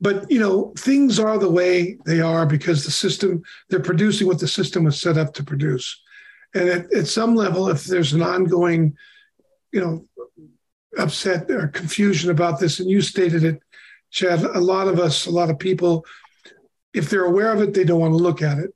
but 0.00 0.30
you 0.30 0.40
know, 0.40 0.72
things 0.78 1.20
are 1.20 1.38
the 1.38 1.50
way 1.50 1.98
they 2.06 2.20
are 2.20 2.46
because 2.46 2.84
the 2.84 2.90
system 2.90 3.42
they're 3.68 3.80
producing 3.80 4.26
what 4.26 4.38
the 4.40 4.48
system 4.48 4.84
was 4.84 4.98
set 4.98 5.18
up 5.18 5.34
to 5.34 5.44
produce, 5.44 6.00
and 6.54 6.68
at, 6.68 6.92
at 6.94 7.06
some 7.06 7.34
level, 7.34 7.68
if 7.68 7.84
there's 7.84 8.14
an 8.14 8.22
ongoing, 8.22 8.96
you 9.72 9.80
know, 9.80 10.06
upset 10.98 11.50
or 11.50 11.68
confusion 11.68 12.30
about 12.30 12.58
this, 12.58 12.80
and 12.80 12.90
you 12.90 13.00
stated 13.00 13.44
it, 13.44 13.62
Chad, 14.10 14.42
a 14.42 14.60
lot 14.60 14.88
of 14.88 14.98
us, 14.98 15.26
a 15.26 15.30
lot 15.30 15.50
of 15.50 15.58
people, 15.58 16.04
if 16.92 17.08
they're 17.08 17.24
aware 17.24 17.52
of 17.52 17.62
it, 17.62 17.74
they 17.74 17.84
don't 17.84 18.00
want 18.00 18.12
to 18.12 18.16
look 18.16 18.42
at 18.42 18.58
it. 18.58 18.74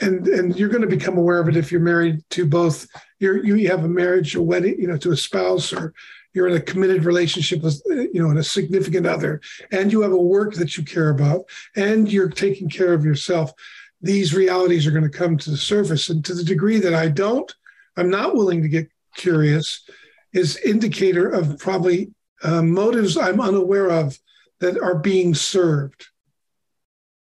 And 0.00 0.26
and 0.28 0.56
you're 0.56 0.68
going 0.68 0.82
to 0.82 0.88
become 0.88 1.16
aware 1.16 1.38
of 1.38 1.48
it 1.48 1.56
if 1.56 1.72
you're 1.72 1.80
married 1.80 2.22
to 2.30 2.44
both. 2.44 2.86
You're 3.20 3.44
you 3.44 3.68
have 3.68 3.84
a 3.84 3.88
marriage 3.88 4.34
a 4.34 4.42
wedding 4.42 4.78
you 4.78 4.88
know 4.88 4.96
to 4.98 5.12
a 5.12 5.16
spouse 5.16 5.72
or 5.72 5.94
you're 6.34 6.48
in 6.48 6.56
a 6.56 6.60
committed 6.60 7.04
relationship 7.04 7.62
with 7.62 7.80
you 7.86 8.20
know 8.20 8.30
and 8.30 8.38
a 8.38 8.44
significant 8.44 9.06
other 9.06 9.40
and 9.72 9.92
you 9.92 10.02
have 10.02 10.12
a 10.12 10.16
work 10.16 10.54
that 10.54 10.76
you 10.76 10.84
care 10.84 11.10
about 11.10 11.44
and 11.76 12.12
you're 12.12 12.28
taking 12.28 12.68
care 12.68 12.92
of 12.92 13.04
yourself. 13.04 13.52
These 14.00 14.34
realities 14.34 14.86
are 14.86 14.92
going 14.92 15.10
to 15.10 15.18
come 15.18 15.36
to 15.38 15.50
the 15.50 15.56
surface 15.56 16.10
and 16.10 16.24
to 16.24 16.34
the 16.34 16.44
degree 16.44 16.78
that 16.78 16.94
i 16.94 17.08
don't 17.08 17.52
i'm 17.96 18.10
not 18.10 18.36
willing 18.36 18.62
to 18.62 18.68
get 18.68 18.88
curious 19.18 19.84
is 20.32 20.56
indicator 20.58 21.28
of 21.28 21.58
probably 21.58 22.10
uh, 22.42 22.62
motives 22.62 23.16
i'm 23.18 23.40
unaware 23.40 23.90
of 23.90 24.18
that 24.60 24.80
are 24.80 24.98
being 24.98 25.34
served 25.34 26.06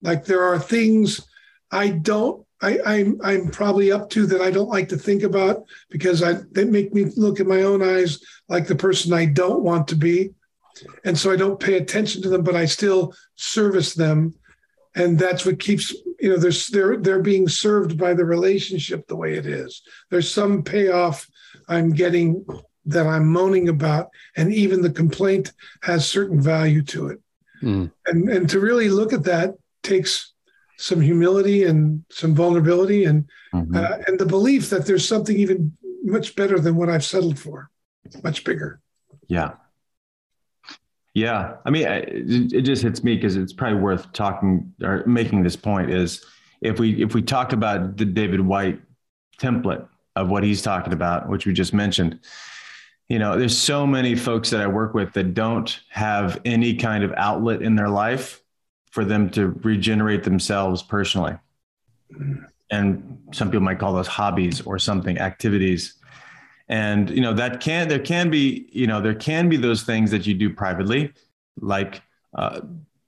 like 0.03 0.24
there 0.24 0.43
are 0.43 0.59
things 0.59 1.26
I 1.70 1.91
don't. 1.91 2.45
I, 2.62 2.78
I'm 2.84 3.18
I'm 3.24 3.49
probably 3.49 3.91
up 3.91 4.11
to 4.11 4.26
that 4.26 4.43
I 4.43 4.51
don't 4.51 4.68
like 4.68 4.88
to 4.91 4.99
think 4.99 5.22
about 5.22 5.64
because 5.88 6.22
I 6.22 6.34
they 6.53 6.64
make 6.64 6.93
me 6.93 7.07
look 7.16 7.41
in 7.41 7.49
my 7.49 7.62
own 7.62 7.82
eyes 7.82 8.20
like 8.49 8.66
the 8.66 8.76
person 8.76 9.12
I 9.12 9.26
don't 9.26 9.62
want 9.62 9.88
to 9.88 9.97
be, 9.97 10.34
and 11.05 11.18
so 11.18 11.32
I 11.32 11.36
don't 11.36 11.61
pay 11.61 11.78
attention 11.78 12.20
to 12.22 12.28
them, 12.28 12.43
but 12.43 12.57
I 12.57 12.66
still 12.66 13.14
service 13.36 13.95
them, 13.95 14.34
and 14.95 15.18
that's 15.18 15.47
what 15.47 15.59
keeps 15.59 15.95
you 16.20 16.28
know 16.28 16.36
there's 16.36 16.66
they're 16.68 16.99
they're 16.99 17.22
being 17.22 17.49
served 17.49 17.97
by 17.97 18.12
the 18.12 18.26
relationship 18.26 19.07
the 19.07 19.16
way 19.16 19.34
it 19.34 19.47
is. 19.47 19.80
There's 20.11 20.30
some 20.30 20.62
payoff 20.62 21.26
I'm 21.71 21.91
getting 21.91 22.45
that 22.87 23.07
I'm 23.07 23.27
moaning 23.27 23.68
about, 23.68 24.11
and 24.37 24.53
even 24.53 24.83
the 24.83 24.91
complaint 24.91 25.53
has 25.83 26.07
certain 26.07 26.41
value 26.41 26.83
to 26.83 27.09
it, 27.09 27.21
mm. 27.62 27.91
and 28.07 28.29
and 28.29 28.51
to 28.51 28.61
really 28.61 28.89
look 28.89 29.12
at 29.12 29.25
that 29.25 29.55
takes 29.83 30.35
some 30.81 31.01
humility 31.01 31.64
and 31.64 32.03
some 32.11 32.35
vulnerability 32.35 33.05
and 33.05 33.29
mm-hmm. 33.55 33.77
uh, 33.77 33.99
and 34.07 34.18
the 34.18 34.27
belief 34.27 34.71
that 34.71 34.87
there's 34.87 35.07
something 35.07 35.37
even 35.37 35.77
much 36.03 36.35
better 36.35 36.59
than 36.59 36.75
what 36.75 36.89
I've 36.89 37.05
settled 37.05 37.39
for, 37.39 37.71
much 38.25 38.45
bigger. 38.45 38.81
Yeah. 39.29 39.53
Yeah. 41.12 41.57
I 41.66 41.71
mean, 41.71 41.87
it, 41.87 42.53
it 42.53 42.62
just 42.62 42.83
hits 42.83 43.05
me 43.05 43.16
because 43.16 43.37
it's 43.37 43.53
probably 43.53 43.79
worth 43.79 44.12
talking 44.12 44.73
or 44.83 45.05
making 45.07 45.43
this 45.43 45.57
point 45.57 45.91
is 45.91 46.25
if 46.62 46.79
we, 46.79 47.03
if 47.03 47.14
we 47.14 47.23
talk 47.23 47.53
about 47.53 47.97
the 47.97 48.05
David 48.05 48.41
Whyte 48.41 48.81
template 49.39 49.87
of 50.21 50.29
what 50.29 50.45
he's 50.45 50.62
talking 50.62 50.93
about, 50.93 51.29
which 51.29 51.47
we 51.47 51.53
just 51.53 51.73
mentioned, 51.73 52.21
you 53.09 53.18
know, 53.18 53.39
there's 53.39 53.57
so 53.57 53.87
many 53.87 54.14
folks 54.14 54.51
that 54.51 54.61
I 54.61 54.66
work 54.66 54.95
with 54.95 55.12
that 55.14 55.35
don't 55.35 55.81
have 55.89 56.41
any 56.45 56.77
kind 56.77 57.03
of 57.03 57.12
outlet 57.16 57.62
in 57.62 57.75
their 57.75 57.89
life 57.89 58.41
for 58.91 59.05
them 59.05 59.31
to 59.31 59.49
regenerate 59.62 60.23
themselves 60.23 60.83
personally. 60.83 61.37
And 62.71 63.18
some 63.33 63.49
people 63.49 63.64
might 63.64 63.79
call 63.79 63.95
those 63.95 64.07
hobbies 64.07 64.61
or 64.61 64.79
something, 64.79 65.18
activities. 65.18 65.95
And 66.68 67.11
you 67.11 67.21
know 67.21 67.33
that 67.35 67.61
can 67.61 67.89
there 67.89 67.99
can 67.99 68.31
be 68.31 68.68
you 68.71 68.87
know 68.87 69.01
there 69.01 69.14
can 69.14 69.49
be 69.49 69.57
those 69.57 69.83
things 69.83 70.12
that 70.12 70.25
you 70.25 70.35
do 70.35 70.55
privately, 70.55 71.12
like 71.61 72.03
uh, 72.33 72.61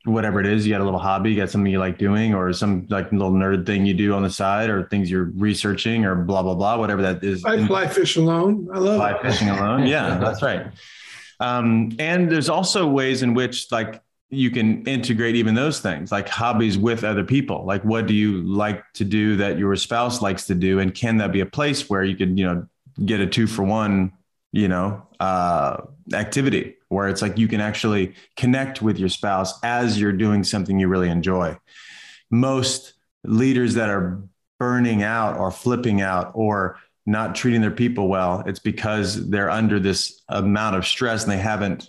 whatever 0.05 0.41
it 0.41 0.47
is. 0.47 0.67
You 0.67 0.73
got 0.73 0.81
a 0.81 0.85
little 0.85 0.99
hobby, 0.99 1.31
you 1.31 1.37
got 1.37 1.51
something 1.51 1.71
you 1.71 1.79
like 1.79 1.99
doing, 1.99 2.35
or 2.35 2.53
some 2.53 2.87
like 2.91 3.13
little 3.13 3.33
nerd 3.33 3.67
thing 3.67 3.87
you 3.87 3.95
do 3.95 4.15
on 4.15 4.23
the 4.23 4.31
side, 4.31 4.71
or 4.71 4.89
things 4.89 5.11
you're 5.11 5.31
researching, 5.37 6.05
or 6.05 6.15
blah 6.15 6.43
blah 6.43 6.55
blah, 6.55 6.77
whatever 6.77 7.03
that 7.03 7.23
is. 7.23 7.45
I 7.45 7.67
fly 7.67 7.87
fish 7.89 8.17
alone. 8.17 8.69
I 8.73 8.79
love 8.79 8.97
fly 8.97 9.23
fishing 9.23 9.49
alone. 9.49 9.87
Yeah, 9.87 10.19
that's 10.21 10.43
right. 10.43 10.67
Um, 11.41 11.93
and 11.99 12.31
there's 12.31 12.49
also 12.49 12.87
ways 12.87 13.23
in 13.23 13.35
which 13.35 13.71
like 13.73 14.01
you 14.33 14.51
can 14.51 14.83
integrate 14.87 15.37
even 15.37 15.55
those 15.55 15.81
things 15.81 16.11
like 16.11 16.27
hobbies 16.27 16.79
with 16.79 17.05
other 17.05 17.23
people 17.23 17.67
like 17.67 17.85
what 17.85 18.07
do 18.07 18.15
you 18.15 18.41
like 18.43 18.83
to 18.95 19.05
do 19.05 19.37
that 19.37 19.59
your 19.59 19.77
spouse 19.77 20.23
likes 20.23 20.47
to 20.47 20.55
do 20.55 20.79
and 20.79 20.95
can 20.95 21.19
that 21.19 21.33
be 21.33 21.41
a 21.41 21.47
place 21.47 21.91
where 21.91 22.03
you 22.03 22.17
can 22.17 22.39
you 22.39 22.47
know 22.47 22.67
get 23.05 23.21
a 23.21 23.27
two 23.27 23.47
for 23.47 23.63
one 23.63 24.11
you 24.51 24.69
know 24.69 25.07
uh, 25.21 25.77
activity 26.15 26.77
where 26.93 27.09
it's 27.09 27.23
like 27.23 27.39
you 27.39 27.49
can 27.49 27.61
actually 27.61 28.15
connect 28.37 28.83
with 28.83 28.99
your 28.99 29.09
spouse 29.09 29.59
as 29.63 30.01
you're 30.01 30.13
doing 30.13 30.45
something 30.45 30.79
you 30.79 30.89
really 30.89 31.09
enjoy 31.09 31.57
most 32.31 32.95
leaders 33.25 33.75
that 33.75 33.89
are 33.89 34.23
burning 34.59 35.03
out 35.03 35.37
or 35.39 35.51
flipping 35.51 36.01
out 36.01 36.31
or 36.35 36.79
not 37.05 37.35
treating 37.35 37.61
their 37.61 37.71
people 37.71 38.09
well 38.09 38.43
it's 38.47 38.61
because 38.61 39.29
they're 39.31 39.51
under 39.51 39.81
this 39.81 40.23
amount 40.29 40.77
of 40.77 40.87
stress 40.87 41.23
and 41.25 41.33
they 41.33 41.39
haven't 41.39 41.89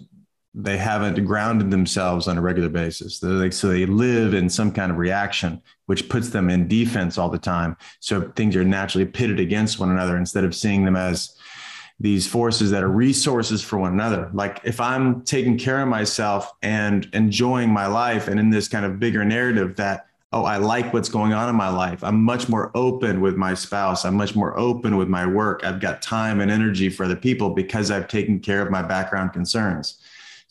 they 0.54 0.78
haven't 0.78 1.26
grounded 1.26 1.72
themselves 1.72 2.28
on 2.28 2.38
a 2.38 2.41
regular 2.41 2.70
basis. 2.70 3.18
So 3.18 3.39
they 3.39 3.86
live 3.86 4.34
in 4.34 4.49
some 4.49 4.72
kind 4.72 4.91
of 4.91 4.97
reaction, 4.99 5.62
which 5.88 6.10
puts 6.10 6.30
them 6.30 6.49
in 6.49 6.68
defense 6.68 7.18
all 7.18 7.30
the 7.30 7.39
time. 7.39 7.76
So 7.99 8.32
things 8.36 8.56
are 8.56 8.64
naturally 8.64 9.06
pitted 9.06 9.39
against 9.39 9.80
one 9.80 9.89
another 9.89 10.16
instead 10.16 10.43
of 10.43 10.54
seeing 10.54 10.86
them 10.86 10.95
as 10.95 11.36
these 12.04 12.28
forces 12.28 12.70
that 12.72 12.84
are 12.84 12.89
resources 12.89 13.64
for 13.64 13.80
one 13.80 13.93
another. 13.93 14.30
Like 14.34 14.60
if 14.66 14.82
I'm 14.82 15.22
taking 15.22 15.58
care 15.58 15.82
of 15.82 15.88
myself 15.88 16.51
and 16.62 17.08
enjoying 17.14 17.72
my 17.72 17.88
life 17.88 18.28
and 18.28 18.39
in 18.39 18.49
this 18.49 18.68
kind 18.68 18.86
of 18.86 18.99
bigger 18.99 19.24
narrative 19.24 19.78
that, 19.78 20.08
oh, 20.34 20.43
I 20.43 20.58
like 20.58 20.93
what's 20.93 21.08
going 21.08 21.32
on 21.32 21.47
in 21.47 21.56
my 21.56 21.70
life. 21.70 22.04
I'm 22.04 22.22
much 22.22 22.49
more 22.49 22.72
open 22.76 23.22
with 23.22 23.38
my 23.38 23.54
spouse. 23.54 24.04
I'm 24.04 24.16
much 24.16 24.36
more 24.36 24.58
open 24.60 24.97
with 24.97 25.08
my 25.08 25.26
work. 25.26 25.64
I've 25.64 25.80
got 25.80 26.01
time 26.01 26.41
and 26.41 26.51
energy 26.51 26.89
for 26.89 27.06
other 27.06 27.16
people 27.16 27.51
because 27.51 27.89
I've 27.89 28.10
taken 28.10 28.41
care 28.41 28.62
of 28.62 28.70
my 28.70 28.82
background 28.82 29.32
concerns 29.32 29.99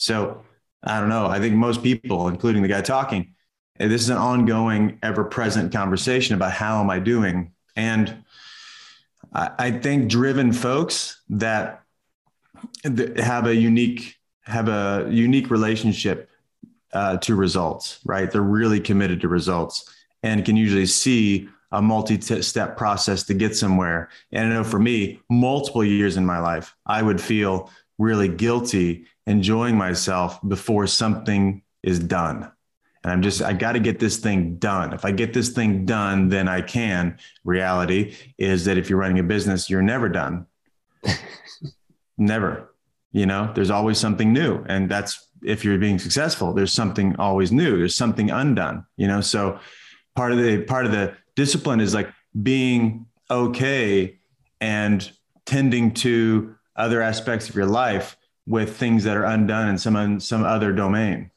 so 0.02 0.42
I 0.82 0.98
don't 0.98 1.08
know. 1.08 1.26
I 1.26 1.38
think 1.38 1.54
most 1.54 1.82
people, 1.82 2.28
including 2.28 2.62
the 2.62 2.68
guy 2.68 2.80
talking, 2.80 3.34
this 3.78 4.00
is 4.00 4.08
an 4.08 4.16
ongoing, 4.16 4.98
ever 5.02 5.22
present 5.22 5.72
conversation 5.72 6.34
about 6.34 6.52
how 6.52 6.80
am 6.80 6.90
I 6.90 6.98
doing? 6.98 7.52
And 7.76 8.21
I, 9.34 9.70
think 9.70 10.10
driven 10.10 10.52
folks 10.52 11.22
that 11.30 11.82
have 13.16 13.46
a 13.46 13.54
unique 13.54 14.16
have 14.44 14.68
a 14.68 15.08
unique 15.10 15.50
relationship 15.50 16.28
uh, 16.92 17.16
to 17.18 17.34
results, 17.34 18.00
right? 18.04 18.30
They're 18.30 18.42
really 18.42 18.80
committed 18.80 19.20
to 19.22 19.28
results 19.28 19.88
and 20.22 20.44
can 20.44 20.56
usually 20.56 20.86
see 20.86 21.48
a 21.70 21.80
multi-step 21.80 22.76
process 22.76 23.22
to 23.24 23.34
get 23.34 23.56
somewhere. 23.56 24.10
And 24.30 24.52
I 24.52 24.56
know 24.56 24.64
for 24.64 24.78
me, 24.78 25.20
multiple 25.30 25.84
years 25.84 26.16
in 26.16 26.26
my 26.26 26.38
life, 26.38 26.74
I 26.84 27.02
would 27.02 27.20
feel 27.20 27.70
really 27.98 28.28
guilty 28.28 29.06
enjoying 29.26 29.76
myself 29.76 30.38
before 30.46 30.86
something 30.86 31.62
is 31.82 31.98
done. 31.98 32.50
And 33.04 33.12
I'm 33.12 33.22
just, 33.22 33.42
I 33.42 33.52
got 33.52 33.72
to 33.72 33.80
get 33.80 33.98
this 33.98 34.18
thing 34.18 34.56
done. 34.56 34.92
If 34.92 35.04
I 35.04 35.10
get 35.10 35.32
this 35.32 35.48
thing 35.48 35.84
done, 35.84 36.28
then 36.28 36.48
I 36.48 36.60
can. 36.60 37.18
Reality 37.44 38.14
is 38.38 38.64
that 38.66 38.78
if 38.78 38.88
you're 38.88 38.98
running 38.98 39.18
a 39.18 39.24
business, 39.24 39.68
you're 39.68 39.82
never 39.82 40.08
done. 40.08 40.46
never. 42.18 42.72
You 43.10 43.26
know, 43.26 43.50
there's 43.54 43.70
always 43.70 43.98
something 43.98 44.32
new. 44.32 44.64
And 44.68 44.88
that's 44.88 45.28
if 45.42 45.64
you're 45.64 45.78
being 45.78 45.98
successful, 45.98 46.52
there's 46.52 46.72
something 46.72 47.16
always 47.16 47.50
new. 47.50 47.76
There's 47.76 47.96
something 47.96 48.30
undone, 48.30 48.86
you 48.96 49.08
know? 49.08 49.20
So 49.20 49.58
part 50.14 50.30
of 50.30 50.38
the, 50.38 50.62
part 50.62 50.86
of 50.86 50.92
the 50.92 51.16
discipline 51.34 51.80
is 51.80 51.94
like 51.94 52.08
being 52.40 53.06
okay 53.30 54.18
and 54.60 55.10
tending 55.44 55.92
to 55.92 56.54
other 56.76 57.02
aspects 57.02 57.48
of 57.48 57.56
your 57.56 57.66
life 57.66 58.16
with 58.46 58.76
things 58.76 59.04
that 59.04 59.16
are 59.16 59.24
undone 59.24 59.68
in 59.68 59.78
some 59.78 60.18
some 60.18 60.44
other 60.44 60.72
domain 60.72 61.30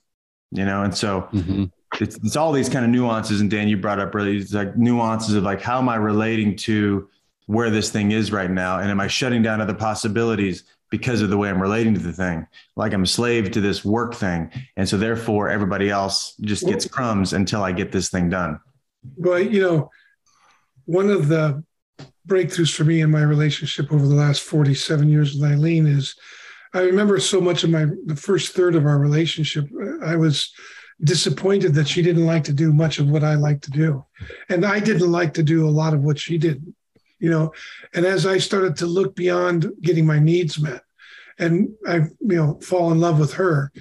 you 0.51 0.65
know? 0.65 0.83
And 0.83 0.95
so 0.95 1.27
mm-hmm. 1.31 1.65
it's, 1.99 2.17
it's 2.17 2.35
all 2.35 2.51
these 2.51 2.69
kind 2.69 2.85
of 2.85 2.91
nuances 2.91 3.41
and 3.41 3.49
dan 3.49 3.67
you 3.67 3.77
brought 3.77 3.99
up 3.99 4.13
really 4.13 4.37
it's 4.37 4.53
like 4.53 4.75
nuances 4.77 5.35
of 5.35 5.43
like 5.43 5.61
how 5.61 5.77
am 5.77 5.89
i 5.89 5.95
relating 5.95 6.55
to 6.55 7.09
where 7.47 7.69
this 7.69 7.91
thing 7.91 8.11
is 8.11 8.31
right 8.31 8.49
now? 8.49 8.79
And 8.79 8.89
am 8.89 8.99
i 8.99 9.07
shutting 9.07 9.41
down 9.41 9.61
other 9.61 9.73
possibilities 9.73 10.63
because 10.91 11.21
of 11.21 11.29
the 11.29 11.37
way 11.37 11.49
i'm 11.49 11.61
relating 11.61 11.93
to 11.93 11.99
the 11.99 12.13
thing? 12.13 12.47
Like 12.75 12.93
i'm 12.93 13.03
a 13.03 13.07
slave 13.07 13.51
to 13.51 13.61
this 13.61 13.85
work 13.85 14.15
thing 14.15 14.51
and 14.77 14.87
so 14.87 14.97
therefore 14.97 15.49
everybody 15.49 15.89
else 15.89 16.35
just 16.41 16.65
gets 16.65 16.87
crumbs 16.87 17.33
until 17.33 17.63
i 17.63 17.71
get 17.71 17.91
this 17.91 18.09
thing 18.09 18.29
done. 18.29 18.59
Well 19.17 19.39
you 19.39 19.61
know 19.61 19.91
one 20.85 21.09
of 21.09 21.27
the 21.27 21.63
breakthroughs 22.27 22.75
for 22.75 22.83
me 22.83 23.01
in 23.01 23.11
my 23.11 23.21
relationship 23.21 23.91
over 23.91 24.07
the 24.07 24.15
last 24.15 24.41
47 24.41 25.09
years 25.09 25.35
with 25.35 25.43
eileen 25.43 25.85
is 25.85 26.15
I 26.76 26.82
remember 26.82 27.19
so 27.21 27.39
much 27.39 27.63
of 27.63 27.69
my 27.69 27.86
the 28.05 28.17
first 28.17 28.53
third 28.53 28.76
of 28.76 28.86
our 28.86 28.99
relationship. 28.99 29.65
I 30.03 30.17
was 30.17 30.53
disappointed 31.01 31.73
that 31.73 31.88
she 31.88 32.01
didn't 32.01 32.26
like 32.26 32.43
to 32.45 32.53
do 32.53 32.73
much 32.73 32.99
of 32.99 33.09
what 33.09 33.23
I 33.23 33.36
like 33.36 33.61
to 33.61 33.71
do, 33.71 34.05
and 34.49 34.65
I 34.65 34.82
didn't 34.82 35.11
like 35.11 35.34
to 35.36 35.43
do 35.43 35.67
a 35.67 35.71
lot 35.82 35.93
of 35.93 36.01
what 36.01 36.19
she 36.19 36.38
did. 36.38 36.61
You 37.17 37.30
know, 37.30 37.53
and 37.93 38.05
as 38.05 38.26
I 38.26 38.39
started 38.39 38.76
to 38.78 38.88
look 38.88 39.15
beyond 39.15 39.71
getting 39.82 40.05
my 40.05 40.19
needs 40.19 40.59
met, 40.59 40.82
and 41.39 41.69
I 41.88 41.95
you 41.95 42.36
know 42.36 42.59
fall 42.59 42.91
in 42.91 42.99
love 42.99 43.19
with 43.19 43.34
her. 43.34 43.71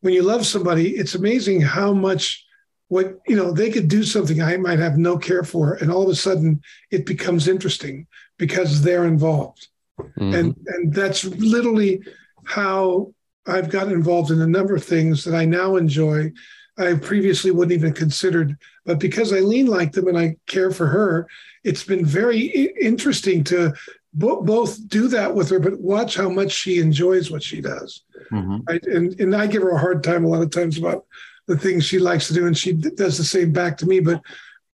When 0.00 0.14
you 0.14 0.22
love 0.22 0.46
somebody, 0.46 0.96
it's 0.96 1.16
amazing 1.16 1.60
how 1.60 1.92
much 1.92 2.46
what 2.88 3.18
you 3.28 3.36
know 3.36 3.52
they 3.52 3.70
could 3.70 3.88
do 3.88 4.04
something 4.04 4.40
I 4.40 4.56
might 4.56 4.78
have 4.78 4.96
no 4.96 5.18
care 5.18 5.44
for, 5.44 5.74
and 5.74 5.92
all 5.92 6.04
of 6.04 6.08
a 6.08 6.14
sudden 6.14 6.62
it 6.90 7.04
becomes 7.04 7.46
interesting 7.46 8.06
because 8.38 8.80
they're 8.80 9.04
involved. 9.04 9.68
Mm-hmm. 9.98 10.34
And 10.34 10.56
and 10.68 10.94
that's 10.94 11.24
literally 11.24 12.00
how 12.48 13.12
I've 13.46 13.70
gotten 13.70 13.92
involved 13.92 14.30
in 14.30 14.40
a 14.40 14.46
number 14.46 14.74
of 14.74 14.84
things 14.84 15.24
that 15.24 15.34
I 15.34 15.44
now 15.44 15.76
enjoy. 15.76 16.32
I 16.78 16.94
previously 16.94 17.50
wouldn't 17.50 17.76
even 17.76 17.92
considered, 17.92 18.56
but 18.84 18.98
because 18.98 19.32
Eileen 19.32 19.66
liked 19.66 19.94
them 19.94 20.06
and 20.06 20.16
I 20.16 20.36
care 20.46 20.70
for 20.70 20.86
her, 20.86 21.28
it's 21.64 21.82
been 21.82 22.06
very 22.06 22.40
interesting 22.80 23.42
to 23.44 23.74
bo- 24.14 24.42
both 24.42 24.88
do 24.88 25.08
that 25.08 25.34
with 25.34 25.50
her, 25.50 25.58
but 25.58 25.80
watch 25.80 26.14
how 26.14 26.28
much 26.28 26.52
she 26.52 26.78
enjoys 26.78 27.30
what 27.30 27.42
she 27.42 27.60
does. 27.60 28.04
Mm-hmm. 28.32 28.58
Right? 28.68 28.84
And 28.84 29.20
and 29.20 29.34
I 29.34 29.46
give 29.46 29.62
her 29.62 29.70
a 29.70 29.78
hard 29.78 30.04
time 30.04 30.24
a 30.24 30.28
lot 30.28 30.42
of 30.42 30.50
times 30.50 30.78
about 30.78 31.04
the 31.46 31.56
things 31.56 31.84
she 31.84 31.98
likes 31.98 32.28
to 32.28 32.34
do, 32.34 32.46
and 32.46 32.56
she 32.56 32.72
does 32.72 33.18
the 33.18 33.24
same 33.24 33.52
back 33.52 33.76
to 33.78 33.86
me. 33.86 34.00
But 34.00 34.22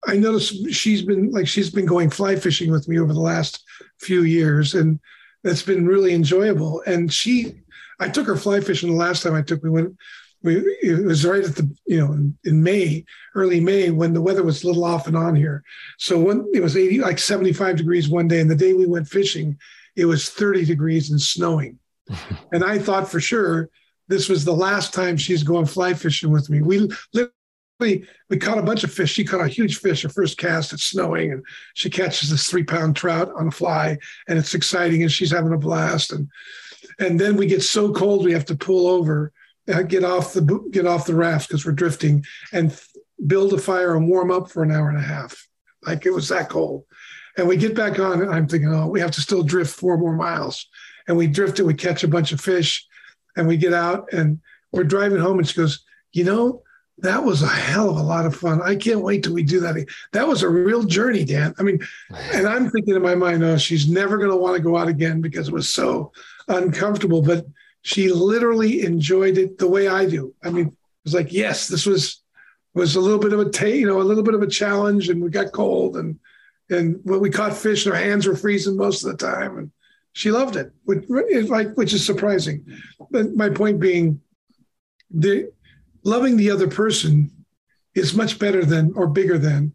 I 0.07 0.17
notice 0.17 0.49
she's 0.77 1.03
been 1.03 1.31
like 1.31 1.49
she's 1.49 1.71
been 1.71 1.87
going 1.87 2.11
fly 2.11 2.37
fishing 2.37 2.71
with 2.71 2.87
me 2.87 2.99
over 3.01 3.15
the 3.15 3.21
last 3.21 3.65
few 4.01 4.25
years, 4.25 4.75
and 4.75 5.01
that's 5.43 5.63
been 5.63 5.87
really 5.87 6.15
enjoyable. 6.15 6.83
And 6.87 7.13
she 7.13 7.64
I 8.01 8.09
took 8.09 8.27
her 8.27 8.37
fly 8.37 8.61
fishing 8.61 8.91
the 8.91 8.97
last 8.97 9.23
time 9.23 9.35
I 9.35 9.43
took. 9.43 9.63
We 9.63 9.71
went. 9.71 9.97
We 10.43 10.57
it 10.83 11.05
was 11.05 11.25
right 11.25 11.45
at 11.45 11.57
the 11.57 11.75
you 11.87 11.99
know 11.99 12.13
in, 12.13 12.37
in 12.45 12.63
May, 12.63 13.05
early 13.35 13.61
May 13.61 13.91
when 13.91 14.13
the 14.13 14.21
weather 14.21 14.43
was 14.43 14.63
a 14.63 14.67
little 14.67 14.85
off 14.85 15.07
and 15.07 15.17
on 15.17 15.35
here. 15.35 15.63
So 15.99 16.21
when 16.21 16.47
it 16.53 16.61
was 16.61 16.77
eighty 16.77 16.99
like 16.99 17.19
seventy 17.19 17.53
five 17.53 17.77
degrees 17.77 18.09
one 18.09 18.29
day, 18.29 18.41
and 18.41 18.51
the 18.51 18.57
day 18.57 18.75
we 18.75 18.87
went 18.87 19.09
fishing, 19.09 19.57
it 19.97 20.05
was 20.05 20.29
thirty 20.29 20.65
degrees 20.65 21.11
and 21.11 21.21
snowing. 21.21 21.79
and 22.53 22.63
I 22.63 22.79
thought 22.79 23.11
for 23.11 23.21
sure 23.21 23.71
this 24.09 24.29
was 24.29 24.45
the 24.45 24.53
last 24.53 24.93
time 24.93 25.17
she's 25.17 25.43
going 25.43 25.67
fly 25.67 25.95
fishing 25.95 26.31
with 26.31 26.51
me. 26.51 26.61
We 26.61 26.91
literally 27.15 28.07
we 28.31 28.37
caught 28.39 28.59
a 28.59 28.63
bunch 28.63 28.85
of 28.85 28.93
fish. 28.93 29.13
She 29.13 29.25
caught 29.25 29.45
a 29.45 29.49
huge 29.49 29.79
fish 29.79 30.03
her 30.03 30.09
first 30.09 30.39
cast. 30.39 30.73
It's 30.73 30.85
snowing, 30.85 31.33
and 31.33 31.45
she 31.75 31.91
catches 31.91 32.31
this 32.31 32.49
three 32.49 32.65
pound 32.65 32.97
trout 32.97 33.33
on 33.37 33.49
a 33.49 33.51
fly, 33.51 33.99
and 34.29 34.39
it's 34.39 34.55
exciting, 34.55 35.03
and 35.03 35.11
she's 35.11 35.33
having 35.33 35.53
a 35.53 35.59
blast. 35.59 36.13
And 36.13 36.29
and 36.99 37.19
then 37.19 37.37
we 37.37 37.47
get 37.47 37.63
so 37.63 37.93
cold 37.93 38.25
we 38.25 38.33
have 38.33 38.45
to 38.47 38.57
pull 38.57 38.87
over, 38.87 39.33
uh, 39.73 39.83
get 39.83 40.05
off 40.05 40.33
the 40.33 40.43
get 40.71 40.87
off 40.87 41.07
the 41.07 41.15
raft 41.15 41.49
because 41.49 41.65
we're 41.65 41.73
drifting, 41.73 42.25
and 42.53 42.79
build 43.27 43.53
a 43.53 43.59
fire 43.59 43.97
and 43.97 44.09
warm 44.09 44.31
up 44.31 44.51
for 44.51 44.63
an 44.63 44.73
hour 44.73 44.89
and 44.89 44.99
a 44.99 45.03
half. 45.03 45.47
Like 45.87 46.07
it 46.07 46.11
was 46.11 46.29
that 46.29 46.49
cold. 46.49 46.85
And 47.37 47.49
we 47.49 47.57
get 47.57 47.75
back 47.75 47.99
on, 47.99 48.23
and 48.23 48.33
I'm 48.33 48.47
thinking, 48.47 48.73
oh, 48.73 48.87
we 48.87 49.01
have 49.01 49.11
to 49.13 49.21
still 49.21 49.43
drift 49.43 49.75
four 49.75 49.99
more 49.99 50.15
miles. 50.15 50.69
And 51.09 51.17
we 51.17 51.27
drift 51.27 51.59
it, 51.59 51.65
we 51.65 51.75
catch 51.75 52.05
a 52.05 52.09
bunch 52.09 52.33
of 52.33 52.41
fish, 52.41 52.87
and 53.37 53.47
we 53.49 53.57
get 53.57 53.73
out 53.73 54.13
and 54.13 54.41
we're 54.73 54.85
driving 54.85 55.21
home. 55.21 55.39
And 55.39 55.49
she 55.49 55.57
goes, 55.57 55.85
you 56.13 56.25
know, 56.25 56.63
that 56.99 57.25
was 57.25 57.43
a 57.43 57.49
hell 57.49 57.91
of 57.91 57.97
a 57.97 58.03
lot 58.03 58.27
of 58.27 58.37
fun. 58.37 58.63
I 58.63 58.77
can't 58.77 59.01
wait 59.01 59.25
till 59.25 59.35
we 59.35 59.43
do 59.43 59.61
that. 59.61 59.87
That 60.13 60.29
was 60.29 60.43
a 60.43 60.49
real 60.49 60.85
journey, 60.85 61.25
Dan. 61.25 61.55
I 61.59 61.63
mean, 61.63 61.81
and 62.33 62.47
I'm 62.47 62.71
thinking 62.71 62.95
in 62.95 63.03
my 63.03 63.15
mind, 63.15 63.43
oh, 63.43 63.57
she's 63.57 63.89
never 63.89 64.19
going 64.19 64.31
to 64.31 64.37
want 64.37 64.57
to 64.57 64.63
go 64.63 64.77
out 64.77 64.89
again 64.89 65.21
because 65.21 65.49
it 65.49 65.55
was 65.55 65.69
so 65.69 66.13
uncomfortable, 66.49 67.23
but 67.23 67.47
she 67.83 68.11
literally 68.11 68.83
enjoyed 68.83 69.39
it 69.39 69.59
the 69.59 69.69
way 69.69 69.89
I 69.89 70.07
do. 70.07 70.35
I 70.43 70.51
mean, 70.51 70.67
it 70.67 70.75
was 71.05 71.15
like, 71.15 71.33
yes, 71.33 71.69
this 71.69 71.87
was 71.87 72.21
was 72.75 72.97
a 72.97 73.01
little 73.01 73.21
bit 73.21 73.33
of 73.33 73.39
a 73.39 73.51
t- 73.51 73.77
you 73.77 73.87
know, 73.87 74.01
a 74.01 74.03
little 74.03 74.25
bit 74.25 74.35
of 74.35 74.43
a 74.43 74.49
challenge, 74.49 75.09
and 75.09 75.23
we 75.23 75.31
got 75.31 75.53
cold, 75.53 75.97
and 75.97 76.19
and 76.71 76.99
when 77.05 77.21
we 77.21 77.31
caught 77.31 77.57
fish, 77.57 77.87
our 77.87 77.95
hands 77.95 78.27
were 78.27 78.37
freezing 78.37 78.77
most 78.77 79.05
of 79.05 79.11
the 79.11 79.17
time, 79.17 79.59
and 79.59 79.71
she 80.13 80.31
loved 80.31 80.57
it, 80.57 80.73
which 80.85 81.05
like 81.49 81.75
which 81.75 81.93
is 81.93 82.05
surprising. 82.05 82.65
But 83.11 83.35
my 83.37 83.51
point 83.51 83.79
being, 83.81 84.21
the 85.11 85.53
loving 86.05 86.37
the 86.37 86.51
other 86.51 86.69
person 86.69 87.31
is 87.95 88.15
much 88.15 88.39
better 88.39 88.65
than 88.65 88.93
or 88.95 89.07
bigger 89.07 89.39
than 89.39 89.75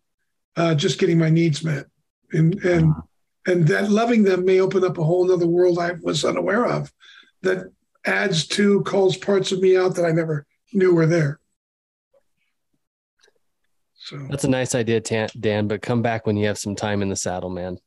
uh, 0.56 0.76
just 0.76 1.00
getting 1.00 1.18
my 1.18 1.30
needs 1.30 1.64
met, 1.64 1.86
and 2.32 2.56
and 2.64 2.94
and 3.48 3.68
that 3.68 3.90
loving 3.90 4.24
them 4.24 4.46
may 4.46 4.60
open 4.60 4.84
up 4.84 4.98
a 4.98 5.04
whole 5.04 5.32
other 5.32 5.48
world 5.48 5.80
I 5.80 5.94
was 6.02 6.24
unaware 6.24 6.66
of 6.66 6.92
that 7.42 7.72
adds 8.06 8.48
to 8.48 8.84
calls 8.84 9.18
parts 9.18 9.52
of 9.52 9.62
me 9.62 9.78
out 9.78 9.96
that 9.96 10.06
I 10.06 10.12
never 10.12 10.46
knew 10.74 10.94
were 10.94 11.06
there. 11.06 11.40
So 13.96 14.18
that's 14.30 14.44
a 14.44 14.50
nice 14.50 14.76
idea, 14.76 15.02
Dan. 15.02 15.68
But 15.68 15.82
come 15.82 16.02
back 16.02 16.26
when 16.26 16.38
you 16.38 16.48
have 16.48 16.58
some 16.58 16.76
time 16.76 17.02
in 17.02 17.10
the 17.10 17.16
saddle, 17.16 17.50
man. 17.50 17.78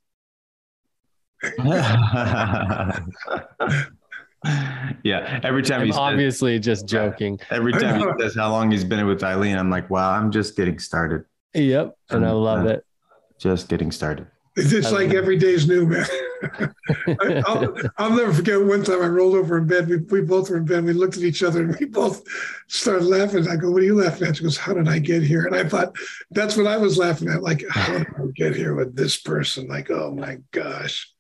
yeah. 5.05 5.41
Every 5.43 5.63
time 5.63 5.85
he's 5.85 5.97
obviously 5.97 6.57
says, 6.57 6.65
just 6.65 6.87
joking. 6.87 7.39
Every 7.51 7.73
time 7.73 8.01
he 8.01 8.07
says 8.21 8.35
how 8.35 8.51
long 8.51 8.71
he's 8.71 8.85
been 8.85 9.07
with 9.07 9.23
Eileen, 9.23 9.57
I'm 9.57 9.71
like, 9.71 9.89
wow, 9.91 10.11
I'm 10.11 10.31
just 10.31 10.57
getting 10.57 10.79
started. 10.79 11.25
Yep. 11.55 11.97
And 12.11 12.27
I 12.27 12.31
love 12.31 12.67
uh, 12.67 12.71
it. 12.71 12.87
Just 13.39 13.69
getting 13.69 13.93
started. 13.93 14.27
It's 14.55 14.93
like 14.93 15.15
every 15.15 15.39
day's 15.39 15.67
new, 15.67 15.87
man. 15.87 16.05
I'll, 17.47 17.75
I'll, 17.97 18.11
never 18.11 18.35
forget 18.35 18.63
one 18.63 18.83
time 18.83 19.01
I 19.01 19.07
rolled 19.07 19.35
over 19.35 19.57
in 19.57 19.67
bed. 19.67 19.89
We, 19.89 19.97
we 19.97 20.21
both 20.21 20.51
were 20.51 20.59
in 20.59 20.67
bed. 20.67 20.85
We 20.85 20.93
looked 20.93 21.17
at 21.17 21.23
each 21.23 21.43
other 21.43 21.63
and 21.63 21.75
we 21.81 21.87
both 21.87 22.23
started 22.69 23.07
laughing. 23.07 23.49
I 23.49 23.57
go, 23.57 23.71
What 23.71 23.81
are 23.81 23.87
you 23.87 23.95
laughing 23.95 24.29
at? 24.29 24.37
She 24.37 24.43
goes, 24.43 24.59
How 24.59 24.75
did 24.75 24.89
I 24.89 24.99
get 24.99 25.23
here? 25.23 25.47
And 25.47 25.57
I 25.57 25.65
thought, 25.65 25.97
That's 26.33 26.57
what 26.57 26.67
I 26.67 26.77
was 26.77 26.99
laughing 26.99 27.29
at. 27.29 27.43
Like, 27.43 27.65
How 27.71 27.97
did 27.97 28.07
I 28.09 28.27
get 28.35 28.55
here 28.55 28.75
with 28.75 28.95
this 28.95 29.17
person? 29.17 29.69
Like, 29.69 29.91
oh 29.91 30.13
my 30.13 30.39
gosh. 30.51 31.11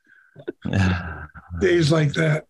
Days 1.58 1.90
like 1.90 2.12
that. 2.14 2.44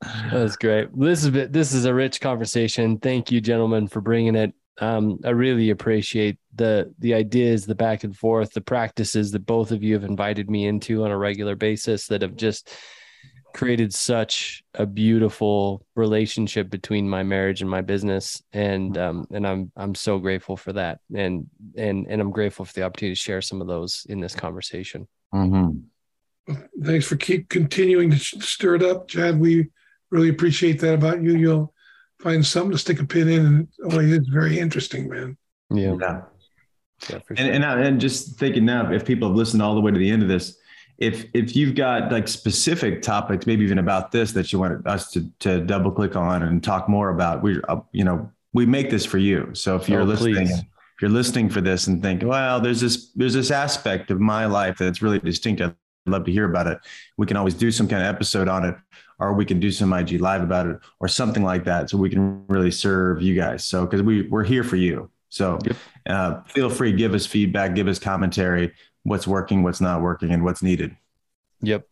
That's 0.00 0.56
great. 0.56 0.88
This 0.96 1.24
is 1.24 1.32
this 1.50 1.72
is 1.72 1.84
a 1.84 1.94
rich 1.94 2.20
conversation. 2.20 2.98
Thank 2.98 3.30
you, 3.30 3.40
gentlemen, 3.40 3.88
for 3.88 4.00
bringing 4.00 4.36
it. 4.36 4.54
Um, 4.80 5.18
I 5.24 5.30
really 5.30 5.70
appreciate 5.70 6.38
the 6.54 6.94
the 7.00 7.14
ideas, 7.14 7.66
the 7.66 7.74
back 7.74 8.04
and 8.04 8.16
forth, 8.16 8.52
the 8.52 8.60
practices 8.60 9.32
that 9.32 9.44
both 9.44 9.72
of 9.72 9.82
you 9.82 9.94
have 9.94 10.04
invited 10.04 10.48
me 10.48 10.66
into 10.66 11.04
on 11.04 11.10
a 11.10 11.18
regular 11.18 11.56
basis 11.56 12.06
that 12.08 12.22
have 12.22 12.36
just 12.36 12.70
created 13.54 13.92
such 13.92 14.62
a 14.74 14.86
beautiful 14.86 15.84
relationship 15.96 16.70
between 16.70 17.08
my 17.08 17.22
marriage 17.22 17.60
and 17.60 17.70
my 17.70 17.80
business 17.80 18.42
and 18.52 18.98
um 18.98 19.26
and 19.32 19.46
I'm 19.46 19.72
I'm 19.74 19.94
so 19.94 20.18
grateful 20.18 20.56
for 20.56 20.74
that 20.74 21.00
and 21.14 21.46
and 21.76 22.06
and 22.08 22.20
I'm 22.20 22.30
grateful 22.30 22.66
for 22.66 22.74
the 22.74 22.82
opportunity 22.82 23.14
to 23.14 23.20
share 23.20 23.40
some 23.40 23.60
of 23.60 23.66
those 23.66 24.06
in 24.08 24.20
this 24.20 24.34
conversation. 24.34 25.08
Mm-hmm. 25.34 26.54
Thanks 26.84 27.06
for 27.06 27.16
keep 27.16 27.48
continuing 27.48 28.10
to 28.10 28.18
stir 28.18 28.76
it 28.76 28.82
up, 28.82 29.08
Chad. 29.08 29.40
We 29.40 29.70
really 30.10 30.28
appreciate 30.28 30.80
that 30.80 30.94
about 30.94 31.22
you. 31.22 31.36
You'll 31.36 31.74
find 32.20 32.44
something 32.44 32.72
to 32.72 32.78
stick 32.78 33.00
a 33.00 33.06
pin 33.06 33.28
in, 33.28 33.46
and 33.46 33.68
always 33.84 34.12
is 34.12 34.28
very 34.28 34.58
interesting, 34.58 35.08
man. 35.08 35.36
Yeah. 35.70 35.96
yeah. 36.00 36.20
Yeah, 37.08 37.18
sure. 37.18 37.36
and, 37.36 37.64
and, 37.64 37.64
and 37.64 38.00
just 38.00 38.38
thinking 38.38 38.64
now, 38.64 38.90
if 38.92 39.04
people 39.04 39.28
have 39.28 39.36
listened 39.36 39.62
all 39.62 39.76
the 39.76 39.80
way 39.80 39.92
to 39.92 39.98
the 39.98 40.10
end 40.10 40.22
of 40.22 40.28
this, 40.28 40.58
if 40.98 41.26
if 41.32 41.54
you've 41.54 41.76
got 41.76 42.10
like 42.10 42.26
specific 42.26 43.02
topics, 43.02 43.46
maybe 43.46 43.64
even 43.64 43.78
about 43.78 44.10
this 44.10 44.32
that 44.32 44.52
you 44.52 44.58
want 44.58 44.84
us 44.86 45.10
to 45.12 45.30
to 45.40 45.60
double 45.60 45.92
click 45.92 46.16
on 46.16 46.42
and 46.42 46.62
talk 46.62 46.88
more 46.88 47.10
about, 47.10 47.42
we 47.42 47.60
uh, 47.68 47.76
you 47.92 48.04
know 48.04 48.30
we 48.52 48.66
make 48.66 48.90
this 48.90 49.06
for 49.06 49.18
you. 49.18 49.50
So 49.54 49.76
if 49.76 49.88
you're 49.88 50.00
oh, 50.00 50.04
listening, 50.04 50.48
if 50.48 51.02
you're 51.02 51.10
listening 51.10 51.50
for 51.50 51.60
this 51.60 51.86
and 51.86 52.02
think, 52.02 52.24
well, 52.24 52.60
there's 52.60 52.80
this 52.80 53.12
there's 53.12 53.34
this 53.34 53.52
aspect 53.52 54.10
of 54.10 54.18
my 54.18 54.46
life 54.46 54.78
that's 54.78 55.00
really 55.00 55.20
distinct. 55.20 55.60
I'd 55.60 55.74
love 56.06 56.24
to 56.24 56.32
hear 56.32 56.46
about 56.46 56.66
it. 56.66 56.78
We 57.16 57.26
can 57.26 57.36
always 57.36 57.54
do 57.54 57.70
some 57.70 57.86
kind 57.86 58.02
of 58.02 58.12
episode 58.12 58.48
on 58.48 58.64
it, 58.64 58.74
or 59.18 59.32
we 59.34 59.44
can 59.44 59.60
do 59.60 59.70
some 59.70 59.92
IG 59.92 60.20
live 60.20 60.42
about 60.42 60.66
it, 60.66 60.78
or 61.00 61.08
something 61.08 61.42
like 61.42 61.64
that, 61.64 61.90
so 61.90 61.98
we 61.98 62.10
can 62.10 62.44
really 62.48 62.70
serve 62.70 63.22
you 63.22 63.34
guys. 63.34 63.64
So 63.64 63.84
because 63.84 64.02
we 64.02 64.22
we're 64.28 64.44
here 64.44 64.64
for 64.64 64.76
you. 64.76 65.10
So 65.30 65.58
uh, 66.08 66.42
feel 66.44 66.70
free, 66.70 66.92
give 66.92 67.14
us 67.14 67.26
feedback, 67.26 67.74
give 67.74 67.88
us 67.88 67.98
commentary 67.98 68.72
what's 69.02 69.26
working, 69.26 69.62
what's 69.62 69.80
not 69.80 70.00
working, 70.02 70.30
and 70.32 70.44
what's 70.44 70.62
needed. 70.62 70.96
Yep. 71.62 71.86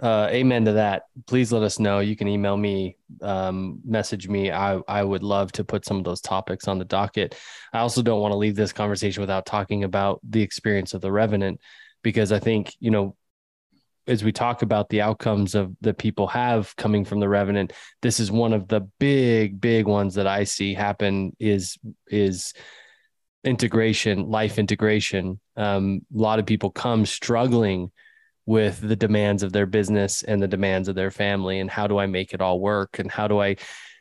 Uh, 0.00 0.28
amen 0.30 0.66
to 0.66 0.72
that. 0.72 1.04
Please 1.26 1.50
let 1.52 1.62
us 1.62 1.78
know. 1.78 2.00
You 2.00 2.16
can 2.16 2.28
email 2.28 2.56
me, 2.56 2.96
um, 3.22 3.80
message 3.84 4.28
me. 4.28 4.52
I, 4.52 4.78
I 4.86 5.02
would 5.02 5.22
love 5.22 5.52
to 5.52 5.64
put 5.64 5.86
some 5.86 5.96
of 5.96 6.04
those 6.04 6.20
topics 6.20 6.68
on 6.68 6.78
the 6.78 6.84
docket. 6.84 7.34
I 7.72 7.78
also 7.78 8.02
don't 8.02 8.20
want 8.20 8.32
to 8.32 8.36
leave 8.36 8.56
this 8.56 8.74
conversation 8.74 9.22
without 9.22 9.46
talking 9.46 9.84
about 9.84 10.20
the 10.28 10.42
experience 10.42 10.92
of 10.92 11.00
the 11.00 11.10
Revenant, 11.10 11.60
because 12.02 12.30
I 12.30 12.38
think, 12.38 12.74
you 12.78 12.90
know, 12.90 13.16
as 14.06 14.22
we 14.22 14.32
talk 14.32 14.62
about 14.62 14.88
the 14.88 15.00
outcomes 15.00 15.54
of 15.54 15.74
that 15.80 15.98
people 15.98 16.26
have 16.28 16.74
coming 16.76 17.04
from 17.04 17.20
the 17.20 17.28
Revenant, 17.28 17.72
this 18.02 18.20
is 18.20 18.30
one 18.30 18.52
of 18.52 18.68
the 18.68 18.80
big, 18.98 19.60
big 19.60 19.86
ones 19.86 20.14
that 20.14 20.26
I 20.26 20.44
see 20.44 20.74
happen 20.74 21.34
is, 21.38 21.78
is, 22.08 22.52
integration, 23.46 24.28
life 24.28 24.58
integration. 24.58 25.40
Um, 25.56 26.00
a 26.14 26.18
lot 26.18 26.38
of 26.38 26.46
people 26.46 26.70
come 26.70 27.06
struggling 27.06 27.92
with 28.44 28.80
the 28.80 28.96
demands 28.96 29.42
of 29.42 29.52
their 29.52 29.66
business 29.66 30.22
and 30.22 30.42
the 30.42 30.48
demands 30.48 30.88
of 30.88 30.94
their 30.94 31.10
family, 31.10 31.60
and 31.60 31.70
how 31.70 31.86
do 31.86 31.98
I 31.98 32.06
make 32.06 32.34
it 32.34 32.40
all 32.40 32.60
work, 32.60 32.98
and 32.98 33.10
how 33.10 33.28
do 33.28 33.40
I 33.40 33.56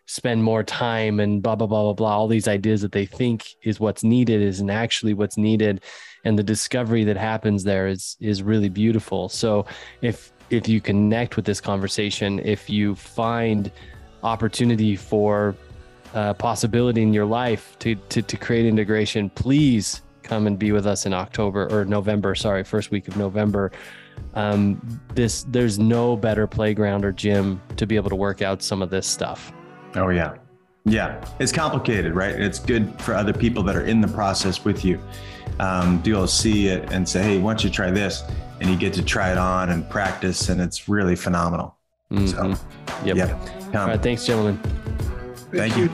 spend 0.05 0.43
more 0.43 0.63
time, 0.63 1.19
and 1.19 1.41
blah 1.41 1.55
blah 1.55 1.67
blah 1.67 1.83
blah 1.83 1.93
blah. 1.93 2.17
All 2.17 2.27
these 2.27 2.47
ideas 2.47 2.81
that 2.81 2.91
they 2.91 3.05
think 3.05 3.55
is 3.63 3.79
what's 3.79 4.03
needed 4.03 4.41
isn't 4.41 4.69
actually 4.69 5.13
what's 5.13 5.37
needed, 5.37 5.81
and 6.23 6.37
the 6.37 6.43
discovery 6.43 7.03
that 7.03 7.17
happens 7.17 7.63
there 7.63 7.87
is 7.87 8.17
is 8.19 8.43
really 8.43 8.69
beautiful. 8.69 9.29
So 9.29 9.65
if 10.01 10.31
if 10.49 10.67
you 10.67 10.79
connect 10.81 11.35
with 11.35 11.45
this 11.45 11.59
conversation, 11.61 12.39
if 12.39 12.69
you 12.69 12.95
find 12.95 13.71
opportunity 14.23 14.95
for 14.95 15.55
uh, 16.13 16.33
possibility 16.33 17.01
in 17.01 17.13
your 17.13 17.25
life 17.25 17.77
to, 17.79 17.95
to 17.95 18.21
to 18.21 18.37
create 18.37 18.65
integration, 18.65 19.29
please 19.29 20.01
come 20.23 20.47
and 20.47 20.57
be 20.57 20.71
with 20.71 20.87
us 20.87 21.05
in 21.05 21.13
October 21.13 21.67
or 21.71 21.85
November. 21.85 22.35
Sorry, 22.35 22.63
first 22.63 22.91
week 22.91 23.07
of 23.07 23.17
November. 23.17 23.71
Um, 24.33 25.01
this 25.13 25.45
there's 25.49 25.77
no 25.77 26.15
better 26.15 26.47
playground 26.47 27.05
or 27.05 27.11
gym 27.11 27.61
to 27.75 27.85
be 27.85 27.95
able 27.95 28.09
to 28.09 28.15
work 28.15 28.41
out 28.41 28.63
some 28.63 28.81
of 28.81 28.89
this 28.89 29.05
stuff. 29.05 29.51
Oh 29.95 30.09
yeah, 30.09 30.35
yeah. 30.85 31.25
It's 31.39 31.51
complicated, 31.51 32.13
right? 32.13 32.35
It's 32.39 32.59
good 32.59 32.99
for 33.01 33.13
other 33.13 33.33
people 33.33 33.63
that 33.63 33.75
are 33.75 33.85
in 33.85 34.01
the 34.01 34.07
process 34.07 34.63
with 34.65 34.83
you. 34.85 34.99
Um, 35.59 35.99
to 35.99 36.03
be 36.03 36.11
able 36.11 36.23
to 36.23 36.27
see 36.27 36.67
it 36.67 36.91
and 36.91 37.07
say, 37.07 37.23
hey, 37.23 37.39
why 37.39 37.51
don't 37.51 37.63
you 37.63 37.69
try 37.69 37.89
this? 37.89 38.23
And 38.59 38.69
you 38.69 38.75
get 38.75 38.93
to 38.95 39.03
try 39.03 39.31
it 39.31 39.37
on 39.37 39.69
and 39.69 39.89
practice, 39.89 40.49
and 40.49 40.59
it's 40.59 40.89
really 40.89 41.15
phenomenal. 41.15 41.77
Mm-hmm. 42.11 42.27
So, 42.27 43.05
yep. 43.05 43.15
yep. 43.15 43.75
All 43.75 43.87
right, 43.87 44.01
thanks, 44.01 44.25
gentlemen. 44.25 44.57
Thank, 45.51 45.77
you. 45.77 45.89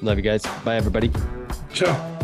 Love 0.00 0.16
you 0.16 0.22
guys. 0.22 0.42
Bye, 0.64 0.76
everybody. 0.76 1.12
Ciao. 1.72 2.17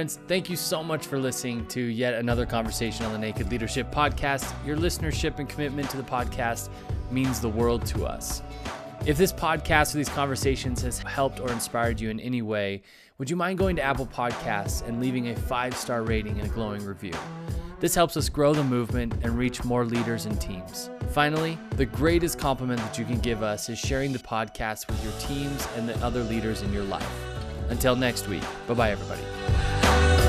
Friends, 0.00 0.18
thank 0.28 0.48
you 0.48 0.56
so 0.56 0.82
much 0.82 1.06
for 1.06 1.18
listening 1.18 1.66
to 1.66 1.78
yet 1.78 2.14
another 2.14 2.46
conversation 2.46 3.04
on 3.04 3.12
the 3.12 3.18
Naked 3.18 3.50
Leadership 3.50 3.92
Podcast. 3.92 4.50
Your 4.64 4.78
listenership 4.78 5.38
and 5.38 5.46
commitment 5.46 5.90
to 5.90 5.98
the 5.98 6.02
podcast 6.02 6.70
means 7.10 7.38
the 7.38 7.50
world 7.50 7.84
to 7.88 8.06
us. 8.06 8.40
If 9.04 9.18
this 9.18 9.30
podcast 9.30 9.92
or 9.92 9.98
these 9.98 10.08
conversations 10.08 10.80
has 10.80 11.00
helped 11.00 11.38
or 11.38 11.52
inspired 11.52 12.00
you 12.00 12.08
in 12.08 12.18
any 12.18 12.40
way, 12.40 12.80
would 13.18 13.28
you 13.28 13.36
mind 13.36 13.58
going 13.58 13.76
to 13.76 13.82
Apple 13.82 14.06
Podcasts 14.06 14.82
and 14.88 15.02
leaving 15.02 15.28
a 15.28 15.36
five 15.36 15.76
star 15.76 16.02
rating 16.02 16.40
and 16.40 16.50
a 16.50 16.54
glowing 16.54 16.82
review? 16.82 17.12
This 17.80 17.94
helps 17.94 18.16
us 18.16 18.30
grow 18.30 18.54
the 18.54 18.64
movement 18.64 19.12
and 19.22 19.36
reach 19.36 19.64
more 19.64 19.84
leaders 19.84 20.24
and 20.24 20.40
teams. 20.40 20.88
Finally, 21.10 21.58
the 21.76 21.84
greatest 21.84 22.38
compliment 22.38 22.80
that 22.80 22.98
you 22.98 23.04
can 23.04 23.18
give 23.18 23.42
us 23.42 23.68
is 23.68 23.78
sharing 23.78 24.14
the 24.14 24.18
podcast 24.18 24.88
with 24.88 25.04
your 25.04 25.12
teams 25.20 25.68
and 25.76 25.86
the 25.86 25.98
other 26.02 26.22
leaders 26.22 26.62
in 26.62 26.72
your 26.72 26.84
life. 26.84 27.29
Until 27.70 27.96
next 27.96 28.28
week, 28.28 28.44
bye 28.66 28.74
bye, 28.74 28.90
everybody. 28.90 30.19